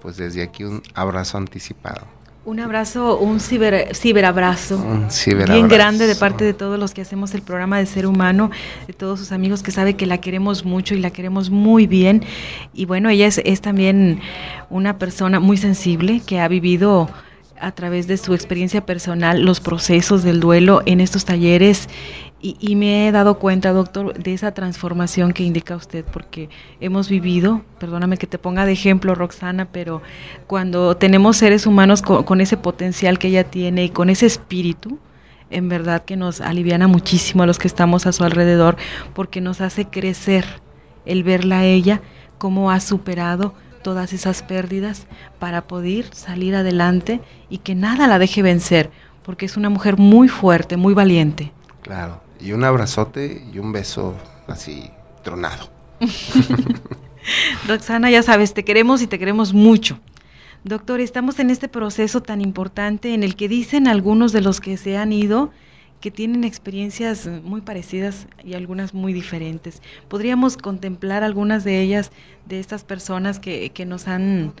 pues 0.00 0.16
desde 0.16 0.42
aquí 0.42 0.64
un 0.64 0.82
abrazo 0.94 1.38
anticipado. 1.38 2.06
Un 2.44 2.60
abrazo, 2.60 3.18
un 3.18 3.40
ciber, 3.40 3.94
ciberabrazo. 3.94 4.78
Un 4.78 5.10
ciberabrazo. 5.10 5.52
Bien 5.52 5.68
grande 5.68 6.06
de 6.06 6.14
parte 6.14 6.44
de 6.44 6.54
todos 6.54 6.78
los 6.78 6.94
que 6.94 7.02
hacemos 7.02 7.34
el 7.34 7.42
programa 7.42 7.78
de 7.78 7.84
Ser 7.84 8.06
Humano, 8.06 8.50
de 8.86 8.94
todos 8.94 9.18
sus 9.18 9.32
amigos 9.32 9.62
que 9.62 9.70
sabe 9.70 9.96
que 9.96 10.06
la 10.06 10.18
queremos 10.18 10.64
mucho 10.64 10.94
y 10.94 10.98
la 10.98 11.10
queremos 11.10 11.50
muy 11.50 11.86
bien. 11.86 12.24
Y 12.72 12.86
bueno, 12.86 13.10
ella 13.10 13.26
es, 13.26 13.42
es 13.44 13.60
también 13.60 14.20
una 14.70 14.96
persona 14.96 15.40
muy 15.40 15.58
sensible 15.58 16.22
que 16.24 16.40
ha 16.40 16.48
vivido 16.48 17.10
a 17.60 17.72
través 17.72 18.06
de 18.06 18.16
su 18.16 18.32
experiencia 18.34 18.86
personal 18.86 19.42
los 19.42 19.60
procesos 19.60 20.22
del 20.22 20.40
duelo 20.40 20.82
en 20.86 21.00
estos 21.00 21.24
talleres 21.24 21.88
y, 22.40 22.76
me 22.76 23.08
he 23.08 23.12
dado 23.12 23.40
cuenta, 23.40 23.72
doctor, 23.72 24.14
de 24.16 24.32
esa 24.32 24.52
transformación 24.52 25.32
que 25.32 25.42
indica 25.42 25.74
usted, 25.74 26.04
porque 26.04 26.48
hemos 26.80 27.08
vivido, 27.08 27.62
perdóname 27.80 28.16
que 28.16 28.28
te 28.28 28.38
ponga 28.38 28.64
de 28.64 28.72
ejemplo, 28.72 29.16
Roxana, 29.16 29.66
pero 29.72 30.02
cuando 30.46 30.96
tenemos 30.96 31.36
seres 31.36 31.66
humanos 31.66 32.00
con, 32.00 32.40
ese 32.40 32.56
potencial 32.56 33.18
que 33.18 33.28
ella 33.28 33.42
tiene 33.42 33.84
y 33.84 33.88
con 33.90 34.08
ese 34.08 34.26
espíritu, 34.26 35.00
en 35.50 35.68
verdad 35.68 36.04
que 36.04 36.16
nos 36.16 36.40
aliviana 36.40 36.86
muchísimo 36.86 37.42
a 37.42 37.46
los 37.46 37.58
que 37.58 37.66
estamos 37.66 38.06
a 38.06 38.12
su 38.12 38.22
alrededor, 38.22 38.76
porque 39.14 39.40
nos 39.40 39.60
hace 39.60 39.86
crecer 39.86 40.44
el 41.06 41.24
verla 41.24 41.60
a 41.60 41.64
ella, 41.64 42.02
cómo 42.38 42.70
ha 42.70 42.78
superado 42.78 43.54
todas 43.82 44.12
esas 44.12 44.44
pérdidas 44.44 45.08
para 45.40 45.62
poder 45.62 46.14
salir 46.14 46.54
adelante 46.54 47.20
y 47.50 47.58
que 47.58 47.74
nada 47.74 48.06
la 48.06 48.20
deje 48.20 48.42
vencer, 48.42 48.90
porque 49.24 49.46
es 49.46 49.56
una 49.56 49.70
mujer 49.70 49.96
muy 49.96 50.28
fuerte, 50.28 50.76
muy 50.76 50.94
valiente. 50.94 51.52
Claro, 51.82 52.20
y 52.40 52.52
un 52.52 52.64
abrazote 52.64 53.44
y 53.52 53.58
un 53.58 53.72
beso 53.72 54.14
así 54.46 54.90
tronado. 55.22 55.68
Roxana, 57.66 58.10
ya 58.10 58.22
sabes, 58.22 58.54
te 58.54 58.64
queremos 58.64 59.02
y 59.02 59.06
te 59.06 59.18
queremos 59.18 59.52
mucho. 59.52 59.98
Doctor, 60.64 61.00
estamos 61.00 61.38
en 61.38 61.50
este 61.50 61.68
proceso 61.68 62.22
tan 62.22 62.40
importante 62.40 63.14
en 63.14 63.22
el 63.22 63.36
que 63.36 63.48
dicen 63.48 63.88
algunos 63.88 64.32
de 64.32 64.40
los 64.40 64.60
que 64.60 64.76
se 64.76 64.96
han 64.96 65.12
ido 65.12 65.50
que 66.00 66.10
tienen 66.10 66.44
experiencias 66.44 67.26
muy 67.26 67.60
parecidas 67.60 68.26
y 68.44 68.54
algunas 68.54 68.94
muy 68.94 69.12
diferentes. 69.12 69.82
¿Podríamos 70.08 70.56
contemplar 70.56 71.24
algunas 71.24 71.64
de 71.64 71.80
ellas, 71.80 72.12
de 72.46 72.60
estas 72.60 72.84
personas 72.84 73.38
que, 73.38 73.70
que 73.70 73.84
nos 73.84 74.06
han... 74.08 74.52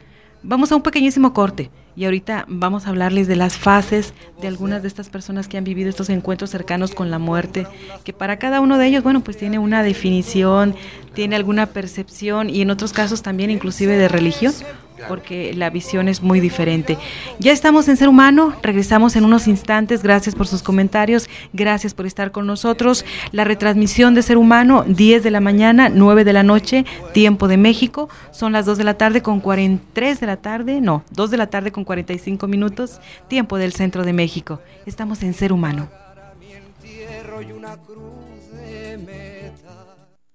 Vamos 0.42 0.70
a 0.70 0.76
un 0.76 0.82
pequeñísimo 0.82 1.32
corte 1.32 1.70
y 1.96 2.04
ahorita 2.04 2.44
vamos 2.48 2.86
a 2.86 2.90
hablarles 2.90 3.26
de 3.26 3.34
las 3.34 3.56
fases 3.56 4.14
de 4.40 4.46
algunas 4.46 4.82
de 4.82 4.88
estas 4.88 5.08
personas 5.08 5.48
que 5.48 5.58
han 5.58 5.64
vivido 5.64 5.90
estos 5.90 6.10
encuentros 6.10 6.50
cercanos 6.50 6.94
con 6.94 7.10
la 7.10 7.18
muerte, 7.18 7.66
que 8.04 8.12
para 8.12 8.38
cada 8.38 8.60
uno 8.60 8.78
de 8.78 8.86
ellos, 8.86 9.02
bueno, 9.02 9.24
pues 9.24 9.36
tiene 9.36 9.58
una 9.58 9.82
definición, 9.82 10.76
tiene 11.12 11.34
alguna 11.34 11.66
percepción 11.66 12.50
y 12.50 12.60
en 12.60 12.70
otros 12.70 12.92
casos 12.92 13.22
también 13.22 13.50
inclusive 13.50 13.96
de 13.96 14.06
religión 14.06 14.52
porque 15.06 15.52
la 15.54 15.70
visión 15.70 16.08
es 16.08 16.22
muy 16.22 16.40
diferente. 16.40 16.98
Ya 17.38 17.52
estamos 17.52 17.88
en 17.88 17.96
Ser 17.96 18.08
Humano, 18.08 18.54
regresamos 18.62 19.16
en 19.16 19.24
unos 19.24 19.46
instantes, 19.46 20.02
gracias 20.02 20.34
por 20.34 20.46
sus 20.46 20.62
comentarios, 20.62 21.28
gracias 21.52 21.94
por 21.94 22.06
estar 22.06 22.32
con 22.32 22.46
nosotros. 22.46 23.04
La 23.32 23.44
retransmisión 23.44 24.14
de 24.14 24.22
Ser 24.22 24.38
Humano, 24.38 24.84
10 24.86 25.22
de 25.22 25.30
la 25.30 25.40
mañana, 25.40 25.88
9 25.88 26.24
de 26.24 26.32
la 26.32 26.42
noche, 26.42 26.84
tiempo 27.12 27.48
de 27.48 27.56
México, 27.56 28.08
son 28.30 28.52
las 28.52 28.66
2 28.66 28.78
de 28.78 28.84
la 28.84 28.94
tarde 28.94 29.22
con 29.22 29.40
43 29.40 30.20
de 30.20 30.26
la 30.26 30.36
tarde, 30.36 30.80
no, 30.80 31.04
2 31.12 31.30
de 31.30 31.36
la 31.36 31.48
tarde 31.48 31.72
con 31.72 31.84
45 31.84 32.46
minutos, 32.46 33.00
tiempo 33.28 33.58
del 33.58 33.72
centro 33.72 34.04
de 34.04 34.12
México. 34.12 34.60
Estamos 34.86 35.22
en 35.22 35.34
Ser 35.34 35.52
Humano. 35.52 35.88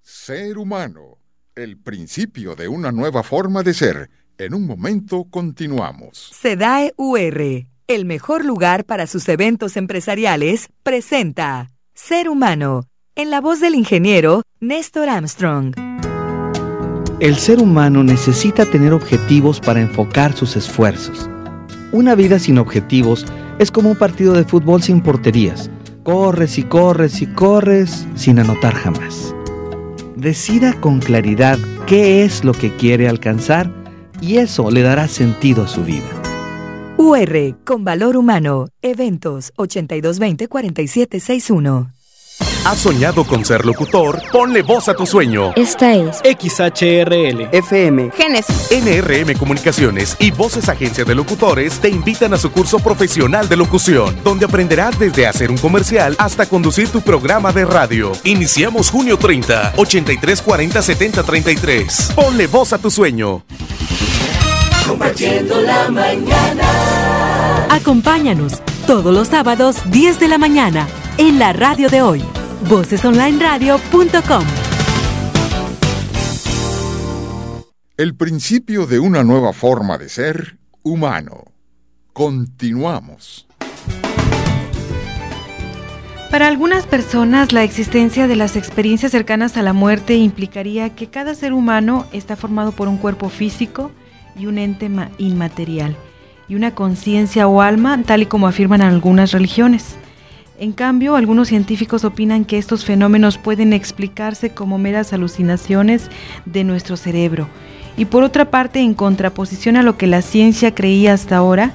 Ser 0.02 0.58
Humano, 0.58 1.18
el 1.56 1.78
principio 1.78 2.56
de 2.56 2.68
una 2.68 2.92
nueva 2.92 3.24
forma 3.24 3.62
de 3.64 3.74
ser 3.74 4.10
en 4.38 4.54
un 4.54 4.66
momento 4.66 5.26
continuamos. 5.30 6.32
SEDAE 6.34 6.94
UR, 6.98 7.66
el 7.88 8.06
mejor 8.06 8.46
lugar 8.46 8.86
para 8.86 9.08
sus 9.08 9.28
eventos 9.30 9.78
empresariales, 9.78 10.70
presenta 10.84 11.72
Ser 11.94 12.30
Humano, 12.30 12.88
en 13.16 13.30
la 13.30 13.42
voz 13.42 13.60
del 13.60 13.76
ingeniero 13.76 14.42
Néstor 14.60 15.10
Armstrong. 15.10 15.76
El 17.20 17.36
ser 17.36 17.60
humano 17.60 18.04
necesita 18.04 18.66
tener 18.66 18.92
objetivos 18.92 19.60
para 19.60 19.80
enfocar 19.82 20.34
sus 20.36 20.56
esfuerzos. 20.56 21.30
Una 21.92 22.16
vida 22.16 22.40
sin 22.40 22.58
objetivos 22.58 23.26
es 23.60 23.72
como 23.72 23.92
un 23.92 23.98
partido 23.98 24.34
de 24.34 24.44
fútbol 24.44 24.82
sin 24.82 25.02
porterías. 25.02 25.70
Corres 26.04 26.58
y 26.58 26.64
corres 26.64 27.22
y 27.22 27.28
corres 27.28 28.08
sin 28.16 28.40
anotar 28.40 28.74
jamás. 28.74 29.34
Decida 30.16 30.74
con 30.82 31.00
claridad 31.00 31.60
qué 31.86 32.26
es 32.26 32.44
lo 32.44 32.54
que 32.54 32.76
quiere 32.76 33.08
alcanzar 33.08 33.83
y 34.24 34.38
eso 34.38 34.72
le 34.72 34.82
dará 34.82 35.10
sentido 35.10 35.64
a 35.64 35.68
su 35.68 35.84
vida. 35.84 36.08
UR 36.98 37.58
con 37.66 37.84
valor 37.84 38.16
humano. 38.16 38.68
Eventos 38.82 39.52
8220-4761. 39.58 41.92
¿Has 42.66 42.80
soñado 42.80 43.26
con 43.26 43.44
ser 43.44 43.66
locutor? 43.66 44.22
Ponle 44.32 44.62
voz 44.62 44.88
a 44.88 44.96
tu 44.96 45.06
sueño. 45.06 45.52
Esta 45.56 45.94
es 45.94 46.20
XHRL, 46.20 47.50
FM, 47.52 48.12
Génesis, 48.16 48.70
NRM 48.72 49.38
Comunicaciones 49.38 50.16
y 50.20 50.32
Voces 50.32 50.70
Agencia 50.70 51.04
de 51.04 51.14
Locutores 51.14 51.80
te 51.80 51.90
invitan 51.90 52.34
a 52.34 52.38
su 52.38 52.52
curso 52.52 52.80
profesional 52.80 53.50
de 53.50 53.58
locución, 53.58 54.16
donde 54.24 54.46
aprenderás 54.46 54.98
desde 54.98 55.28
hacer 55.28 55.52
un 55.52 55.58
comercial 55.58 56.16
hasta 56.18 56.46
conducir 56.46 56.88
tu 56.88 57.02
programa 57.02 57.52
de 57.52 57.66
radio. 57.66 58.14
Iniciamos 58.24 58.90
junio 58.90 59.18
30, 59.18 59.74
83 59.76 60.42
40 60.42 60.82
70 60.82 61.24
33. 61.24 62.12
Ponle 62.16 62.48
voz 62.48 62.72
a 62.72 62.78
tu 62.78 62.90
sueño. 62.90 63.44
Compartiendo 64.94 65.60
la 65.60 65.90
mañana. 65.90 67.66
Acompáñanos 67.72 68.62
todos 68.86 69.12
los 69.12 69.30
sábados 69.30 69.78
10 69.90 70.20
de 70.20 70.28
la 70.28 70.38
mañana 70.38 70.88
en 71.18 71.40
la 71.40 71.52
radio 71.52 71.90
de 71.90 72.04
hoy. 72.04 72.24
Vocesonlineradio.com 72.70 74.44
El 77.98 78.16
principio 78.16 78.86
de 78.86 79.00
una 79.00 79.24
nueva 79.24 79.52
forma 79.52 79.98
de 79.98 80.10
ser 80.10 80.60
humano. 80.84 81.46
Continuamos. 82.14 83.48
Para 86.30 86.48
algunas 86.48 86.86
personas, 86.86 87.52
la 87.52 87.64
existencia 87.64 88.28
de 88.28 88.36
las 88.36 88.56
experiencias 88.56 89.12
cercanas 89.12 89.58
a 89.58 89.64
la 89.64 89.74
muerte 89.74 90.14
implicaría 90.14 90.92
que 90.92 91.08
cada 91.10 91.34
ser 91.34 91.52
humano 91.52 92.06
está 92.12 92.36
formado 92.36 92.72
por 92.74 92.88
un 92.88 92.98
cuerpo 92.98 93.30
físico 93.30 93.90
y 94.38 94.46
un 94.46 94.58
ente 94.58 94.90
inmaterial, 95.18 95.96
y 96.48 96.56
una 96.56 96.76
conciencia 96.76 97.48
o 97.48 97.62
alma, 97.62 98.02
tal 98.04 98.24
y 98.24 98.26
como 98.26 98.48
afirman 98.48 98.82
algunas 98.82 99.32
religiones. 99.32 99.96
En 100.60 100.72
cambio, 100.72 101.16
algunos 101.16 101.48
científicos 101.48 102.06
opinan 102.06 102.46
que 102.46 102.58
estos 102.58 102.86
fenómenos 102.86 103.38
pueden 103.38 103.74
explicarse 103.74 104.52
como 104.52 104.78
meras 104.78 105.12
alucinaciones 105.12 106.10
de 106.46 106.64
nuestro 106.64 106.96
cerebro. 106.96 107.48
Y 107.98 108.06
por 108.06 108.24
otra 108.24 108.50
parte, 108.50 108.80
en 108.80 108.94
contraposición 108.94 109.78
a 109.78 109.84
lo 109.84 109.98
que 109.98 110.08
la 110.08 110.22
ciencia 110.22 110.74
creía 110.74 111.14
hasta 111.14 111.38
ahora, 111.38 111.74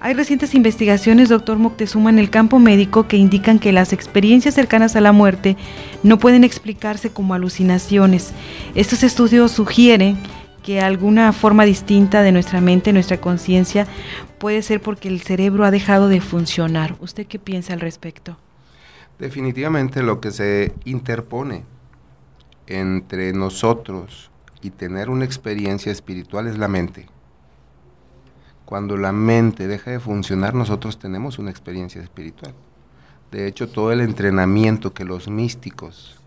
hay 0.00 0.12
recientes 0.12 0.54
investigaciones, 0.54 1.30
doctor 1.30 1.58
Moctezuma, 1.58 2.10
en 2.10 2.18
el 2.18 2.28
campo 2.28 2.58
médico 2.58 3.08
que 3.08 3.16
indican 3.16 3.58
que 3.58 3.72
las 3.72 3.92
experiencias 3.94 4.54
cercanas 4.54 4.96
a 4.96 5.00
la 5.00 5.12
muerte 5.12 5.56
no 6.02 6.18
pueden 6.18 6.44
explicarse 6.44 7.08
como 7.08 7.32
alucinaciones. 7.32 8.32
Estos 8.74 9.02
estudios 9.02 9.52
sugieren 9.52 10.18
que 10.64 10.80
alguna 10.80 11.32
forma 11.32 11.64
distinta 11.64 12.22
de 12.22 12.32
nuestra 12.32 12.60
mente, 12.60 12.92
nuestra 12.92 13.20
conciencia, 13.20 13.86
puede 14.38 14.62
ser 14.62 14.80
porque 14.80 15.08
el 15.08 15.20
cerebro 15.20 15.64
ha 15.64 15.70
dejado 15.70 16.08
de 16.08 16.22
funcionar. 16.22 16.96
¿Usted 17.00 17.26
qué 17.26 17.38
piensa 17.38 17.74
al 17.74 17.80
respecto? 17.80 18.38
Definitivamente 19.18 20.02
lo 20.02 20.20
que 20.20 20.30
se 20.30 20.74
interpone 20.86 21.64
entre 22.66 23.34
nosotros 23.34 24.30
y 24.62 24.70
tener 24.70 25.10
una 25.10 25.26
experiencia 25.26 25.92
espiritual 25.92 26.46
es 26.46 26.56
la 26.56 26.68
mente. 26.68 27.06
Cuando 28.64 28.96
la 28.96 29.12
mente 29.12 29.68
deja 29.68 29.90
de 29.90 30.00
funcionar, 30.00 30.54
nosotros 30.54 30.98
tenemos 30.98 31.38
una 31.38 31.50
experiencia 31.50 32.02
espiritual. 32.02 32.54
De 33.30 33.46
hecho, 33.46 33.68
todo 33.68 33.92
el 33.92 34.00
entrenamiento 34.00 34.94
que 34.94 35.04
los 35.04 35.28
místicos 35.28 36.18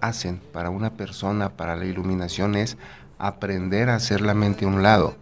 hacen 0.00 0.40
para 0.52 0.70
una 0.70 0.90
persona, 0.90 1.48
para 1.50 1.74
la 1.74 1.84
iluminación, 1.84 2.54
es 2.54 2.76
aprender 3.22 3.88
a 3.88 3.94
hacer 3.94 4.20
la 4.20 4.34
mente 4.34 4.64
a 4.64 4.68
un 4.68 4.82
lado, 4.82 5.14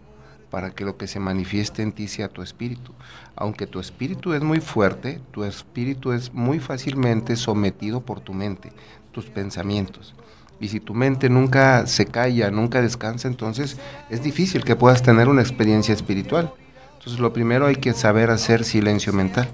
para 0.49 0.71
que 0.71 0.83
lo 0.83 0.97
que 0.97 1.05
se 1.05 1.19
manifieste 1.19 1.83
en 1.83 1.91
ti 1.91 2.07
sea 2.07 2.27
tu 2.27 2.41
espíritu. 2.41 2.93
Aunque 3.35 3.67
tu 3.67 3.79
espíritu 3.79 4.33
es 4.33 4.41
muy 4.41 4.59
fuerte, 4.59 5.21
tu 5.31 5.43
espíritu 5.43 6.11
es 6.11 6.33
muy 6.33 6.59
fácilmente 6.59 7.35
sometido 7.35 8.01
por 8.01 8.19
tu 8.19 8.33
mente, 8.33 8.73
tus 9.11 9.27
pensamientos. 9.29 10.15
Y 10.59 10.69
si 10.69 10.79
tu 10.79 10.95
mente 10.95 11.29
nunca 11.29 11.85
se 11.85 12.05
calla, 12.07 12.49
nunca 12.49 12.81
descansa, 12.81 13.27
entonces 13.27 13.77
es 14.09 14.23
difícil 14.23 14.63
que 14.63 14.75
puedas 14.75 15.03
tener 15.03 15.29
una 15.29 15.41
experiencia 15.41 15.93
espiritual. 15.93 16.51
Entonces 16.97 17.19
lo 17.19 17.33
primero 17.33 17.67
hay 17.67 17.75
que 17.75 17.93
saber 17.93 18.31
hacer 18.31 18.63
silencio 18.63 19.13
mental. 19.13 19.47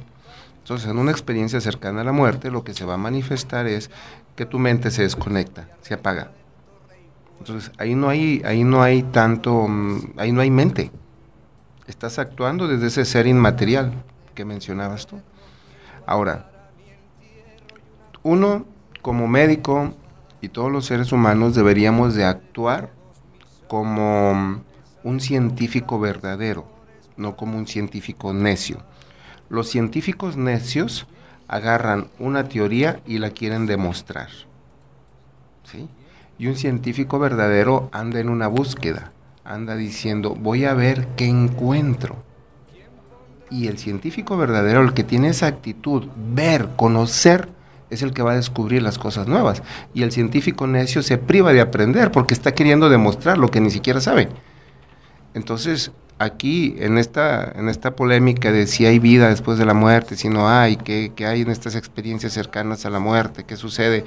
Entonces 0.59 0.89
en 0.89 0.97
una 0.97 1.11
experiencia 1.11 1.59
cercana 1.59 2.01
a 2.01 2.05
la 2.05 2.11
muerte 2.13 2.49
lo 2.49 2.63
que 2.63 2.73
se 2.73 2.85
va 2.85 2.93
a 2.93 2.97
manifestar 2.97 3.67
es 3.67 3.89
que 4.37 4.45
tu 4.45 4.57
mente 4.57 4.89
se 4.89 5.03
desconecta, 5.03 5.67
se 5.81 5.93
apaga. 5.93 6.31
Entonces 7.39 7.71
ahí 7.77 7.95
no 7.95 8.09
hay, 8.09 8.41
ahí 8.45 8.63
no 8.63 8.81
hay 8.81 9.03
tanto, 9.03 9.67
mm, 9.67 10.13
ahí 10.17 10.31
no 10.31 10.41
hay 10.41 10.51
mente. 10.51 10.91
Estás 11.87 12.19
actuando 12.19 12.67
desde 12.67 12.87
ese 12.87 13.05
ser 13.05 13.27
inmaterial 13.27 13.93
que 14.35 14.45
mencionabas 14.45 15.07
tú. 15.07 15.21
Ahora, 16.05 16.51
uno 18.23 18.65
como 19.01 19.27
médico 19.27 19.93
y 20.41 20.49
todos 20.49 20.71
los 20.71 20.85
seres 20.85 21.11
humanos 21.11 21.55
deberíamos 21.55 22.13
de 22.13 22.25
actuar 22.25 22.91
como 23.67 24.61
un 25.03 25.19
científico 25.19 25.99
verdadero, 25.99 26.67
no 27.15 27.35
como 27.35 27.57
un 27.57 27.67
científico 27.67 28.33
necio. 28.33 28.83
Los 29.49 29.69
científicos 29.69 30.35
necios 30.35 31.07
agarran 31.47 32.09
una 32.19 32.49
teoría 32.49 32.99
y 33.05 33.19
la 33.19 33.29
quieren 33.29 33.65
demostrar. 33.65 34.29
¿sí? 35.63 35.87
Y 36.39 36.47
un 36.47 36.55
científico 36.55 37.19
verdadero 37.19 37.89
anda 37.91 38.19
en 38.19 38.29
una 38.29 38.47
búsqueda, 38.47 39.11
anda 39.43 39.75
diciendo, 39.75 40.35
voy 40.35 40.65
a 40.65 40.73
ver 40.73 41.07
qué 41.15 41.25
encuentro. 41.25 42.23
Y 43.49 43.67
el 43.67 43.77
científico 43.77 44.37
verdadero, 44.37 44.81
el 44.81 44.93
que 44.93 45.03
tiene 45.03 45.29
esa 45.29 45.47
actitud, 45.47 46.07
ver, 46.15 46.69
conocer, 46.75 47.49
es 47.89 48.01
el 48.01 48.13
que 48.13 48.21
va 48.21 48.33
a 48.33 48.35
descubrir 48.35 48.81
las 48.81 48.97
cosas 48.97 49.27
nuevas. 49.27 49.63
Y 49.93 50.03
el 50.03 50.11
científico 50.11 50.67
necio 50.67 51.01
se 51.01 51.17
priva 51.17 51.53
de 51.53 51.61
aprender 51.61 52.11
porque 52.11 52.33
está 52.33 52.53
queriendo 52.53 52.89
demostrar 52.89 53.37
lo 53.37 53.49
que 53.49 53.61
ni 53.61 53.71
siquiera 53.71 54.01
sabe. 54.01 54.29
Entonces, 55.33 55.91
aquí, 56.19 56.75
en 56.79 56.97
esta, 56.97 57.51
en 57.55 57.69
esta 57.69 57.95
polémica 57.95 58.51
de 58.51 58.67
si 58.67 58.85
hay 58.85 58.99
vida 58.99 59.29
después 59.29 59.57
de 59.57 59.65
la 59.65 59.73
muerte, 59.73 60.15
si 60.15 60.29
no 60.29 60.49
hay, 60.49 60.77
qué, 60.77 61.11
qué 61.15 61.25
hay 61.25 61.41
en 61.41 61.49
estas 61.49 61.75
experiencias 61.75 62.33
cercanas 62.33 62.85
a 62.85 62.89
la 62.89 62.99
muerte, 62.99 63.43
qué 63.43 63.55
sucede, 63.55 64.03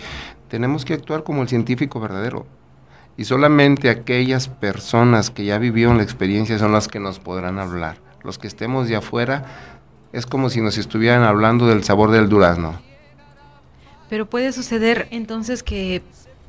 tenemos 0.49 0.85
que 0.85 0.95
actuar 0.95 1.23
como 1.23 1.43
el 1.43 1.49
científico 1.49 2.01
verdadero. 2.01 2.47
Y 3.17 3.25
solamente 3.25 3.91
aquellas 3.91 4.49
personas 4.49 5.31
que 5.31 5.45
ya 5.45 5.59
vivieron 5.59 5.99
la 5.99 6.03
experiencia 6.03 6.59
son 6.59 6.73
las 6.73 6.89
que 6.89 7.01
nos 7.01 7.19
podrán 7.19 7.59
hablar. 7.59 7.99
Los 8.23 8.39
que 8.39 8.47
estemos 8.47 8.89
de 8.89 8.97
afuera 8.97 9.45
es 10.13 10.27
como 10.27 10.51
si 10.51 10.61
nos 10.61 10.79
estuvieran 10.79 11.23
hablando 11.23 11.67
del 11.67 11.85
sabor 11.85 12.11
del 12.11 12.29
durazno. 12.29 12.81
Pero 14.09 14.27
puede 14.27 14.53
suceder 14.53 15.07
entonces 15.11 15.63
que, 15.63 16.03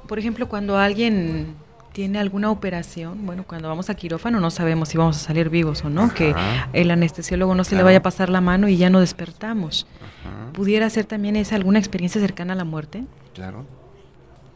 por 0.08 0.18
ejemplo, 0.18 0.48
cuando 0.50 0.78
alguien 0.78 1.56
tiene 1.94 2.20
alguna 2.20 2.52
operación, 2.52 3.26
bueno, 3.26 3.44
cuando 3.46 3.68
vamos 3.68 3.90
a 3.90 3.96
quirófano 3.96 4.40
no 4.40 4.50
sabemos 4.50 4.90
si 4.90 4.98
vamos 4.98 5.18
a 5.18 5.20
salir 5.20 5.50
vivos 5.50 5.84
o 5.84 5.90
no, 5.90 6.14
que 6.14 6.34
el 6.74 6.92
anestesiólogo 6.92 7.54
no 7.56 7.64
se 7.64 7.76
le 7.76 7.84
vaya 7.84 8.00
a 8.00 8.04
pasar 8.04 8.30
la 8.30 8.42
mano 8.42 8.68
y 8.68 8.78
ya 8.78 8.90
no 8.90 9.00
despertamos. 9.00 9.88
¿Pudiera 10.54 10.90
ser 10.90 11.06
también 11.06 11.36
esa 11.36 11.56
alguna 11.56 11.80
experiencia 11.80 12.22
cercana 12.22 12.54
a 12.54 12.56
la 12.56 12.66
muerte? 12.66 13.04
Claro, 13.34 13.66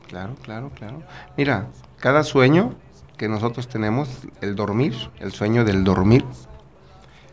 claro, 0.07 0.36
claro, 0.41 0.71
claro. 0.75 1.03
Mira, 1.38 1.67
cada 1.99 2.23
sueño 2.23 2.75
que 3.17 3.27
nosotros 3.27 3.67
tenemos, 3.67 4.09
el 4.41 4.55
dormir, 4.55 4.93
el 5.19 5.31
sueño 5.31 5.63
del 5.63 5.83
dormir, 5.83 6.25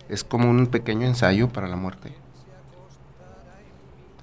es 0.09 0.24
como 0.24 0.50
un 0.50 0.66
pequeño 0.66 1.07
ensayo 1.07 1.48
para 1.48 1.68
la 1.68 1.76
muerte. 1.76 2.12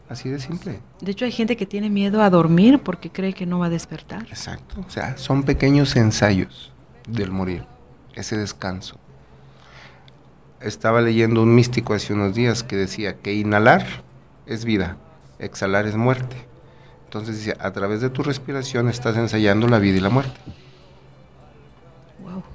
Así 0.09 0.27
de 0.27 0.39
simple. 0.39 0.79
De 1.01 1.11
hecho, 1.11 1.25
hay 1.25 1.31
gente 1.31 1.55
que 1.55 1.67
tiene 1.67 1.89
miedo 1.89 2.23
a 2.23 2.31
dormir 2.31 2.79
porque 2.79 3.11
cree 3.11 3.33
que 3.33 3.45
no 3.45 3.59
va 3.59 3.67
a 3.67 3.69
despertar. 3.69 4.23
Exacto. 4.23 4.83
O 4.85 4.89
sea, 4.89 5.15
son 5.17 5.43
pequeños 5.43 5.95
ensayos 5.95 6.73
del 7.07 7.29
morir, 7.29 7.65
ese 8.15 8.35
descanso. 8.35 8.95
Estaba 10.61 11.01
leyendo 11.01 11.43
un 11.43 11.53
místico 11.53 11.93
hace 11.93 12.13
unos 12.13 12.33
días 12.33 12.63
que 12.63 12.75
decía 12.75 13.17
que 13.17 13.35
inhalar 13.35 13.85
es 14.47 14.65
vida, 14.65 14.97
exhalar 15.37 15.85
es 15.85 15.95
muerte. 15.95 16.35
Entonces 17.05 17.37
dice, 17.37 17.55
a 17.59 17.71
través 17.71 18.01
de 18.01 18.09
tu 18.09 18.23
respiración 18.23 18.89
estás 18.89 19.15
ensayando 19.15 19.67
la 19.67 19.77
vida 19.77 19.97
y 19.97 20.01
la 20.01 20.09
muerte. 20.09 20.39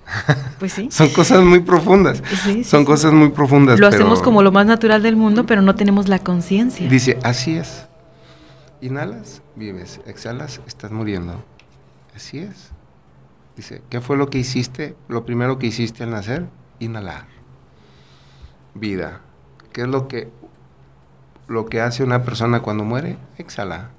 Pues 0.58 0.72
sí. 0.72 0.88
Son 0.90 1.08
cosas 1.10 1.42
muy 1.42 1.60
profundas. 1.60 2.22
Son 2.64 2.84
cosas 2.84 3.12
muy 3.12 3.30
profundas. 3.30 3.78
Lo 3.78 3.86
hacemos 3.86 4.22
como 4.22 4.42
lo 4.42 4.52
más 4.52 4.66
natural 4.66 5.02
del 5.02 5.16
mundo, 5.16 5.46
pero 5.46 5.62
no 5.62 5.74
tenemos 5.74 6.08
la 6.08 6.18
conciencia. 6.18 6.88
Dice, 6.88 7.18
así 7.22 7.56
es. 7.56 7.86
Inhalas, 8.80 9.42
vives. 9.56 10.00
Exhalas, 10.06 10.60
estás 10.66 10.90
muriendo. 10.90 11.44
Así 12.14 12.38
es. 12.38 12.70
Dice, 13.56 13.82
¿qué 13.88 14.00
fue 14.00 14.16
lo 14.16 14.30
que 14.30 14.38
hiciste? 14.38 14.96
Lo 15.08 15.24
primero 15.24 15.58
que 15.58 15.66
hiciste 15.66 16.04
al 16.04 16.10
nacer, 16.10 16.46
inhalar. 16.78 17.26
Vida. 18.74 19.20
¿Qué 19.72 19.82
es 19.82 19.88
lo 19.88 20.08
que, 20.08 20.30
lo 21.46 21.66
que 21.66 21.80
hace 21.80 22.02
una 22.02 22.22
persona 22.22 22.60
cuando 22.60 22.84
muere? 22.84 23.16
Exhala. 23.38 23.90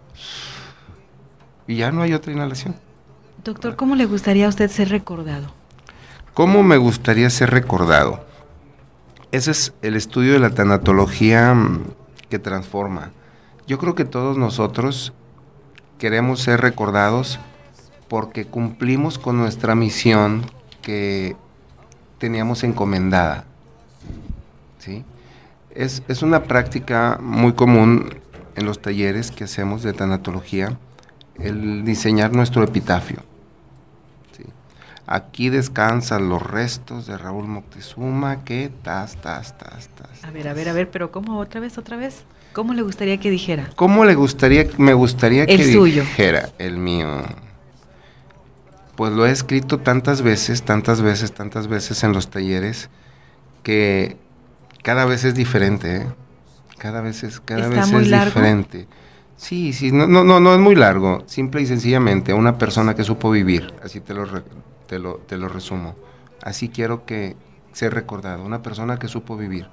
Y 1.67 1.77
ya 1.77 1.91
no 1.91 2.01
hay 2.01 2.13
otra 2.13 2.31
inhalación. 2.31 2.75
Doctor, 3.43 3.75
¿cómo 3.75 3.95
le 3.95 4.05
gustaría 4.05 4.45
a 4.45 4.49
usted 4.49 4.69
ser 4.69 4.89
recordado? 4.89 5.53
¿Cómo 6.35 6.63
me 6.63 6.75
gustaría 6.75 7.29
ser 7.29 7.51
recordado? 7.51 8.19
Ese 9.31 9.51
es 9.51 9.73
el 9.81 9.95
estudio 9.95 10.33
de 10.33 10.39
la 10.39 10.49
tanatología 10.49 11.53
mm, 11.53 11.85
que 12.29 12.39
transforma. 12.39 13.11
Yo 13.67 13.77
creo 13.77 13.95
que 13.95 14.03
todos 14.03 14.37
nosotros 14.37 15.13
queremos 15.97 16.41
ser 16.41 16.59
recordados 16.59 17.39
porque 18.09 18.43
cumplimos 18.43 19.17
con 19.17 19.37
nuestra 19.37 19.75
misión 19.75 20.45
que 20.81 21.37
teníamos 22.17 22.65
encomendada. 22.65 23.45
¿sí? 24.79 25.05
Es, 25.69 26.03
es, 26.09 26.21
una 26.21 26.43
práctica 26.43 27.17
muy 27.21 27.53
común 27.53 28.13
en 28.57 28.65
los 28.65 28.81
talleres 28.81 29.31
que 29.31 29.45
hacemos 29.45 29.83
de 29.83 29.93
tanatología, 29.93 30.77
el 31.39 31.85
diseñar 31.85 32.33
nuestro 32.33 32.61
epitafio. 32.61 33.19
Aquí 35.07 35.49
descansan 35.49 36.29
los 36.29 36.41
restos 36.41 37.05
de 37.05 37.17
Raúl 37.17 37.47
Moctezuma 37.47 38.43
que 38.43 38.71
tas, 38.81 39.21
tas, 39.21 39.55
tas, 39.57 39.89
tas. 39.89 40.23
A 40.23 40.31
ver, 40.31 40.47
a 40.47 40.53
ver, 40.53 40.69
a 40.69 40.73
ver, 40.73 40.89
pero 40.89 41.11
¿cómo 41.11 41.37
otra 41.37 41.61
vez, 41.61 41.77
otra 41.77 41.95
vez? 41.95 42.23
¿Cómo 42.53 42.73
le 42.73 42.81
gustaría 42.81 43.19
que 43.19 43.29
dijera? 43.29 43.69
¿Cómo 43.75 44.05
le 44.05 44.15
gustaría, 44.15 44.65
me 44.77 44.93
gustaría 44.93 45.45
que 45.45 45.57
dijera 45.57 46.49
el 46.57 46.77
mío? 46.77 47.21
Pues 48.95 49.11
lo 49.11 49.27
he 49.27 49.31
escrito 49.31 49.79
tantas 49.79 50.21
veces, 50.21 50.63
tantas 50.63 51.01
veces, 51.01 51.33
tantas 51.33 51.67
veces 51.67 52.03
en 52.03 52.13
los 52.13 52.29
talleres 52.29 52.89
que 53.61 54.17
cada 54.81 55.05
vez 55.05 55.23
es 55.23 55.35
diferente, 55.35 55.97
¿eh? 55.97 56.07
Cada 56.77 57.01
vez 57.01 57.23
es, 57.23 57.39
cada 57.39 57.67
vez 57.67 57.91
es 57.91 58.09
diferente. 58.09 58.87
Sí, 59.37 59.73
sí, 59.73 59.91
no, 59.91 60.07
no, 60.07 60.23
no, 60.23 60.39
no 60.39 60.53
es 60.53 60.59
muy 60.59 60.75
largo. 60.75 61.23
Simple 61.27 61.61
y 61.61 61.65
sencillamente, 61.65 62.33
una 62.33 62.57
persona 62.57 62.95
que 62.95 63.03
supo 63.03 63.29
vivir, 63.29 63.73
así 63.83 63.99
te 63.99 64.13
lo, 64.13 64.25
te 64.87 64.99
lo, 64.99 65.15
te 65.17 65.37
lo 65.37 65.47
resumo. 65.47 65.95
Así 66.41 66.69
quiero 66.69 67.05
que 67.05 67.35
sea 67.71 67.89
recordado, 67.89 68.43
una 68.43 68.61
persona 68.61 68.97
que 68.97 69.07
supo 69.07 69.35
vivir. 69.35 69.67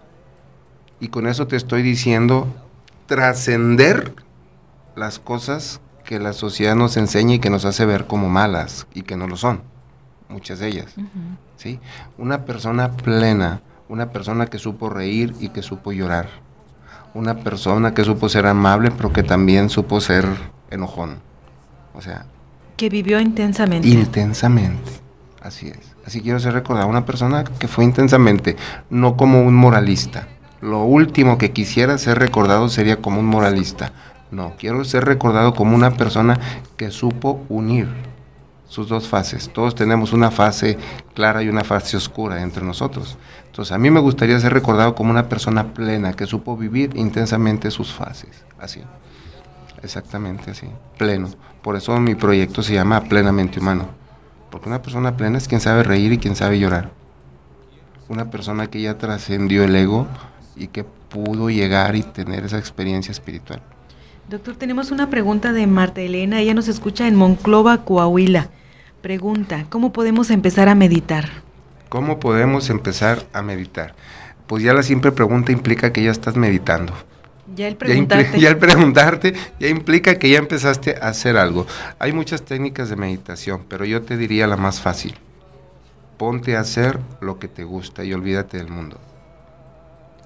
Y 1.01 1.09
con 1.09 1.27
eso 1.27 1.47
te 1.47 1.57
estoy 1.57 1.83
diciendo 1.83 2.47
trascender 3.07 4.15
las 4.97 5.19
cosas 5.19 5.81
que 6.05 6.19
la 6.19 6.33
sociedad 6.33 6.75
nos 6.75 6.97
enseña 6.97 7.35
y 7.35 7.39
que 7.39 7.51
nos 7.51 7.65
hace 7.65 7.85
ver 7.87 8.07
como 8.07 8.29
malas 8.29 8.87
y 8.95 9.03
que 9.03 9.17
no 9.17 9.27
lo 9.27 9.37
son, 9.37 9.63
muchas 10.29 10.59
de 10.59 10.69
ellas. 10.69 10.95
¿sí? 11.57 11.79
Una 12.19 12.45
persona 12.45 12.93
plena, 12.93 13.63
una 13.89 14.11
persona 14.11 14.47
que 14.47 14.59
supo 14.59 14.91
reír 14.91 15.35
y 15.41 15.51
que 15.51 15.63
supo 15.63 15.93
llorar, 15.93 16.29
una 17.15 17.35
persona 17.35 17.95
que 17.95 18.05
supo 18.05 18.29
ser 18.29 18.47
amable 18.47 18.91
pero 18.91 19.13
que 19.13 19.23
también 19.23 19.71
supo 19.71 20.01
ser 20.01 20.27
enojón. 20.71 21.19
O 21.95 22.01
sea... 22.01 22.27
Que 22.77 22.89
vivió 22.89 23.21
intensamente. 23.21 23.89
Intensamente. 23.89 25.02
Así 25.43 25.69
es. 25.69 25.79
Así 26.07 26.21
quiero 26.21 26.39
ser 26.39 26.55
recordado. 26.55 26.89
Una 26.89 27.05
persona 27.05 27.43
que 27.45 27.67
fue 27.67 27.85
intensamente, 27.85 28.57
no 28.91 29.17
como 29.17 29.43
un 29.43 29.55
moralista. 29.55 30.29
Lo 30.61 30.85
último 30.85 31.37
que 31.37 31.51
quisiera 31.51 31.99
ser 31.99 32.19
recordado 32.21 32.69
sería 32.69 32.97
como 33.03 33.19
un 33.19 33.27
moralista. 33.27 33.93
No, 34.31 34.55
quiero 34.57 34.85
ser 34.85 35.05
recordado 35.05 35.53
como 35.55 35.75
una 35.75 35.91
persona 35.91 36.39
que 36.77 36.93
supo 36.93 37.45
unir 37.49 37.89
sus 38.69 38.89
dos 38.89 39.09
fases. 39.09 39.51
Todos 39.53 39.75
tenemos 39.75 40.13
una 40.13 40.31
fase 40.31 40.79
clara 41.13 41.43
y 41.43 41.49
una 41.49 41.65
fase 41.65 41.97
oscura 41.97 42.41
entre 42.41 42.65
nosotros. 42.65 43.19
Entonces, 43.47 43.73
a 43.73 43.79
mí 43.79 43.91
me 43.91 44.01
gustaría 44.01 44.39
ser 44.39 44.55
recordado 44.55 44.95
como 44.95 45.11
una 45.11 45.29
persona 45.29 45.75
plena 45.75 46.15
que 46.15 46.27
supo 46.27 46.57
vivir 46.57 46.93
intensamente 46.95 47.71
sus 47.73 47.93
fases. 47.93 48.45
Así. 48.61 48.81
Exactamente 49.83 50.53
así. 50.53 50.69
Pleno. 50.97 51.29
Por 51.61 51.75
eso 51.75 51.99
mi 51.99 52.15
proyecto 52.15 52.63
se 52.63 52.75
llama 52.75 53.01
Plenamente 53.03 53.59
Humano 53.59 54.02
porque 54.53 54.69
una 54.69 54.83
persona 54.83 55.17
plena 55.17 55.39
es 55.39 55.49
quien 55.49 55.63
sabe 55.63 55.83
reír 55.83 56.13
y 56.13 56.19
quien 56.19 56.37
sabe 56.37 56.59
llorar. 56.59 56.91
Una 58.11 58.31
persona 58.31 58.67
que 58.67 58.83
ya 58.83 58.99
trascendió 58.99 59.65
el 59.65 59.75
ego 59.75 60.07
y 60.55 60.67
que 60.67 60.85
pudo 60.85 61.49
llegar 61.49 61.97
y 61.97 62.03
tener 62.03 62.45
esa 62.45 62.59
experiencia 62.59 63.11
espiritual. 63.11 63.63
Doctor, 64.29 64.55
tenemos 64.57 64.91
una 64.91 65.09
pregunta 65.09 65.55
de 65.55 65.67
Marta 65.67 66.03
Elena. 66.03 66.41
Ella 66.41 66.53
nos 66.53 66.69
escucha 66.69 67.09
en 67.09 67.17
Monclova, 67.17 67.79
Coahuila. 67.79 68.51
Pregunta, 69.01 69.65
¿cómo 69.71 69.91
podemos 69.93 70.31
empezar 70.31 70.69
a 70.69 70.75
meditar? 70.75 71.31
¿Cómo 71.89 72.21
podemos 72.21 72.69
empezar 72.69 73.25
a 73.33 73.41
meditar? 73.41 73.95
Pues 74.47 74.63
ya 74.63 74.75
la 74.75 74.83
simple 74.83 75.13
pregunta 75.13 75.51
implica 75.51 75.95
que 75.95 76.03
ya 76.03 76.11
estás 76.11 76.37
meditando. 76.37 76.93
Ya 77.55 77.69
el 77.69 77.77
preguntarte. 77.77 78.41
Ya, 78.41 78.49
el 78.49 78.57
preguntarte 78.57 79.35
ya 79.59 79.69
implica 79.69 80.19
que 80.19 80.31
ya 80.31 80.39
empezaste 80.39 80.97
a 81.01 81.09
hacer 81.09 81.37
algo. 81.37 81.67
Hay 81.99 82.13
muchas 82.13 82.43
técnicas 82.43 82.89
de 82.89 82.97
meditación, 82.97 83.63
pero 83.69 83.85
yo 83.85 84.03
te 84.03 84.17
diría 84.17 84.47
la 84.47 84.57
más 84.57 84.81
fácil. 84.81 85.15
Ponte 86.17 86.57
a 86.57 86.61
hacer 86.61 86.99
lo 87.21 87.39
que 87.39 87.49
te 87.49 87.65
gusta 87.65 88.05
y 88.05 88.13
olvídate 88.13 88.59
del 88.59 88.69
mundo. 88.69 88.99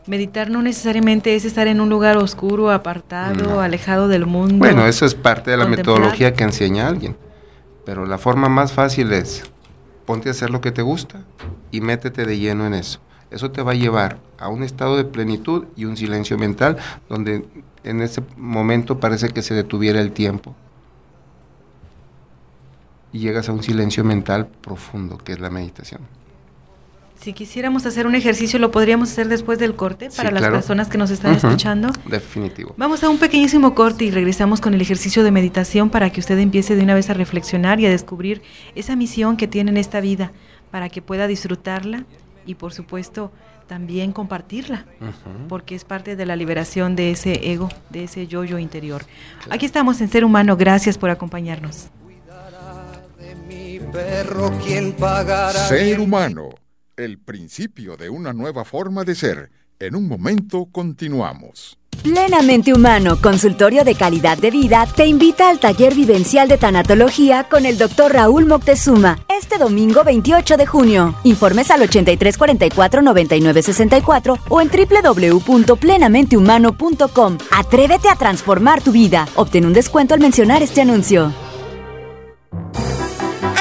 Meditar 0.07 0.51
no 0.51 0.63
necesariamente 0.63 1.35
es 1.35 1.45
estar 1.45 1.67
en 1.67 1.81
un 1.81 1.89
lugar 1.89 2.17
oscuro, 2.17 2.71
apartado, 2.71 3.61
alejado 3.61 4.07
del 4.07 4.25
mundo. 4.25 4.59
Bueno, 4.59 4.87
eso 4.87 5.05
es 5.05 5.17
parte 5.17 5.51
de 5.51 5.57
la 5.57 5.67
metodología 5.67 6.33
que 6.33 6.45
enseña 6.45 6.87
alguien. 6.87 7.17
Pero 7.85 8.07
la 8.07 8.19
forma 8.19 8.49
más 8.49 8.73
fácil 8.73 9.13
es 9.13 9.45
ponte 10.05 10.29
a 10.29 10.33
hacer 10.33 10.51
lo 10.51 10.61
que 10.61 10.71
te 10.71 10.83
gusta 10.83 11.23
y 11.73 11.81
métete 11.81 12.25
de 12.25 12.39
lleno 12.39 12.67
en 12.67 12.75
eso. 12.75 13.01
Eso 13.31 13.51
te 13.51 13.63
va 13.63 13.73
a 13.73 13.75
llevar 13.75 14.19
a 14.39 14.49
un 14.49 14.63
estado 14.63 14.97
de 14.97 15.05
plenitud 15.05 15.65
y 15.77 15.85
un 15.85 15.97
silencio 15.97 16.39
mental 16.39 16.77
donde 17.09 17.45
en 17.85 18.03
ese 18.03 18.23
momento 18.37 19.01
parece 19.01 19.31
que 19.31 19.43
se 19.43 19.55
detuviera 19.55 20.01
el 20.01 20.13
tiempo. 20.13 20.55
Y 23.13 23.21
llegas 23.21 23.49
a 23.49 23.53
un 23.53 23.63
silencio 23.63 24.05
mental 24.05 24.47
profundo, 24.47 25.19
que 25.19 25.33
es 25.33 25.41
la 25.41 25.51
meditación. 25.51 26.03
Si 27.21 27.33
quisiéramos 27.33 27.87
hacer 27.87 28.07
un 28.07 28.15
ejercicio, 28.15 28.59
¿lo 28.59 28.71
podríamos 28.71 29.11
hacer 29.11 29.29
después 29.29 29.59
del 29.59 29.75
corte 29.75 30.11
para 30.15 30.31
las 30.31 30.43
personas 30.51 30.89
que 30.89 30.99
nos 30.99 31.11
están 31.11 31.35
escuchando? 31.35 31.89
Definitivo. 32.05 32.75
Vamos 32.77 33.03
a 33.03 33.09
un 33.09 33.19
pequeñísimo 33.19 33.75
corte 33.75 34.05
y 34.05 34.11
regresamos 34.11 34.61
con 34.61 34.75
el 34.75 34.81
ejercicio 34.83 35.25
de 35.25 35.31
meditación 35.31 35.89
para 35.89 36.11
que 36.11 36.21
usted 36.21 36.39
empiece 36.39 36.77
de 36.77 36.83
una 36.83 36.95
vez 36.95 37.09
a 37.09 37.15
reflexionar 37.15 37.81
y 37.81 37.87
a 37.87 37.91
descubrir 37.91 38.43
esa 38.75 38.97
misión 38.97 39.39
que 39.39 39.49
tiene 39.49 39.71
en 39.71 39.79
esta 39.79 40.01
vida, 40.01 40.33
para 40.71 40.91
que 40.91 41.01
pueda 41.01 41.27
disfrutarla 41.27 42.05
y 42.47 42.55
por 42.55 42.73
supuesto 42.73 43.33
también 43.67 44.13
compartirla, 44.13 44.87
porque 45.49 45.75
es 45.75 45.85
parte 45.85 46.17
de 46.17 46.25
la 46.25 46.37
liberación 46.37 46.97
de 46.97 47.11
ese 47.11 47.51
ego, 47.53 47.69
de 47.91 48.05
ese 48.05 48.27
yo-yo 48.27 48.59
interior. 48.59 49.03
Aquí 49.51 49.67
estamos 49.67 50.01
en 50.01 50.09
Ser 50.09 50.25
Humano, 50.25 50.57
gracias 50.57 50.97
por 50.97 51.11
acompañarnos. 51.11 51.91
Ser 55.69 56.01
Humano, 56.01 56.51
el 56.97 57.19
principio 57.19 57.97
de 57.97 58.09
una 58.09 58.33
nueva 58.33 58.65
forma 58.65 59.05
de 59.05 59.15
ser. 59.15 59.51
En 59.79 59.95
un 59.95 60.09
momento 60.09 60.67
continuamos. 60.73 61.79
Plenamente 62.03 62.73
Humano, 62.73 63.19
consultorio 63.21 63.85
de 63.85 63.95
calidad 63.95 64.39
de 64.39 64.51
vida, 64.51 64.87
te 64.95 65.07
invita 65.07 65.49
al 65.49 65.59
taller 65.59 65.95
vivencial 65.95 66.49
de 66.49 66.59
tanatología 66.59 67.45
con 67.45 67.67
el 67.67 67.79
Dr. 67.79 68.13
Raúl 68.13 68.47
Moctezuma 68.47 69.19
este 69.47 69.59
domingo 69.59 70.03
28 70.03 70.57
de 70.57 70.67
junio. 70.67 71.15
Informes 71.25 71.71
al 71.71 71.83
8344 71.83 73.03
9964 73.03 74.39
o 74.49 74.61
en 74.61 74.69
www.plenamenthumano.com. 74.69 77.39
Atrévete 77.53 78.09
a 78.09 78.17
transformar 78.17 78.83
tu 78.83 78.91
vida. 78.93 79.29
Obtén 79.37 79.67
un 79.67 79.73
descuento 79.73 80.15
al 80.15 80.21
mencionar 80.21 80.63
este 80.63 80.81
anuncio. 80.81 81.33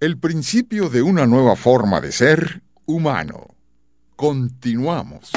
El 0.00 0.18
principio 0.18 0.90
de 0.90 1.02
una 1.02 1.28
nueva 1.28 1.54
forma 1.54 2.00
de 2.00 2.10
ser 2.10 2.62
humano. 2.84 3.46
Continuamos. 4.16 5.30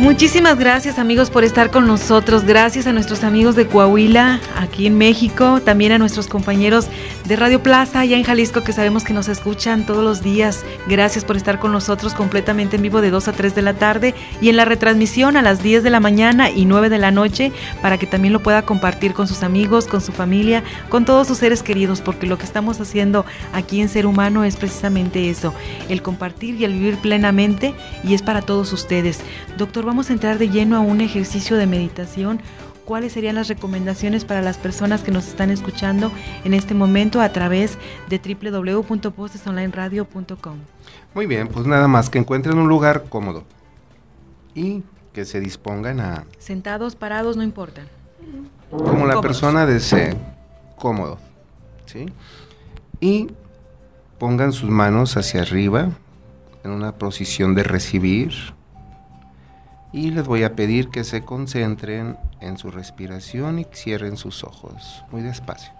Muchísimas 0.00 0.58
gracias 0.58 0.98
amigos 0.98 1.30
por 1.30 1.44
estar 1.44 1.70
con 1.70 1.86
nosotros. 1.86 2.42
Gracias 2.44 2.88
a 2.88 2.92
nuestros 2.92 3.22
amigos 3.22 3.54
de 3.54 3.68
Coahuila, 3.68 4.40
aquí 4.56 4.88
en 4.88 4.98
México, 4.98 5.60
también 5.64 5.92
a 5.92 5.98
nuestros 5.98 6.26
compañeros 6.26 6.88
de 7.26 7.36
Radio 7.36 7.62
Plaza, 7.62 8.00
allá 8.00 8.16
en 8.16 8.24
Jalisco, 8.24 8.64
que 8.64 8.72
sabemos 8.72 9.04
que 9.04 9.12
nos 9.12 9.28
escuchan 9.28 9.86
todos 9.86 10.02
los 10.02 10.20
días. 10.20 10.64
Gracias 10.88 11.24
por 11.24 11.36
estar 11.36 11.60
con 11.60 11.70
nosotros 11.70 12.12
completamente 12.12 12.74
en 12.74 12.82
vivo 12.82 13.00
de 13.00 13.10
2 13.10 13.28
a 13.28 13.32
3 13.34 13.54
de 13.54 13.62
la 13.62 13.74
tarde 13.74 14.14
y 14.40 14.48
en 14.48 14.56
la 14.56 14.64
retransmisión 14.64 15.36
a 15.36 15.42
las 15.42 15.62
10 15.62 15.84
de 15.84 15.90
la 15.90 16.00
mañana 16.00 16.50
y 16.50 16.64
9 16.64 16.88
de 16.88 16.98
la 16.98 17.12
noche 17.12 17.52
para 17.80 17.96
que 17.96 18.08
también 18.08 18.32
lo 18.32 18.42
pueda 18.42 18.62
compartir 18.62 19.14
con 19.14 19.28
sus 19.28 19.44
amigos, 19.44 19.86
con 19.86 20.00
su 20.00 20.10
familia, 20.10 20.64
con 20.88 21.04
todos 21.04 21.28
sus 21.28 21.38
seres 21.38 21.62
queridos, 21.62 22.00
porque 22.00 22.26
lo 22.26 22.36
que 22.36 22.44
estamos 22.44 22.80
haciendo 22.80 23.24
aquí 23.52 23.80
en 23.80 23.88
Ser 23.88 24.06
Humano 24.06 24.42
es 24.42 24.56
precisamente 24.56 25.30
eso, 25.30 25.54
el 25.88 26.02
compartir 26.02 26.56
y 26.56 26.64
el 26.64 26.72
vivir 26.72 26.96
plenamente 26.96 27.74
y 28.02 28.14
es 28.14 28.22
para 28.22 28.42
todos 28.42 28.72
ustedes. 28.72 29.20
Doctor, 29.56 29.83
vamos 29.84 30.10
a 30.10 30.12
entrar 30.12 30.38
de 30.38 30.48
lleno 30.48 30.76
a 30.76 30.80
un 30.80 31.00
ejercicio 31.00 31.56
de 31.56 31.66
meditación. 31.66 32.40
¿Cuáles 32.84 33.12
serían 33.12 33.36
las 33.36 33.48
recomendaciones 33.48 34.24
para 34.24 34.42
las 34.42 34.58
personas 34.58 35.02
que 35.02 35.10
nos 35.10 35.26
están 35.26 35.50
escuchando 35.50 36.12
en 36.44 36.54
este 36.54 36.74
momento 36.74 37.20
a 37.20 37.30
través 37.30 37.78
de 38.10 38.18
www.postesonlineradio.com? 38.18 40.58
Muy 41.14 41.26
bien, 41.26 41.48
pues 41.48 41.66
nada 41.66 41.88
más 41.88 42.10
que 42.10 42.18
encuentren 42.18 42.58
un 42.58 42.68
lugar 42.68 43.06
cómodo 43.08 43.44
y 44.54 44.82
que 45.12 45.24
se 45.24 45.40
dispongan 45.40 46.00
a... 46.00 46.24
Sentados, 46.38 46.94
parados, 46.94 47.36
no 47.36 47.42
importa. 47.42 47.82
Como 48.70 49.06
la 49.06 49.20
persona 49.20 49.64
desee, 49.64 50.14
cómodo, 50.76 51.18
¿sí? 51.86 52.06
Y 53.00 53.28
pongan 54.18 54.52
sus 54.52 54.70
manos 54.70 55.16
hacia 55.16 55.42
arriba 55.42 55.90
en 56.64 56.70
una 56.70 56.92
posición 56.92 57.54
de 57.54 57.62
recibir 57.62 58.53
y 59.94 60.10
les 60.10 60.26
voy 60.26 60.42
a 60.42 60.56
pedir 60.56 60.88
que 60.88 61.04
se 61.04 61.24
concentren 61.24 62.18
en 62.40 62.58
su 62.58 62.72
respiración 62.72 63.60
y 63.60 63.66
cierren 63.72 64.16
sus 64.16 64.42
ojos 64.42 65.04
muy 65.12 65.22
despacio. 65.22 65.72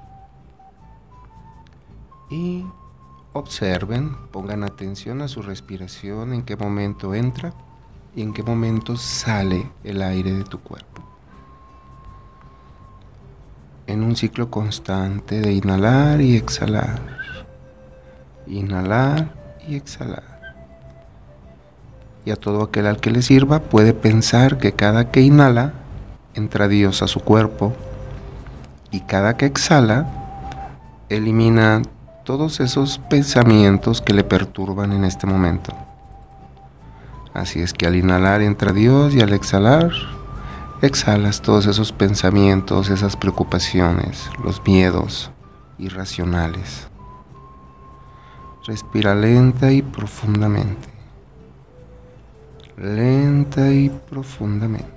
Y 2.31 2.65
observen, 3.33 4.17
pongan 4.31 4.62
atención 4.62 5.21
a 5.21 5.27
su 5.27 5.43
respiración, 5.43 6.33
en 6.33 6.45
qué 6.45 6.57
momento 6.57 7.12
entra 7.12 7.55
y 8.15 8.23
en 8.23 8.33
qué 8.33 8.45
momento 8.45 8.97
sale 8.97 9.69
el 9.83 10.01
aire 10.01 10.33
de 10.33 10.45
tu 10.45 10.61
cuerpo. 10.61 11.03
En 13.89 14.05
un 14.05 14.15
ciclo 14.15 14.49
constante 14.49 15.41
de 15.41 15.55
inhalar 15.55 16.21
y 16.21 16.37
exhalar. 16.37 17.03
Inhalar 18.47 19.35
y 19.67 19.75
exhalar 19.75 20.34
y 22.25 22.31
a 22.31 22.37
todo 22.37 22.62
aquel 22.62 22.87
al 22.87 23.01
que 23.01 23.11
le 23.11 23.22
sirva 23.22 23.61
puede 23.61 23.93
pensar 23.93 24.59
que 24.59 24.72
cada 24.72 25.11
que 25.11 25.20
inhala 25.20 25.75
entra 26.35 26.68
Dios 26.68 27.03
a 27.03 27.07
su 27.07 27.20
cuerpo 27.20 27.72
y 28.91 29.01
cada 29.01 29.37
que 29.37 29.47
exhala 29.47 30.07
elimina 31.09 31.83
todos 32.25 32.61
esos 32.61 32.99
pensamientos 32.99 34.01
que 34.01 34.14
le 34.14 34.25
perturban 34.25 34.93
en 34.93 35.05
este 35.05 35.27
momento. 35.27 35.75
Así 37.35 37.61
es 37.61 37.72
que 37.72 37.87
al 37.87 37.97
inhalar 37.97 38.41
entra 38.41 38.72
Dios 38.72 39.14
y 39.14 39.20
al 39.20 39.33
exhalar 39.33 39.91
exhalas 40.81 41.43
todos 41.43 41.66
esos 41.66 41.93
pensamientos, 41.93 42.89
esas 42.89 43.16
preocupaciones, 43.16 44.31
los 44.43 44.62
miedos 44.64 45.31
irracionales. 45.79 46.89
Respira 48.66 49.14
lenta 49.14 49.72
y 49.72 49.83
profundamente 49.83 50.94
lenta 52.85 53.72
y 53.72 53.89
profundamente. 53.89 54.93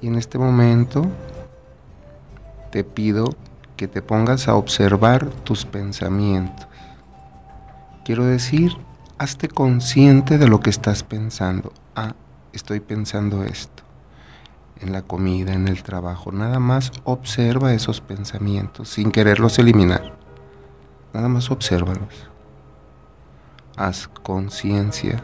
Y 0.00 0.08
en 0.08 0.16
este 0.16 0.38
momento 0.38 1.06
te 2.70 2.84
pido 2.84 3.34
que 3.76 3.88
te 3.88 4.02
pongas 4.02 4.48
a 4.48 4.56
observar 4.56 5.26
tus 5.44 5.64
pensamientos. 5.64 6.66
Quiero 8.04 8.26
decir, 8.26 8.72
hazte 9.18 9.48
consciente 9.48 10.36
de 10.36 10.48
lo 10.48 10.60
que 10.60 10.70
estás 10.70 11.04
pensando. 11.04 11.72
Ah, 11.94 12.14
estoy 12.52 12.80
pensando 12.80 13.44
esto. 13.44 13.82
En 14.80 14.92
la 14.92 15.02
comida, 15.02 15.54
en 15.54 15.68
el 15.68 15.82
trabajo. 15.82 16.32
Nada 16.32 16.58
más 16.58 16.92
observa 17.04 17.72
esos 17.72 18.00
pensamientos 18.00 18.90
sin 18.90 19.10
quererlos 19.10 19.58
eliminar. 19.58 20.16
Nada 21.14 21.28
más 21.28 21.50
obsérvalos 21.50 22.33
haz 23.76 24.08
conciencia 24.08 25.22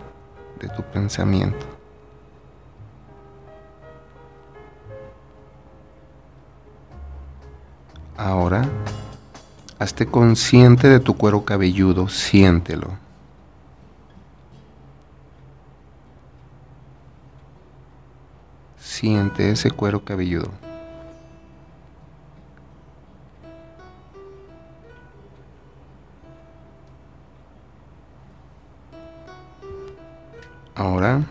de 0.61 0.68
tu 0.68 0.82
pensamiento. 0.82 1.66
Ahora, 8.16 8.68
hazte 9.78 10.07
consciente 10.07 10.88
de 10.88 11.01
tu 11.01 11.16
cuero 11.16 11.44
cabelludo, 11.44 12.09
siéntelo. 12.09 12.98
Siente 18.78 19.51
ese 19.51 19.70
cuero 19.70 20.05
cabelludo. 20.05 20.70
Ahora, 30.75 31.23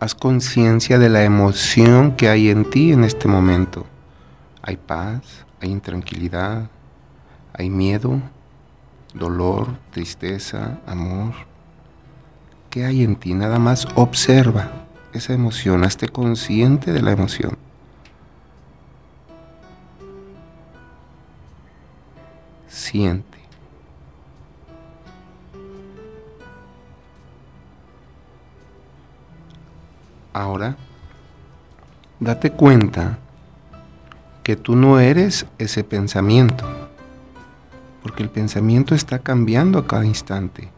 haz 0.00 0.14
conciencia 0.14 0.98
de 0.98 1.08
la 1.08 1.24
emoción 1.24 2.16
que 2.16 2.28
hay 2.28 2.50
en 2.50 2.68
ti 2.68 2.92
en 2.92 3.04
este 3.04 3.28
momento. 3.28 3.86
Hay 4.62 4.76
paz, 4.76 5.44
hay 5.60 5.70
intranquilidad, 5.70 6.70
hay 7.52 7.70
miedo, 7.70 8.20
dolor, 9.14 9.68
tristeza, 9.90 10.78
amor. 10.86 11.34
¿Qué 12.70 12.84
hay 12.84 13.02
en 13.02 13.16
ti? 13.16 13.34
Nada 13.34 13.58
más 13.58 13.88
observa 13.94 14.70
esa 15.12 15.32
emoción, 15.32 15.84
hazte 15.84 16.08
consciente 16.08 16.92
de 16.92 17.02
la 17.02 17.12
emoción. 17.12 17.56
Siente. 22.68 23.37
Ahora, 30.38 30.76
date 32.20 32.52
cuenta 32.52 33.18
que 34.44 34.54
tú 34.54 34.76
no 34.76 35.00
eres 35.00 35.46
ese 35.58 35.82
pensamiento, 35.82 36.64
porque 38.04 38.22
el 38.22 38.30
pensamiento 38.30 38.94
está 38.94 39.18
cambiando 39.18 39.80
a 39.80 39.88
cada 39.88 40.06
instante. 40.06 40.68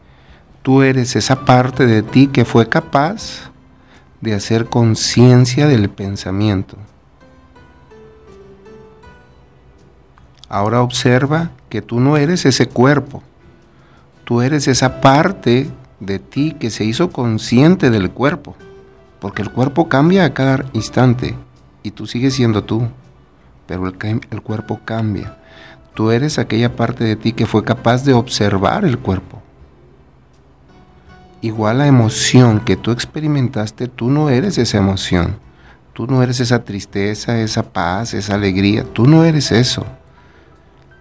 Tú 0.63 0.81
eres 0.81 1.15
esa 1.15 1.45
parte 1.45 1.85
de 1.85 2.01
ti 2.01 2.25
que 2.25 2.43
fue 2.43 2.69
capaz 2.69 3.51
de 4.19 4.33
hacer 4.33 4.65
conciencia 4.65 5.67
del 5.67 5.91
pensamiento. 5.91 6.75
Ahora 10.49 10.81
observa 10.81 11.51
que 11.69 11.83
tú 11.83 11.99
no 11.99 12.17
eres 12.17 12.47
ese 12.47 12.67
cuerpo, 12.67 13.21
tú 14.23 14.41
eres 14.41 14.67
esa 14.67 15.01
parte 15.01 15.69
de 15.99 16.17
ti 16.17 16.55
que 16.59 16.71
se 16.71 16.83
hizo 16.83 17.11
consciente 17.11 17.91
del 17.91 18.09
cuerpo, 18.09 18.55
porque 19.21 19.41
el 19.41 19.51
cuerpo 19.51 19.87
cambia 19.87 20.25
a 20.25 20.33
cada 20.33 20.65
instante 20.73 21.37
y 21.83 21.91
tú 21.91 22.05
sigues 22.07 22.33
siendo 22.33 22.65
tú 22.65 22.89
pero 23.71 23.87
el, 23.87 24.41
cuerpo 24.41 24.81
cambia. 24.83 25.37
Tú 25.93 26.11
eres 26.11 26.39
aquella 26.39 26.75
parte 26.75 27.05
de 27.05 27.15
ti 27.15 27.31
que 27.31 27.45
fue 27.45 27.63
capaz 27.63 28.03
de 28.03 28.11
observar 28.11 28.83
el 28.83 28.97
cuerpo. 28.97 29.41
Igual 31.39 31.77
la 31.77 31.87
emoción 31.87 32.59
que 32.59 32.75
tú 32.75 32.91
experimentaste, 32.91 33.87
tú 33.87 34.09
no 34.09 34.29
eres 34.29 34.57
esa 34.57 34.77
emoción. 34.77 35.37
Tú 35.93 36.05
no 36.05 36.21
eres 36.21 36.41
esa 36.41 36.65
tristeza, 36.65 37.39
esa 37.39 37.63
paz, 37.63 38.13
esa 38.13 38.35
alegría. 38.35 38.83
Tú 38.83 39.07
no 39.07 39.23
eres 39.23 39.53
eso. 39.53 39.85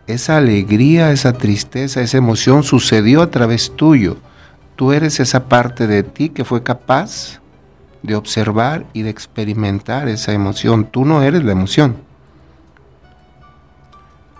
Esa 0.07 0.37
alegría, 0.37 1.11
esa 1.11 1.33
tristeza, 1.33 2.03
esa 2.03 2.18
emoción 2.18 2.62
sucedió 2.62 3.23
a 3.23 3.33
través 3.33 3.75
tuyo. 3.75 4.16
Tú 4.77 4.93
eres 4.93 5.18
esa 5.18 5.49
parte 5.49 5.89
de 5.89 6.05
ti 6.05 6.29
que 6.29 6.45
fue 6.45 6.62
capaz 6.62 7.41
de 8.03 8.14
observar 8.14 8.86
y 8.92 9.03
de 9.03 9.11
experimentar 9.11 10.09
esa 10.09 10.32
emoción. 10.32 10.86
Tú 10.86 11.05
no 11.05 11.22
eres 11.22 11.44
la 11.44 11.53
emoción. 11.53 11.96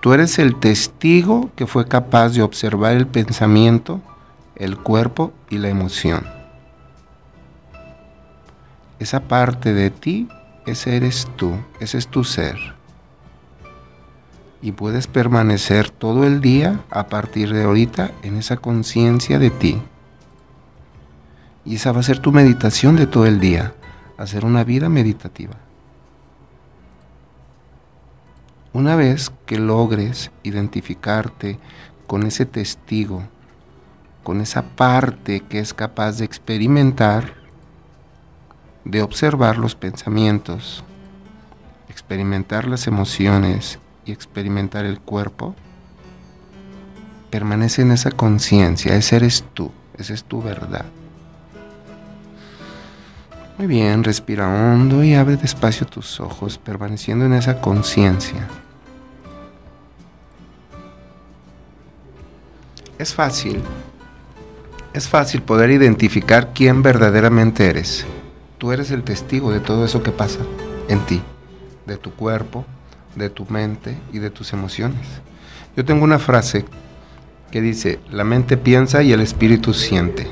Tú 0.00 0.14
eres 0.14 0.38
el 0.38 0.58
testigo 0.58 1.50
que 1.56 1.66
fue 1.66 1.86
capaz 1.86 2.30
de 2.30 2.42
observar 2.42 2.96
el 2.96 3.06
pensamiento, 3.06 4.00
el 4.56 4.78
cuerpo 4.78 5.32
y 5.50 5.58
la 5.58 5.68
emoción. 5.68 6.26
Esa 8.98 9.20
parte 9.20 9.74
de 9.74 9.90
ti, 9.90 10.28
ese 10.66 10.96
eres 10.96 11.28
tú, 11.36 11.54
ese 11.80 11.98
es 11.98 12.08
tu 12.08 12.24
ser. 12.24 12.56
Y 14.62 14.72
puedes 14.72 15.06
permanecer 15.06 15.90
todo 15.90 16.24
el 16.24 16.40
día 16.40 16.80
a 16.90 17.06
partir 17.06 17.52
de 17.52 17.64
ahorita 17.64 18.12
en 18.22 18.36
esa 18.36 18.56
conciencia 18.56 19.38
de 19.38 19.50
ti. 19.50 19.82
Y 21.64 21.76
esa 21.76 21.92
va 21.92 22.00
a 22.00 22.04
ser 22.04 22.18
tu 22.18 22.32
meditación 22.32 22.96
de 22.96 23.06
todo 23.06 23.26
el 23.26 23.40
día, 23.40 23.74
hacer 24.16 24.44
una 24.44 24.64
vida 24.64 24.88
meditativa. 24.88 25.54
Una 28.72 28.94
vez 28.94 29.32
que 29.46 29.58
logres 29.58 30.30
identificarte 30.42 31.58
con 32.06 32.24
ese 32.24 32.46
testigo, 32.46 33.24
con 34.22 34.40
esa 34.40 34.62
parte 34.62 35.40
que 35.40 35.58
es 35.58 35.74
capaz 35.74 36.18
de 36.18 36.24
experimentar, 36.24 37.34
de 38.84 39.02
observar 39.02 39.58
los 39.58 39.74
pensamientos, 39.74 40.84
experimentar 41.88 42.66
las 42.66 42.86
emociones 42.86 43.78
y 44.04 44.12
experimentar 44.12 44.84
el 44.84 45.00
cuerpo, 45.00 45.54
permanece 47.30 47.82
en 47.82 47.92
esa 47.92 48.11
conciencia, 48.11 48.94
ese 48.94 49.16
eres 49.16 49.44
tú, 49.54 49.72
esa 49.98 50.14
es 50.14 50.24
tu 50.24 50.42
verdad. 50.42 50.86
Muy 53.61 53.66
bien, 53.66 54.04
respira 54.04 54.48
hondo 54.48 55.04
y 55.04 55.12
abre 55.12 55.36
despacio 55.36 55.86
tus 55.86 56.18
ojos, 56.18 56.56
permaneciendo 56.56 57.26
en 57.26 57.34
esa 57.34 57.61
conciencia. 57.61 58.48
Es 62.98 63.12
fácil, 63.12 63.61
es 64.94 65.06
fácil 65.11 65.42
poder 65.42 65.68
identificar 65.72 66.54
quién 66.54 66.82
verdaderamente 66.82 67.66
eres. 67.66 68.06
Tú 68.56 68.72
eres 68.72 68.92
el 68.92 69.02
testigo 69.02 69.52
de 69.52 69.61
todo 69.61 69.84
eso 69.84 70.02
que 70.02 70.11
pasa 70.11 70.40
en 70.88 71.00
ti, 71.00 71.20
de 71.84 71.98
tu 71.98 72.12
cuerpo, 72.12 72.64
de 73.14 73.28
tu 73.28 73.44
mente 73.44 73.94
y 74.11 74.20
de 74.20 74.30
tus 74.30 74.54
emociones. 74.54 75.06
Yo 75.76 75.84
tengo 75.84 76.04
una 76.04 76.18
frase 76.18 76.64
que 77.50 77.61
dice, 77.61 78.00
la 78.11 78.24
mente 78.24 78.56
piensa 78.56 79.02
y 79.02 79.12
el 79.12 79.20
espíritu 79.20 79.74
siente. 79.74 80.28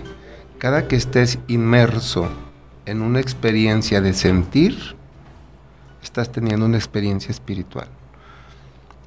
Cada 0.56 0.88
que 0.88 0.96
estés 0.96 1.38
inmerso 1.46 2.30
en 2.88 3.02
una 3.02 3.20
experiencia 3.20 4.00
de 4.00 4.14
sentir, 4.14 4.96
estás 6.02 6.32
teniendo 6.32 6.64
una 6.64 6.78
experiencia 6.78 7.30
espiritual. 7.30 7.88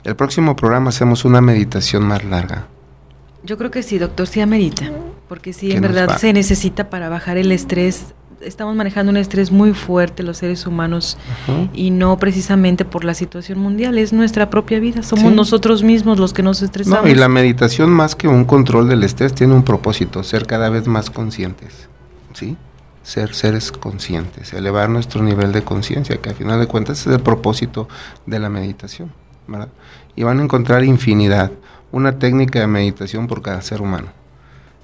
El 0.03 0.15
próximo 0.15 0.55
programa 0.55 0.89
hacemos 0.89 1.25
una 1.25 1.41
meditación 1.41 2.03
más 2.03 2.23
larga. 2.23 2.67
Yo 3.43 3.57
creo 3.57 3.71
que 3.71 3.81
sí, 3.81 3.97
doctor, 3.97 4.27
sí 4.27 4.39
amerita, 4.39 4.91
porque 5.27 5.51
sí, 5.51 5.71
en 5.71 5.81
verdad 5.81 6.17
se 6.19 6.31
necesita 6.31 6.91
para 6.91 7.09
bajar 7.09 7.37
el 7.37 7.51
estrés. 7.51 8.13
Estamos 8.41 8.75
manejando 8.75 9.11
un 9.11 9.17
estrés 9.17 9.51
muy 9.51 9.73
fuerte 9.73 10.21
los 10.21 10.37
seres 10.37 10.67
humanos 10.67 11.17
y 11.73 11.89
no 11.89 12.17
precisamente 12.19 12.85
por 12.85 13.03
la 13.03 13.15
situación 13.15 13.57
mundial, 13.57 13.97
es 13.97 14.13
nuestra 14.13 14.51
propia 14.51 14.79
vida, 14.79 15.01
somos 15.01 15.33
nosotros 15.33 15.81
mismos 15.81 16.19
los 16.19 16.33
que 16.33 16.43
nos 16.43 16.61
estresamos. 16.61 17.03
No, 17.03 17.09
y 17.09 17.15
la 17.15 17.29
meditación 17.29 17.89
más 17.89 18.15
que 18.15 18.27
un 18.27 18.45
control 18.45 18.89
del 18.89 19.03
estrés 19.03 19.33
tiene 19.33 19.55
un 19.55 19.63
propósito, 19.63 20.23
ser 20.23 20.45
cada 20.45 20.69
vez 20.69 20.87
más 20.87 21.09
conscientes, 21.09 21.87
¿sí? 22.33 22.57
Ser 23.11 23.35
seres 23.35 23.73
conscientes, 23.73 24.53
elevar 24.53 24.89
nuestro 24.89 25.21
nivel 25.21 25.51
de 25.51 25.63
conciencia, 25.63 26.21
que 26.21 26.29
al 26.29 26.35
final 26.35 26.61
de 26.61 26.67
cuentas 26.67 27.01
es 27.01 27.07
el 27.07 27.19
propósito 27.19 27.89
de 28.25 28.39
la 28.39 28.47
meditación. 28.47 29.11
Y 30.15 30.23
van 30.23 30.39
a 30.39 30.43
encontrar 30.43 30.85
infinidad, 30.85 31.51
una 31.91 32.19
técnica 32.19 32.61
de 32.61 32.67
meditación 32.67 33.27
por 33.27 33.41
cada 33.41 33.61
ser 33.61 33.81
humano. 33.81 34.07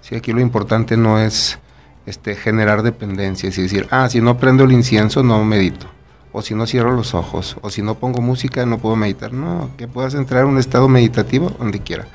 Si 0.01 0.15
aquí 0.15 0.33
lo 0.33 0.41
importante 0.41 0.97
no 0.97 1.19
es 1.19 1.57
este, 2.05 2.35
generar 2.35 2.83
dependencias 2.83 3.57
y 3.57 3.61
decir, 3.61 3.87
ah, 3.91 4.09
si 4.09 4.19
no 4.19 4.37
prendo 4.37 4.65
el 4.65 4.73
incienso 4.73 5.23
no 5.23 5.41
medito, 5.45 5.87
o 6.33 6.41
si 6.41 6.53
no 6.53 6.67
cierro 6.67 6.91
los 6.91 7.13
ojos, 7.13 7.55
o 7.61 7.69
si 7.69 7.81
no 7.81 7.95
pongo 7.95 8.21
música 8.21 8.65
no 8.65 8.77
puedo 8.77 8.97
meditar. 8.97 9.31
No, 9.31 9.69
que 9.77 9.87
puedas 9.87 10.15
entrar 10.15 10.43
en 10.43 10.49
un 10.49 10.57
estado 10.57 10.89
meditativo 10.89 11.49
donde 11.57 11.79
quiera. 11.79 12.07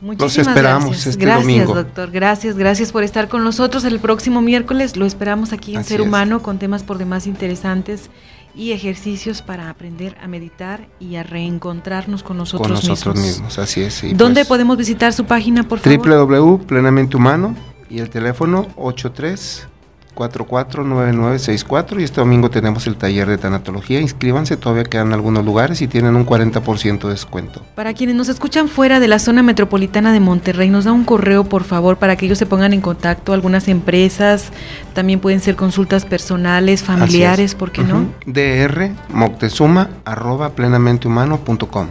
Muchísimas 0.00 0.48
esperamos 0.48 0.90
gracias. 0.90 1.06
este 1.08 1.24
gracias, 1.24 1.66
doctor. 1.66 2.10
Gracias, 2.10 2.56
gracias 2.56 2.92
por 2.92 3.02
estar 3.02 3.28
con 3.28 3.44
nosotros 3.44 3.84
el 3.84 4.00
próximo 4.00 4.40
miércoles. 4.40 4.96
Lo 4.96 5.04
esperamos 5.04 5.52
aquí 5.52 5.76
en 5.76 5.84
Ser 5.84 6.00
Humano 6.00 6.42
con 6.42 6.58
temas 6.58 6.82
por 6.82 6.98
demás 6.98 7.26
interesantes 7.26 8.10
y 8.54 8.72
ejejercicios 8.72 9.42
para 9.42 9.70
aprender 9.70 10.16
a 10.22 10.26
meditar 10.26 10.88
y 10.98 11.16
a 11.16 11.22
reencontrarnos 11.22 12.22
con 12.22 12.36
nosotros, 12.36 12.80
con 12.80 12.88
nosotros 12.88 13.16
mismos. 13.16 13.58
Así 13.58 13.82
es. 13.82 14.02
¿Dónde 14.14 14.40
pues 14.40 14.48
podemos 14.48 14.76
visitar 14.76 15.12
su 15.12 15.24
página, 15.24 15.64
por 15.64 15.78
favor? 15.78 16.28
www.plenamente 16.28 17.16
humano 17.16 17.54
y 17.88 17.98
el 17.98 18.10
teléfono 18.10 18.68
83 18.76 19.68
449964 20.28 22.00
y 22.00 22.04
este 22.04 22.20
domingo 22.20 22.50
tenemos 22.50 22.86
el 22.86 22.96
taller 22.96 23.26
de 23.26 23.38
tanatología. 23.38 24.00
Inscríbanse, 24.00 24.58
todavía 24.58 24.84
quedan 24.84 25.14
algunos 25.14 25.44
lugares 25.44 25.80
y 25.80 25.88
tienen 25.88 26.14
un 26.14 26.26
40% 26.26 27.04
de 27.04 27.10
descuento. 27.10 27.62
Para 27.74 27.94
quienes 27.94 28.16
nos 28.16 28.28
escuchan 28.28 28.68
fuera 28.68 29.00
de 29.00 29.08
la 29.08 29.18
zona 29.18 29.42
metropolitana 29.42 30.12
de 30.12 30.20
Monterrey, 30.20 30.68
nos 30.68 30.84
da 30.84 30.92
un 30.92 31.04
correo 31.04 31.44
por 31.44 31.64
favor 31.64 31.96
para 31.96 32.16
que 32.16 32.26
ellos 32.26 32.38
se 32.38 32.46
pongan 32.46 32.74
en 32.74 32.82
contacto. 32.82 33.32
Algunas 33.32 33.68
empresas, 33.68 34.52
también 34.94 35.20
pueden 35.20 35.40
ser 35.40 35.56
consultas 35.56 36.04
personales, 36.04 36.82
familiares, 36.82 37.54
¿por 37.54 37.72
qué 37.72 37.82
no? 37.82 38.06
dr 38.26 38.90
moctezuma 39.08 39.88
arroba 40.04 40.50
plenamenthumano.com 40.50 41.86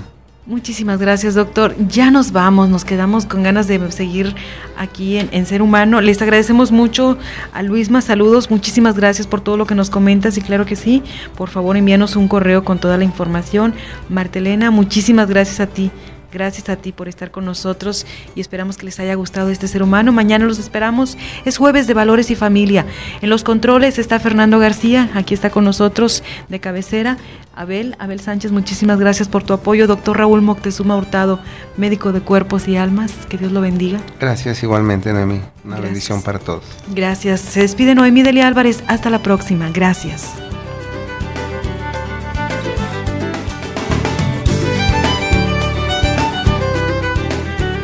Muchísimas 0.50 1.00
gracias, 1.00 1.36
doctor. 1.36 1.76
Ya 1.89 2.10
nos 2.10 2.32
vamos, 2.32 2.70
nos 2.70 2.84
quedamos 2.84 3.28
con 3.28 3.43
ganas 3.43 3.68
de 3.68 3.91
seguir 3.91 4.34
aquí 4.78 5.20
en, 5.20 5.45
Ser 5.45 5.62
Humano. 5.62 6.02
Les 6.02 6.20
agradecemos 6.24 6.72
mucho 6.72 7.20
a 7.54 7.62
Luisma, 7.62 8.02
saludos, 8.02 8.50
muchísimas 8.50 8.95
gracias 8.95 9.28
por 9.28 9.41
todo 9.41 9.58
lo 9.58 9.68
que 9.68 9.76
nos 9.76 9.91
comentas 9.91 10.39
y 10.39 10.41
claro 10.41 10.66
que 10.66 10.76
sí, 10.76 11.04
por 11.38 11.50
favor 11.50 11.78
envíanos 11.78 12.16
un 12.16 12.28
correo 12.28 12.64
con 12.64 12.80
toda 12.80 12.97
la 12.97 13.04
información. 13.04 13.76
Martelena, 14.10 14.72
muchísimas 14.72 15.30
gracias 15.30 15.60
a 15.60 15.68
ti. 15.68 15.91
Gracias 16.32 16.70
a 16.70 16.76
ti 16.76 16.92
por 16.92 17.08
estar 17.08 17.32
con 17.32 17.46
nosotros 17.46 18.06
y 18.36 18.42
esperamos 18.42 18.78
que 18.78 18.86
les 18.86 19.00
haya 19.00 19.16
gustado 19.16 19.50
este 19.50 19.68
ser 19.68 19.84
humano. 19.84 20.12
Mañana 20.12 20.46
los 20.46 20.60
esperamos. 20.60 21.18
Es 21.46 21.58
jueves 21.58 21.88
de 21.88 21.94
valores 21.94 22.32
y 22.32 22.36
familia. 22.36 22.86
En 23.22 23.30
los 23.30 23.44
controles 23.44 24.00
está 24.00 24.20
Fernando 24.20 24.60
García, 24.60 25.10
aquí 25.14 25.34
está 25.34 25.50
con 25.50 25.64
nosotros 25.64 26.24
de 26.50 26.60
cabecera. 26.60 27.18
Abel, 27.56 27.96
Abel 28.00 28.22
Sánchez, 28.22 28.52
muchísimas 28.52 29.00
gracias 29.00 29.28
por 29.28 29.44
tu 29.44 29.54
apoyo. 29.54 29.86
Doctor 29.86 30.18
Raúl 30.18 30.42
Moctezuma 30.42 30.96
Hurtado, 30.96 31.40
médico 31.76 32.14
de 32.14 32.22
cuerpos 32.22 32.68
y 32.70 32.78
almas. 32.78 33.12
Que 33.28 33.38
Dios 33.38 33.52
lo 33.52 33.60
bendiga. 33.60 34.00
Gracias 34.20 34.64
igualmente, 34.64 35.12
Noemí. 35.12 35.42
Una 35.66 35.80
bendición 35.80 36.22
para 36.22 36.40
todos. 36.40 36.64
Gracias. 36.96 37.42
Se 37.42 37.62
despide 37.62 37.96
Noemí 37.96 38.24
Delia 38.24 38.48
Álvarez. 38.48 38.82
Hasta 38.88 39.10
la 39.10 39.22
próxima. 39.22 39.70
Gracias. 39.72 40.49